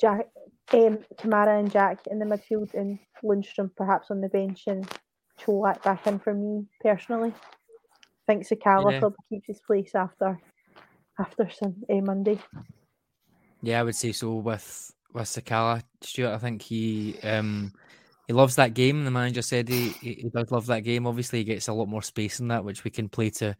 Jack, 0.00 0.28
um, 0.72 0.98
Kamara 1.16 1.58
and 1.58 1.70
Jack 1.70 2.06
in 2.10 2.18
the 2.18 2.24
midfield, 2.24 2.74
and 2.74 2.98
Lundstram 3.22 3.70
perhaps 3.76 4.10
on 4.10 4.20
the 4.20 4.28
bench, 4.28 4.64
and 4.66 4.88
Čolak 5.38 5.82
back 5.82 6.06
in 6.06 6.18
for 6.18 6.34
me 6.34 6.66
personally. 6.80 7.32
I 7.32 8.32
think 8.32 8.46
Sakala 8.46 8.92
yeah. 8.92 9.00
probably 9.00 9.18
keeps 9.28 9.46
his 9.46 9.60
place 9.60 9.94
after 9.94 10.38
after 11.18 11.50
some 11.50 11.76
uh, 11.90 12.00
Monday. 12.00 12.38
Yeah, 13.62 13.80
I 13.80 13.82
would 13.82 13.96
say 13.96 14.12
so 14.12 14.34
with 14.34 14.92
with 15.12 15.24
Sakala, 15.24 15.82
Stuart. 16.00 16.34
I 16.34 16.38
think 16.38 16.62
he 16.62 17.18
um 17.22 17.72
he 18.30 18.34
loves 18.34 18.54
that 18.54 18.74
game. 18.74 19.04
The 19.04 19.10
manager 19.10 19.42
said 19.42 19.68
he, 19.68 19.88
he 19.88 20.30
does 20.32 20.52
love 20.52 20.66
that 20.66 20.84
game. 20.84 21.04
Obviously, 21.04 21.40
he 21.40 21.44
gets 21.44 21.66
a 21.66 21.72
lot 21.72 21.88
more 21.88 22.00
space 22.00 22.38
in 22.38 22.46
that, 22.46 22.64
which 22.64 22.84
we 22.84 22.90
can 22.92 23.08
play 23.08 23.28
to 23.30 23.56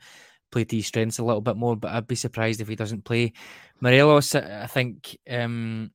play 0.53 0.63
to 0.63 0.77
his 0.77 0.87
strengths 0.87 1.19
a 1.19 1.25
little 1.25 1.41
bit 1.41 1.57
more. 1.57 1.75
But 1.75 1.91
I'd 1.91 2.07
be 2.07 2.15
surprised 2.15 2.61
if 2.61 2.69
he 2.69 2.77
doesn't 2.77 3.05
play. 3.05 3.33
Morelos, 3.81 4.33
I 4.37 4.69
think 4.69 5.19
um, 5.29 5.91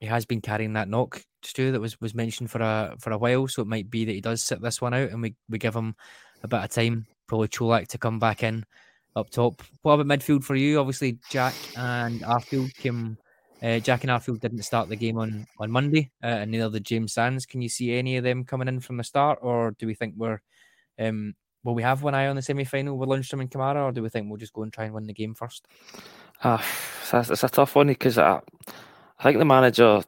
he 0.00 0.06
has 0.06 0.24
been 0.24 0.40
carrying 0.40 0.72
that 0.72 0.88
knock, 0.88 1.22
Stu, 1.42 1.70
that 1.72 1.82
was 1.82 2.00
was 2.00 2.14
mentioned 2.14 2.50
for 2.50 2.62
a 2.62 2.96
for 2.98 3.10
a 3.10 3.18
while. 3.18 3.46
So 3.46 3.60
it 3.60 3.68
might 3.68 3.90
be 3.90 4.06
that 4.06 4.12
he 4.12 4.22
does 4.22 4.40
sit 4.40 4.62
this 4.62 4.80
one 4.80 4.94
out, 4.94 5.10
and 5.10 5.20
we 5.20 5.34
we 5.50 5.58
give 5.58 5.76
him 5.76 5.94
a 6.42 6.48
bit 6.48 6.64
of 6.64 6.70
time. 6.70 7.06
Probably 7.26 7.48
Čolak 7.48 7.88
to 7.88 7.98
come 7.98 8.18
back 8.18 8.42
in 8.42 8.64
up 9.16 9.28
top. 9.28 9.62
What 9.82 10.00
about 10.00 10.06
midfield 10.06 10.44
for 10.44 10.54
you? 10.54 10.80
Obviously, 10.80 11.18
Jack 11.28 11.54
and 11.76 12.22
Arfield 12.22 12.72
came 12.72 13.18
uh, 13.62 13.78
Jack 13.80 14.04
and 14.04 14.10
Arfield 14.10 14.40
didn't 14.40 14.62
start 14.62 14.88
the 14.88 14.96
game 14.96 15.18
on 15.18 15.46
on 15.58 15.70
Monday, 15.70 16.10
uh, 16.22 16.26
and 16.26 16.50
neither 16.50 16.70
did 16.70 16.84
James 16.84 17.12
Sands. 17.12 17.46
Can 17.46 17.62
you 17.62 17.68
see 17.68 17.94
any 17.94 18.16
of 18.16 18.24
them 18.24 18.44
coming 18.44 18.68
in 18.68 18.80
from 18.80 18.96
the 18.96 19.04
start, 19.04 19.38
or 19.42 19.72
do 19.72 19.86
we 19.86 19.94
think 19.94 20.14
we're 20.16 20.40
um, 20.98 21.34
will 21.64 21.74
we 21.74 21.82
have 21.82 22.02
one 22.02 22.14
eye 22.14 22.28
on 22.28 22.36
the 22.36 22.42
semi 22.42 22.64
final 22.64 22.96
with 22.96 23.08
Lundstram 23.08 23.40
and 23.40 23.50
Kamara, 23.50 23.84
or 23.84 23.92
do 23.92 24.02
we 24.02 24.08
think 24.08 24.28
we'll 24.28 24.38
just 24.38 24.52
go 24.52 24.62
and 24.62 24.72
try 24.72 24.84
and 24.84 24.94
win 24.94 25.06
the 25.06 25.12
game 25.12 25.34
first? 25.34 25.66
Uh, 26.42 26.62
it's, 27.12 27.30
it's 27.30 27.44
a 27.44 27.48
tough 27.48 27.74
one 27.74 27.88
because 27.88 28.16
I, 28.16 28.40
I 29.18 29.22
think 29.22 29.38
the 29.38 29.44
manager 29.44 30.02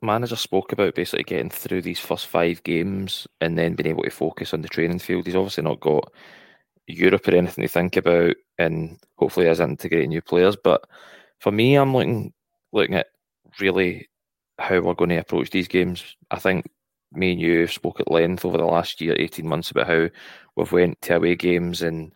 manager 0.00 0.36
spoke 0.36 0.72
about 0.72 0.94
basically 0.94 1.24
getting 1.24 1.50
through 1.50 1.82
these 1.82 2.00
first 2.00 2.26
five 2.26 2.62
games 2.64 3.26
and 3.40 3.56
then 3.56 3.74
being 3.74 3.88
able 3.88 4.02
to 4.02 4.10
focus 4.10 4.52
on 4.52 4.62
the 4.62 4.68
training 4.68 4.98
field. 4.98 5.26
He's 5.26 5.36
obviously 5.36 5.62
not 5.62 5.80
got 5.80 6.12
Europe 6.86 7.28
or 7.28 7.36
anything 7.36 7.62
to 7.62 7.68
think 7.68 7.96
about, 7.96 8.34
and 8.58 8.98
hopefully 9.16 9.46
has 9.46 9.60
integrated 9.60 10.08
new 10.08 10.22
players. 10.22 10.56
But 10.62 10.84
for 11.38 11.52
me, 11.52 11.74
I'm 11.74 11.94
looking 11.94 12.32
looking 12.72 12.94
at 12.94 13.08
really 13.60 14.08
how 14.58 14.80
we're 14.80 14.94
going 14.94 15.10
to 15.10 15.16
approach 15.16 15.50
these 15.50 15.68
games. 15.68 16.16
I 16.30 16.38
think 16.38 16.70
me 17.12 17.32
and 17.32 17.40
you 17.40 17.66
spoke 17.66 18.00
at 18.00 18.10
length 18.10 18.44
over 18.44 18.58
the 18.58 18.64
last 18.64 19.00
year, 19.00 19.14
18 19.18 19.46
months, 19.46 19.70
about 19.70 19.86
how 19.86 20.08
we've 20.56 20.72
went 20.72 21.00
to 21.02 21.16
away 21.16 21.34
games 21.34 21.82
and 21.82 22.12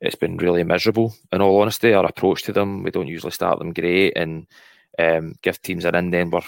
it's 0.00 0.14
been 0.14 0.36
really 0.36 0.62
miserable. 0.62 1.14
In 1.32 1.42
all 1.42 1.60
honesty, 1.60 1.92
our 1.92 2.06
approach 2.06 2.42
to 2.44 2.52
them, 2.52 2.82
we 2.82 2.90
don't 2.90 3.08
usually 3.08 3.32
start 3.32 3.58
them 3.58 3.72
great 3.72 4.16
and 4.16 4.46
um, 4.98 5.34
give 5.42 5.60
teams 5.60 5.84
an 5.84 5.94
in, 5.94 6.10
then 6.10 6.30
we're, 6.30 6.42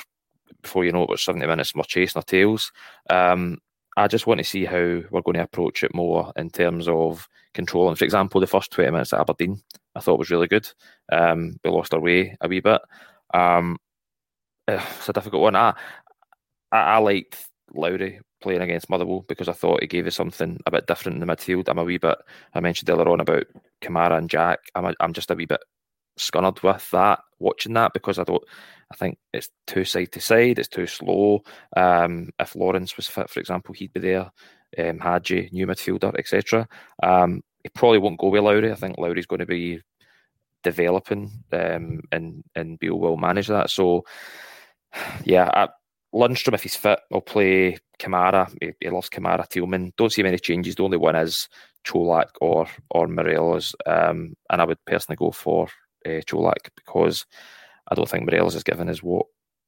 before 0.62 0.84
you 0.84 0.92
know 0.92 1.02
it, 1.02 1.08
we're 1.08 1.16
70 1.16 1.46
minutes, 1.46 1.74
we're 1.74 1.82
chasing 1.84 2.18
our 2.18 2.22
tails. 2.22 2.70
Um, 3.08 3.58
I 3.96 4.06
just 4.06 4.26
want 4.26 4.38
to 4.38 4.44
see 4.44 4.64
how 4.64 5.02
we're 5.10 5.22
going 5.22 5.34
to 5.34 5.42
approach 5.42 5.82
it 5.82 5.94
more 5.94 6.32
in 6.36 6.50
terms 6.50 6.86
of 6.86 7.28
controlling. 7.54 7.96
For 7.96 8.04
example, 8.04 8.40
the 8.40 8.46
first 8.46 8.70
20 8.70 8.90
minutes 8.90 9.12
at 9.12 9.20
Aberdeen, 9.20 9.60
I 9.96 10.00
thought 10.00 10.18
was 10.18 10.30
really 10.30 10.46
good. 10.46 10.68
Um, 11.10 11.58
we 11.64 11.70
lost 11.70 11.92
our 11.92 12.00
way 12.00 12.36
a 12.40 12.48
wee 12.48 12.60
bit. 12.60 12.80
Um, 13.34 13.78
it's 14.68 15.08
a 15.08 15.12
difficult 15.12 15.42
one. 15.42 15.56
I, 15.56 15.74
I, 16.72 16.78
I 16.78 16.98
liked 16.98 17.48
Lowry 17.74 18.20
playing 18.40 18.62
against 18.62 18.88
Motherwell 18.90 19.24
because 19.28 19.48
I 19.48 19.52
thought 19.52 19.82
he 19.82 19.86
gave 19.86 20.06
us 20.06 20.16
something 20.16 20.58
a 20.66 20.70
bit 20.70 20.86
different 20.86 21.20
in 21.20 21.26
the 21.26 21.32
midfield. 21.32 21.68
I'm 21.68 21.78
a 21.78 21.84
wee 21.84 21.98
bit. 21.98 22.18
I 22.54 22.60
mentioned 22.60 22.88
earlier 22.90 23.08
on 23.08 23.20
about 23.20 23.44
Kamara 23.82 24.18
and 24.18 24.30
Jack. 24.30 24.60
I'm 24.74 24.86
a, 24.86 24.94
I'm 25.00 25.12
just 25.12 25.30
a 25.30 25.34
wee 25.34 25.46
bit 25.46 25.60
scunnered 26.18 26.62
with 26.62 26.90
that 26.90 27.20
watching 27.38 27.74
that 27.74 27.92
because 27.92 28.18
I 28.18 28.24
don't. 28.24 28.42
I 28.92 28.96
think 28.96 29.18
it's 29.32 29.48
too 29.66 29.84
side 29.84 30.12
to 30.12 30.20
side. 30.20 30.58
It's 30.58 30.68
too 30.68 30.86
slow. 30.86 31.42
Um, 31.76 32.30
if 32.38 32.56
Lawrence 32.56 32.96
was 32.96 33.06
fit, 33.06 33.30
for 33.30 33.40
example, 33.40 33.74
he'd 33.74 33.92
be 33.92 34.00
there. 34.00 34.30
Um, 34.78 34.98
Hagi, 34.98 35.48
new 35.52 35.66
midfielder, 35.66 36.16
etc. 36.18 36.68
Um, 37.02 37.42
he 37.62 37.68
probably 37.70 37.98
won't 37.98 38.18
go 38.18 38.28
with 38.28 38.42
Lowry. 38.42 38.70
I 38.70 38.76
think 38.76 38.98
Lowry's 38.98 39.26
going 39.26 39.40
to 39.40 39.46
be 39.46 39.80
developing, 40.62 41.30
um, 41.52 42.00
and 42.12 42.44
and 42.54 42.78
Beale 42.78 42.98
will 42.98 43.16
manage 43.16 43.48
that. 43.48 43.70
So, 43.70 44.04
yeah, 45.24 45.48
I, 45.52 45.68
Lundstram 46.14 46.54
if 46.54 46.62
he's 46.62 46.76
fit, 46.76 47.00
will 47.10 47.20
play 47.20 47.78
Kamara. 47.98 48.52
He, 48.60 48.72
he 48.80 48.90
loves 48.90 49.10
Kamara, 49.10 49.48
Tillman. 49.48 49.92
Don't 49.96 50.12
see 50.12 50.22
many 50.22 50.38
changes. 50.38 50.74
The 50.74 50.82
only 50.82 50.96
one 50.96 51.16
is 51.16 51.48
Čolak 51.84 52.30
or 52.40 52.66
or 52.90 53.08
Morelos, 53.08 53.74
um, 53.86 54.34
and 54.50 54.60
I 54.60 54.64
would 54.64 54.84
personally 54.86 55.16
go 55.16 55.30
for 55.30 55.68
uh, 56.06 56.20
Čolak 56.26 56.70
because 56.76 57.26
I 57.88 57.94
don't 57.94 58.08
think 58.08 58.24
Morelos 58.24 58.54
is 58.54 58.64
given 58.64 58.88
us 58.88 59.02
what 59.02 59.26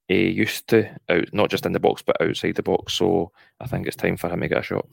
he 0.08 0.28
used 0.28 0.68
to 0.68 0.88
out, 1.08 1.32
not 1.32 1.50
just 1.50 1.66
in 1.66 1.72
the 1.72 1.80
box 1.80 2.02
but 2.02 2.20
outside 2.20 2.56
the 2.56 2.62
box. 2.62 2.94
So 2.94 3.32
I 3.60 3.66
think 3.66 3.86
it's 3.86 3.96
time 3.96 4.16
for 4.16 4.28
him 4.28 4.40
to 4.40 4.48
get 4.48 4.58
a 4.58 4.62
shot. 4.62 4.86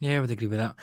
Yeah, 0.00 0.18
I 0.18 0.20
would 0.20 0.30
agree 0.30 0.46
with 0.46 0.58
that. 0.58 0.76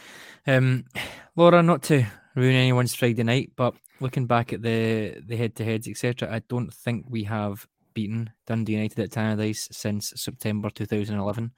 Um, 0.46 0.86
Laura, 1.36 1.64
not 1.64 1.84
to 1.84 2.06
ruin 2.36 2.56
anyone's 2.56 2.94
Friday 2.94 3.24
night, 3.24 3.52
but 3.56 3.74
looking 4.00 4.28
back 4.28 4.54
at 4.54 4.62
the 4.62 5.22
the 5.26 5.36
head 5.36 5.56
to 5.56 5.66
heads, 5.66 5.88
etc., 5.88 6.34
I 6.34 6.40
don't 6.48 6.74
think 6.74 7.06
we 7.10 7.24
have 7.24 7.68
beaten 7.94 8.30
Dundee 8.46 8.74
United 8.74 9.00
at 9.00 9.10
Tannadice 9.10 9.74
since 9.74 10.14
September 10.16 10.70
2011. 10.70 11.52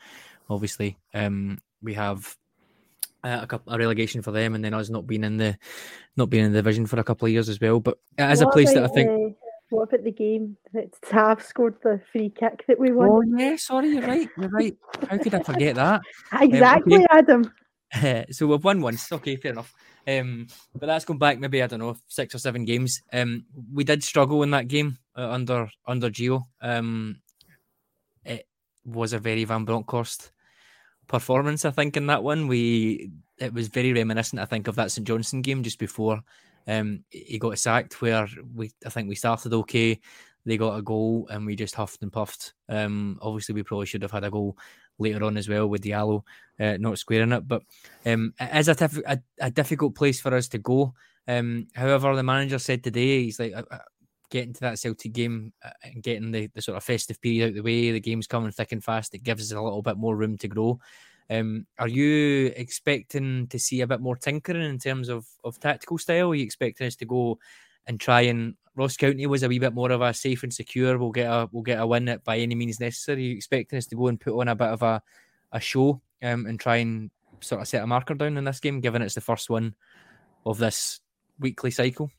Obviously, 0.49 0.97
um, 1.13 1.59
we 1.81 1.93
have 1.95 2.37
uh, 3.23 3.39
a, 3.41 3.47
couple, 3.47 3.73
a 3.73 3.77
relegation 3.77 4.21
for 4.21 4.31
them, 4.31 4.55
and 4.55 4.63
then 4.63 4.73
us 4.73 4.89
not 4.89 5.07
being 5.07 5.23
in 5.23 5.37
the 5.37 5.57
not 6.15 6.29
being 6.29 6.45
in 6.45 6.53
the 6.53 6.59
division 6.59 6.85
for 6.85 6.99
a 6.99 7.03
couple 7.03 7.25
of 7.25 7.31
years 7.31 7.49
as 7.49 7.59
well. 7.59 7.79
But 7.79 7.97
as 8.17 8.41
a 8.41 8.47
place 8.47 8.73
that 8.73 8.83
I 8.83 8.87
think. 8.87 9.09
Uh, 9.09 9.33
what 9.69 9.89
about 9.89 10.05
the 10.05 10.11
game 10.11 10.55
that 10.73 10.93
Tav 11.01 11.43
scored 11.43 11.75
the 11.83 11.99
free 12.13 12.29
kick 12.29 12.63
that 12.69 12.79
we 12.79 12.93
won? 12.93 13.09
Oh 13.09 13.21
yeah, 13.37 13.57
sorry, 13.57 13.89
you're 13.89 14.01
right. 14.01 14.29
You're 14.37 14.49
right. 14.49 14.77
How 15.09 15.17
could 15.17 15.33
I 15.33 15.43
forget 15.43 15.75
that? 15.75 16.01
exactly, 16.39 16.95
um, 16.95 17.01
okay. 17.01 17.07
Adam. 17.11 18.25
so 18.31 18.47
we've 18.47 18.63
won 18.63 18.79
once. 18.79 19.11
Okay, 19.11 19.35
fair 19.35 19.51
enough. 19.51 19.73
Um, 20.07 20.47
but 20.73 20.87
that's 20.87 21.05
going 21.05 21.19
back 21.19 21.39
maybe 21.39 21.61
I 21.61 21.67
don't 21.67 21.79
know 21.79 21.97
six 22.07 22.33
or 22.33 22.39
seven 22.39 22.63
games. 22.63 23.01
Um, 23.11 23.45
we 23.73 23.83
did 23.83 24.03
struggle 24.03 24.43
in 24.43 24.51
that 24.51 24.67
game 24.69 24.97
uh, 25.17 25.29
under 25.29 25.69
under 25.85 26.09
Gio. 26.09 26.43
Um, 26.61 27.21
it 28.23 28.47
was 28.85 29.13
a 29.13 29.19
very 29.19 29.43
Van 29.43 29.65
Bronckhorst 29.65 30.31
performance. 31.07 31.65
I 31.65 31.71
think 31.71 31.97
in 31.97 32.07
that 32.07 32.23
one 32.23 32.47
we 32.47 33.11
it 33.37 33.53
was 33.53 33.67
very 33.67 33.93
reminiscent. 33.93 34.41
I 34.41 34.45
think 34.45 34.67
of 34.67 34.75
that 34.75 34.91
St 34.91 35.05
Johnstone 35.05 35.41
game 35.41 35.61
just 35.61 35.79
before 35.79 36.21
um, 36.67 37.03
he 37.09 37.39
got 37.39 37.57
sacked, 37.59 38.01
where 38.01 38.27
we 38.55 38.71
I 38.85 38.89
think 38.89 39.09
we 39.09 39.15
started 39.15 39.53
okay. 39.53 39.99
They 40.45 40.57
got 40.57 40.77
a 40.77 40.81
goal 40.81 41.27
and 41.29 41.45
we 41.45 41.57
just 41.57 41.75
huffed 41.75 42.01
and 42.03 42.11
puffed. 42.11 42.53
Um, 42.69 43.19
obviously, 43.21 43.55
we 43.55 43.63
probably 43.63 43.85
should 43.85 44.01
have 44.01 44.11
had 44.11 44.23
a 44.23 44.31
goal 44.31 44.57
later 44.99 45.23
on 45.23 45.37
as 45.37 45.49
well 45.49 45.67
with 45.67 45.83
Diallo 45.83 46.23
uh, 46.59 46.77
not 46.79 46.99
squaring 46.99 47.31
it. 47.31 47.47
But 47.47 47.63
um, 48.05 48.33
it 48.39 48.55
is 48.55 48.67
a, 48.67 48.75
tif- 48.75 49.03
a, 49.05 49.19
a, 49.39 49.51
difficult 49.51 49.95
place 49.95 50.19
for 50.19 50.33
us 50.33 50.47
to 50.49 50.57
go. 50.57 50.93
Um, 51.27 51.67
however, 51.75 52.15
the 52.15 52.23
manager 52.23 52.59
said 52.59 52.83
today 52.83 53.23
he's 53.23 53.39
like 53.39 53.53
uh, 53.53 53.63
uh 53.69 53.79
getting 54.29 54.53
to 54.53 54.59
that 54.59 54.79
Celtic 54.79 55.13
game 55.13 55.53
uh, 55.63 55.69
and 55.83 56.03
getting 56.03 56.31
the, 56.31 56.47
the 56.53 56.61
sort 56.61 56.77
of 56.77 56.83
festive 56.83 57.21
period 57.21 57.49
out 57.49 57.55
the 57.55 57.61
way. 57.61 57.91
The 57.91 57.99
game's 57.99 58.27
coming 58.27 58.51
thick 58.51 58.71
and 58.71 58.83
fast. 58.83 59.13
It 59.13 59.23
gives 59.23 59.51
us 59.51 59.57
a 59.57 59.61
little 59.61 59.81
bit 59.81 59.97
more 59.97 60.15
room 60.15 60.37
to 60.39 60.47
grow. 60.47 60.79
Um, 61.29 61.65
are 61.77 61.87
you 61.87 62.51
expecting 62.55 63.47
to 63.47 63.59
see 63.59 63.81
a 63.81 63.87
bit 63.87 64.01
more 64.01 64.15
tinkering 64.15 64.69
in 64.69 64.79
terms 64.79 65.09
of, 65.09 65.25
of 65.43 65.59
tactical 65.59 65.97
style? 65.97 66.31
Are 66.31 66.35
you 66.35 66.43
expecting 66.43 66.87
us 66.87 66.95
to 66.97 67.05
go 67.05 67.39
and 67.85 67.99
try 67.99 68.21
and 68.21 68.55
Ross 68.77 68.95
County 68.95 69.25
was 69.25 69.41
a 69.41 69.47
wee 69.47 69.57
bit 69.57 69.73
more 69.73 69.91
of 69.91 70.01
a 70.01 70.13
safe 70.13 70.43
and 70.43 70.53
secure. 70.53 70.99
We'll 70.99 71.11
get 71.11 71.25
a 71.25 71.49
we'll 71.51 71.63
get 71.63 71.79
a 71.79 71.87
win 71.87 72.19
by 72.23 72.37
any 72.37 72.53
means 72.53 72.79
necessary. 72.79 73.23
You 73.23 73.35
expecting 73.35 73.77
us 73.77 73.87
to 73.87 73.95
go 73.95 74.07
and 74.07 74.21
put 74.21 74.39
on 74.39 74.47
a 74.47 74.55
bit 74.55 74.67
of 74.67 74.83
a, 74.83 75.01
a 75.51 75.59
show 75.59 75.99
um, 76.21 76.45
and 76.45 76.59
try 76.59 76.77
and 76.77 77.09
sort 77.41 77.61
of 77.61 77.67
set 77.67 77.83
a 77.83 77.87
marker 77.87 78.13
down 78.13 78.37
in 78.37 78.43
this 78.43 78.59
game, 78.59 78.79
given 78.79 79.01
it's 79.01 79.15
the 79.15 79.21
first 79.21 79.49
one 79.49 79.73
of 80.45 80.59
this 80.59 81.01
weekly 81.39 81.71
cycle? 81.71 82.11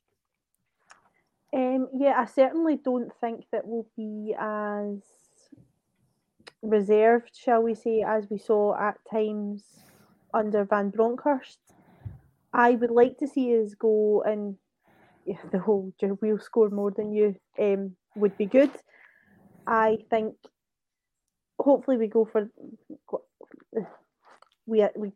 Um, 1.54 1.88
yeah, 1.96 2.14
I 2.18 2.24
certainly 2.24 2.76
don't 2.76 3.12
think 3.20 3.44
that 3.52 3.64
we'll 3.64 3.86
be 3.96 4.34
as 4.38 4.98
reserved, 6.60 7.30
shall 7.34 7.62
we 7.62 7.76
say, 7.76 8.02
as 8.02 8.28
we 8.28 8.36
saw 8.36 8.76
at 8.76 8.98
times 9.08 9.62
under 10.34 10.64
Van 10.64 10.90
Bronckhorst. 10.90 11.58
I 12.52 12.72
would 12.72 12.90
like 12.90 13.18
to 13.18 13.28
see 13.28 13.56
us 13.62 13.74
go 13.74 14.22
and 14.22 14.56
the 15.52 15.58
whole 15.58 15.92
we'll 16.02 16.38
score 16.38 16.70
more 16.70 16.90
than 16.90 17.12
you 17.12 17.36
um, 17.58 17.96
would 18.14 18.36
be 18.36 18.46
good. 18.46 18.70
I 19.66 19.98
think 20.10 20.34
hopefully 21.58 21.96
we 21.96 22.06
go 22.06 22.24
for 22.24 22.48
we 24.66 24.86
we 24.96 25.12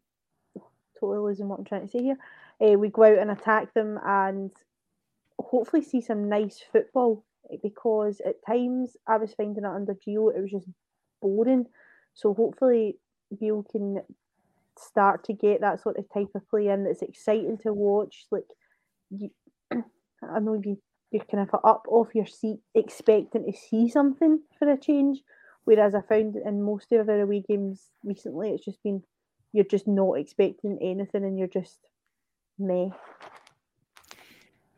totally 0.98 1.18
losing 1.18 1.48
what 1.48 1.58
I'm 1.58 1.64
trying 1.64 1.86
to 1.86 1.88
say 1.88 2.02
here. 2.02 2.16
Uh, 2.60 2.78
we 2.78 2.88
go 2.88 3.04
out 3.04 3.18
and 3.18 3.30
attack 3.30 3.74
them 3.74 3.98
and 4.04 4.50
hopefully 5.38 5.82
see 5.82 6.00
some 6.00 6.28
nice 6.28 6.62
football 6.72 7.24
because 7.62 8.20
at 8.24 8.44
times 8.46 8.96
I 9.06 9.16
was 9.16 9.34
finding 9.34 9.64
it 9.64 9.68
under 9.68 9.94
Gio 9.94 10.34
it 10.34 10.40
was 10.40 10.50
just 10.50 10.68
boring. 11.20 11.66
So 12.14 12.34
hopefully 12.34 12.98
Beale 13.38 13.64
can 13.70 14.02
start 14.78 15.24
to 15.24 15.32
get 15.32 15.60
that 15.60 15.80
sort 15.82 15.98
of 15.98 16.04
type 16.12 16.28
of 16.34 16.48
play 16.48 16.68
in 16.68 16.84
that's 16.84 17.02
exciting 17.02 17.58
to 17.58 17.72
watch. 17.72 18.26
Like 18.30 18.44
you, 19.10 19.30
I 20.22 20.38
know 20.40 20.60
you 20.62 20.78
you're 21.10 21.24
kind 21.24 21.46
of 21.46 21.60
up 21.62 21.84
off 21.88 22.14
your 22.14 22.26
seat 22.26 22.60
expecting 22.74 23.44
to 23.44 23.58
see 23.58 23.88
something 23.88 24.40
for 24.58 24.70
a 24.70 24.78
change. 24.78 25.20
Whereas 25.64 25.94
I 25.94 26.00
found 26.00 26.36
in 26.36 26.62
most 26.62 26.90
of 26.92 27.08
our 27.08 27.20
away 27.20 27.44
games 27.46 27.90
recently, 28.02 28.50
it's 28.50 28.64
just 28.64 28.82
been 28.82 29.02
you're 29.52 29.64
just 29.64 29.86
not 29.86 30.14
expecting 30.14 30.78
anything 30.80 31.24
and 31.24 31.38
you're 31.38 31.46
just 31.46 31.78
meh. 32.58 32.88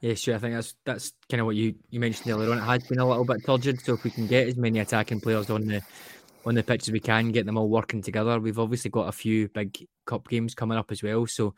Yeah, 0.01 0.15
sure. 0.15 0.35
I 0.35 0.39
think 0.39 0.55
that's 0.55 0.75
that's 0.85 1.13
kind 1.31 1.41
of 1.41 1.47
what 1.47 1.57
you, 1.57 1.77
you 1.89 2.01
mentioned 2.01 2.31
earlier 2.31 2.51
on. 2.51 2.59
It 2.59 2.63
has 2.63 2.83
been 2.83 2.99
a 2.99 3.09
little 3.09 3.25
bit 3.25 3.47
turgid, 3.47 3.81
so 3.81 3.95
if 3.95 4.05
we 4.05 4.11
can 4.11 4.27
get 4.27 4.49
as 4.49 4.57
many 4.57 4.81
attacking 4.81 5.21
players 5.21 5.49
on 5.49 5.67
the 5.67 5.81
on 6.45 6.55
the 6.55 6.63
pitch 6.63 6.89
as 6.89 6.93
we 6.93 7.01
can, 7.01 7.33
get 7.33 7.47
them 7.47 7.57
all 7.57 7.71
working 7.71 8.03
together. 8.03 8.39
We've 8.39 8.59
obviously 8.59 8.91
got 8.91 9.09
a 9.09 9.13
few 9.13 9.49
big 9.49 9.89
cup 10.05 10.29
games 10.29 10.55
coming 10.55 10.77
up 10.77 10.93
as 10.93 11.03
well, 11.03 11.27
so 11.27 11.55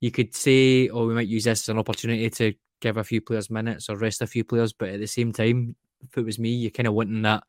you 0.00 0.10
could 0.10 0.34
say, 0.34 0.88
oh, 0.88 1.06
we 1.06 1.14
might 1.14 1.28
use 1.28 1.44
this 1.44 1.64
as 1.64 1.68
an 1.68 1.78
opportunity 1.78 2.30
to 2.30 2.54
give 2.80 2.96
a 2.96 3.04
few 3.04 3.20
players 3.20 3.50
minutes 3.50 3.88
or 3.88 3.96
rest 3.96 4.22
a 4.22 4.26
few 4.26 4.44
players, 4.44 4.72
but 4.72 4.88
at 4.88 5.00
the 5.00 5.06
same 5.06 5.32
time, 5.32 5.76
if 6.02 6.16
it 6.16 6.24
was 6.24 6.38
me, 6.38 6.50
you're 6.50 6.70
kind 6.70 6.86
of 6.86 6.94
wanting 6.94 7.22
that 7.22 7.44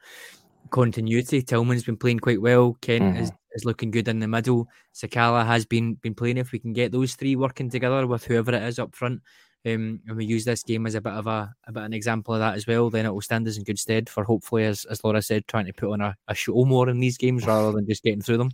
continuity. 0.69 1.41
Tillman's 1.41 1.83
been 1.83 1.97
playing 1.97 2.19
quite 2.19 2.41
well. 2.41 2.77
Kent 2.81 3.03
mm-hmm. 3.03 3.23
is, 3.23 3.31
is 3.53 3.65
looking 3.65 3.91
good 3.91 4.07
in 4.07 4.19
the 4.19 4.27
middle. 4.27 4.67
Sakala 4.93 5.45
has 5.45 5.65
been 5.65 5.95
been 5.95 6.15
playing. 6.15 6.37
If 6.37 6.51
we 6.51 6.59
can 6.59 6.73
get 6.73 6.91
those 6.91 7.15
three 7.15 7.35
working 7.35 7.69
together 7.69 8.05
with 8.07 8.23
whoever 8.25 8.53
it 8.53 8.63
is 8.63 8.79
up 8.79 8.95
front, 8.95 9.21
um, 9.65 9.99
and 10.07 10.17
we 10.17 10.25
use 10.25 10.45
this 10.45 10.63
game 10.63 10.85
as 10.87 10.95
a 10.95 11.01
bit 11.01 11.13
of 11.13 11.27
a, 11.27 11.53
a 11.67 11.71
bit 11.71 11.81
of 11.81 11.85
an 11.85 11.93
example 11.93 12.33
of 12.33 12.39
that 12.39 12.55
as 12.55 12.65
well, 12.67 12.89
then 12.89 13.05
it 13.05 13.13
will 13.13 13.21
stand 13.21 13.47
us 13.47 13.57
in 13.57 13.63
good 13.63 13.79
stead 13.79 14.09
for 14.09 14.23
hopefully, 14.23 14.65
as, 14.65 14.85
as 14.85 15.03
Laura 15.03 15.21
said, 15.21 15.47
trying 15.47 15.67
to 15.67 15.73
put 15.73 15.91
on 15.91 16.01
a, 16.01 16.15
a 16.27 16.33
show 16.33 16.65
more 16.65 16.89
in 16.89 16.99
these 16.99 17.17
games 17.17 17.45
rather 17.45 17.71
than 17.71 17.87
just 17.87 18.03
getting 18.03 18.21
through 18.21 18.37
them. 18.37 18.51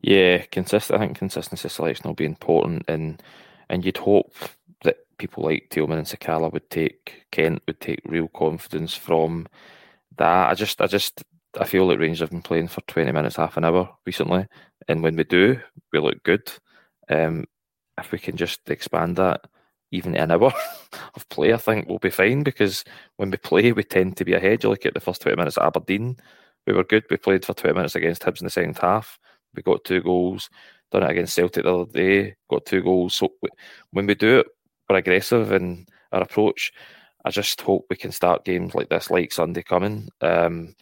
Yeah, 0.00 0.38
consistent. 0.50 1.00
I 1.00 1.04
think 1.04 1.18
consistency 1.18 1.68
selection 1.68 2.08
will 2.08 2.14
be 2.14 2.24
important, 2.24 2.84
and 2.88 3.22
and 3.68 3.84
you'd 3.84 3.96
hope 3.96 4.34
people 5.18 5.44
like 5.44 5.68
Tillman 5.70 5.98
and 5.98 6.06
Sakala 6.06 6.52
would 6.52 6.68
take 6.70 7.26
Kent 7.32 7.62
would 7.66 7.80
take 7.80 8.00
real 8.04 8.28
confidence 8.28 8.94
from 8.94 9.46
that. 10.16 10.50
I 10.50 10.54
just, 10.54 10.80
I 10.80 10.86
just, 10.86 11.22
I 11.58 11.64
feel 11.64 11.86
like 11.86 11.98
Rangers 11.98 12.20
have 12.20 12.30
been 12.30 12.42
playing 12.42 12.68
for 12.68 12.80
twenty 12.82 13.12
minutes, 13.12 13.36
half 13.36 13.56
an 13.56 13.64
hour 13.64 13.88
recently, 14.04 14.46
and 14.88 15.02
when 15.02 15.16
we 15.16 15.24
do, 15.24 15.60
we 15.92 15.98
look 15.98 16.22
good. 16.22 16.50
Um, 17.08 17.44
if 17.98 18.12
we 18.12 18.18
can 18.18 18.36
just 18.36 18.68
expand 18.68 19.16
that 19.16 19.42
even 19.90 20.16
an 20.16 20.30
hour 20.30 20.52
of 21.14 21.28
play, 21.28 21.52
I 21.52 21.56
think 21.56 21.88
we'll 21.88 21.98
be 21.98 22.10
fine 22.10 22.42
because 22.42 22.84
when 23.16 23.30
we 23.30 23.38
play, 23.38 23.72
we 23.72 23.84
tend 23.84 24.16
to 24.18 24.24
be 24.24 24.34
ahead. 24.34 24.62
You 24.62 24.70
look 24.70 24.84
at 24.86 24.94
the 24.94 25.00
first 25.00 25.22
20 25.22 25.36
minutes 25.36 25.56
at 25.56 25.64
Aberdeen, 25.64 26.16
we 26.66 26.72
were 26.72 26.84
good. 26.84 27.04
We 27.10 27.16
played 27.16 27.44
for 27.44 27.54
20 27.54 27.74
minutes 27.74 27.94
against 27.94 28.22
Hibs 28.22 28.40
in 28.40 28.44
the 28.44 28.50
second 28.50 28.78
half. 28.78 29.18
We 29.54 29.62
got 29.62 29.84
two 29.84 30.02
goals. 30.02 30.50
Done 30.92 31.02
it 31.02 31.10
against 31.10 31.34
Celtic 31.34 31.64
the 31.64 31.74
other 31.74 31.92
day, 31.92 32.36
got 32.48 32.64
two 32.64 32.82
goals. 32.82 33.16
So 33.16 33.32
when 33.90 34.06
we 34.06 34.14
do 34.14 34.40
it, 34.40 34.46
we're 34.88 34.96
aggressive 34.96 35.52
in 35.52 35.86
our 36.12 36.22
approach. 36.22 36.72
I 37.24 37.30
just 37.30 37.60
hope 37.60 37.86
we 37.90 37.96
can 37.96 38.12
start 38.12 38.44
games 38.44 38.74
like 38.74 38.88
this, 38.88 39.10
like 39.10 39.32
Sunday 39.32 39.62
coming, 39.62 40.08
um, 40.20 40.74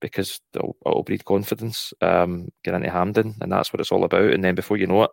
because 0.00 0.40
it'll, 0.54 1.02
breed 1.04 1.24
confidence. 1.24 1.92
Um, 2.00 2.48
get 2.64 2.74
into 2.74 2.90
Hampden, 2.90 3.34
and 3.40 3.52
that's 3.52 3.72
what 3.72 3.80
it's 3.80 3.92
all 3.92 4.04
about. 4.04 4.32
And 4.32 4.42
then 4.42 4.54
before 4.54 4.78
you 4.78 4.86
know 4.86 5.02
it, 5.04 5.10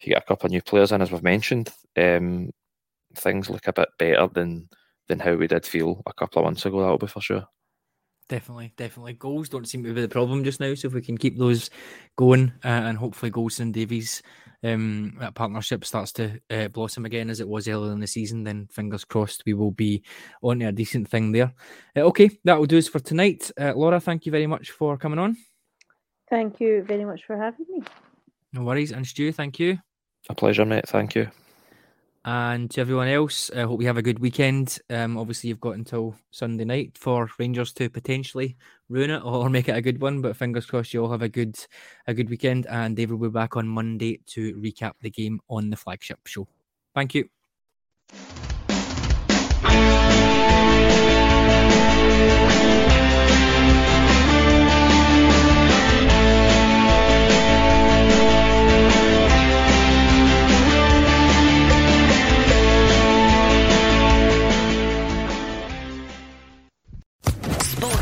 if 0.00 0.06
you 0.06 0.14
get 0.14 0.22
a 0.22 0.26
couple 0.26 0.46
of 0.46 0.52
new 0.52 0.62
players 0.62 0.90
in, 0.92 1.02
as 1.02 1.12
we've 1.12 1.22
mentioned, 1.22 1.70
um, 1.96 2.50
things 3.14 3.50
look 3.50 3.66
a 3.68 3.72
bit 3.72 3.88
better 3.98 4.26
than 4.28 4.68
than 5.08 5.18
how 5.18 5.34
we 5.34 5.46
did 5.46 5.66
feel 5.66 6.02
a 6.06 6.14
couple 6.14 6.40
of 6.40 6.44
months 6.46 6.64
ago. 6.64 6.80
That'll 6.80 6.98
be 6.98 7.06
for 7.06 7.20
sure. 7.20 7.46
Definitely, 8.32 8.72
definitely. 8.78 9.12
Goals 9.12 9.50
don't 9.50 9.68
seem 9.68 9.84
to 9.84 9.92
be 9.92 10.00
the 10.00 10.08
problem 10.08 10.42
just 10.42 10.58
now. 10.58 10.72
So 10.74 10.88
if 10.88 10.94
we 10.94 11.02
can 11.02 11.18
keep 11.18 11.36
those 11.36 11.68
going, 12.16 12.50
uh, 12.64 12.68
and 12.68 12.96
hopefully 12.96 13.30
Goldson 13.30 13.60
and 13.60 13.74
Davies, 13.74 14.22
um, 14.64 15.18
that 15.20 15.34
partnership 15.34 15.84
starts 15.84 16.12
to 16.12 16.40
uh, 16.48 16.68
blossom 16.68 17.04
again 17.04 17.28
as 17.28 17.40
it 17.40 17.48
was 17.48 17.68
earlier 17.68 17.92
in 17.92 18.00
the 18.00 18.06
season, 18.06 18.42
then 18.42 18.68
fingers 18.72 19.04
crossed 19.04 19.42
we 19.44 19.52
will 19.52 19.70
be 19.70 20.02
on 20.42 20.60
to 20.60 20.68
a 20.68 20.72
decent 20.72 21.08
thing 21.08 21.32
there. 21.32 21.52
Uh, 21.94 22.04
okay, 22.04 22.30
that 22.44 22.58
will 22.58 22.64
do 22.64 22.78
us 22.78 22.88
for 22.88 23.00
tonight. 23.00 23.50
Uh, 23.60 23.74
Laura, 23.76 24.00
thank 24.00 24.24
you 24.24 24.32
very 24.32 24.46
much 24.46 24.70
for 24.70 24.96
coming 24.96 25.18
on. 25.18 25.36
Thank 26.30 26.58
you 26.58 26.84
very 26.84 27.04
much 27.04 27.24
for 27.26 27.36
having 27.36 27.66
me. 27.68 27.82
No 28.54 28.62
worries, 28.62 28.92
and 28.92 29.06
Stu, 29.06 29.30
thank 29.30 29.58
you. 29.58 29.76
A 30.30 30.34
pleasure, 30.34 30.64
mate. 30.64 30.88
Thank 30.88 31.14
you. 31.16 31.30
And 32.24 32.70
to 32.70 32.80
everyone 32.80 33.08
else, 33.08 33.50
I 33.50 33.62
hope 33.62 33.80
you 33.80 33.88
have 33.88 33.96
a 33.96 34.02
good 34.02 34.20
weekend. 34.20 34.78
Um, 34.90 35.18
obviously, 35.18 35.48
you've 35.48 35.60
got 35.60 35.74
until 35.74 36.14
Sunday 36.30 36.64
night 36.64 36.96
for 36.96 37.28
Rangers 37.38 37.72
to 37.74 37.90
potentially 37.90 38.56
ruin 38.88 39.10
it 39.10 39.24
or 39.24 39.50
make 39.50 39.68
it 39.68 39.76
a 39.76 39.82
good 39.82 40.00
one. 40.00 40.22
But 40.22 40.36
fingers 40.36 40.66
crossed, 40.66 40.94
you 40.94 41.02
all 41.02 41.10
have 41.10 41.22
a 41.22 41.28
good 41.28 41.58
a 42.06 42.14
good 42.14 42.30
weekend. 42.30 42.66
And 42.66 42.96
David 42.96 43.18
will 43.18 43.28
be 43.28 43.32
back 43.32 43.56
on 43.56 43.66
Monday 43.66 44.20
to 44.26 44.54
recap 44.54 44.92
the 45.00 45.10
game 45.10 45.40
on 45.50 45.70
the 45.70 45.76
flagship 45.76 46.20
show. 46.26 46.46
Thank 46.94 47.16
you. 47.16 47.41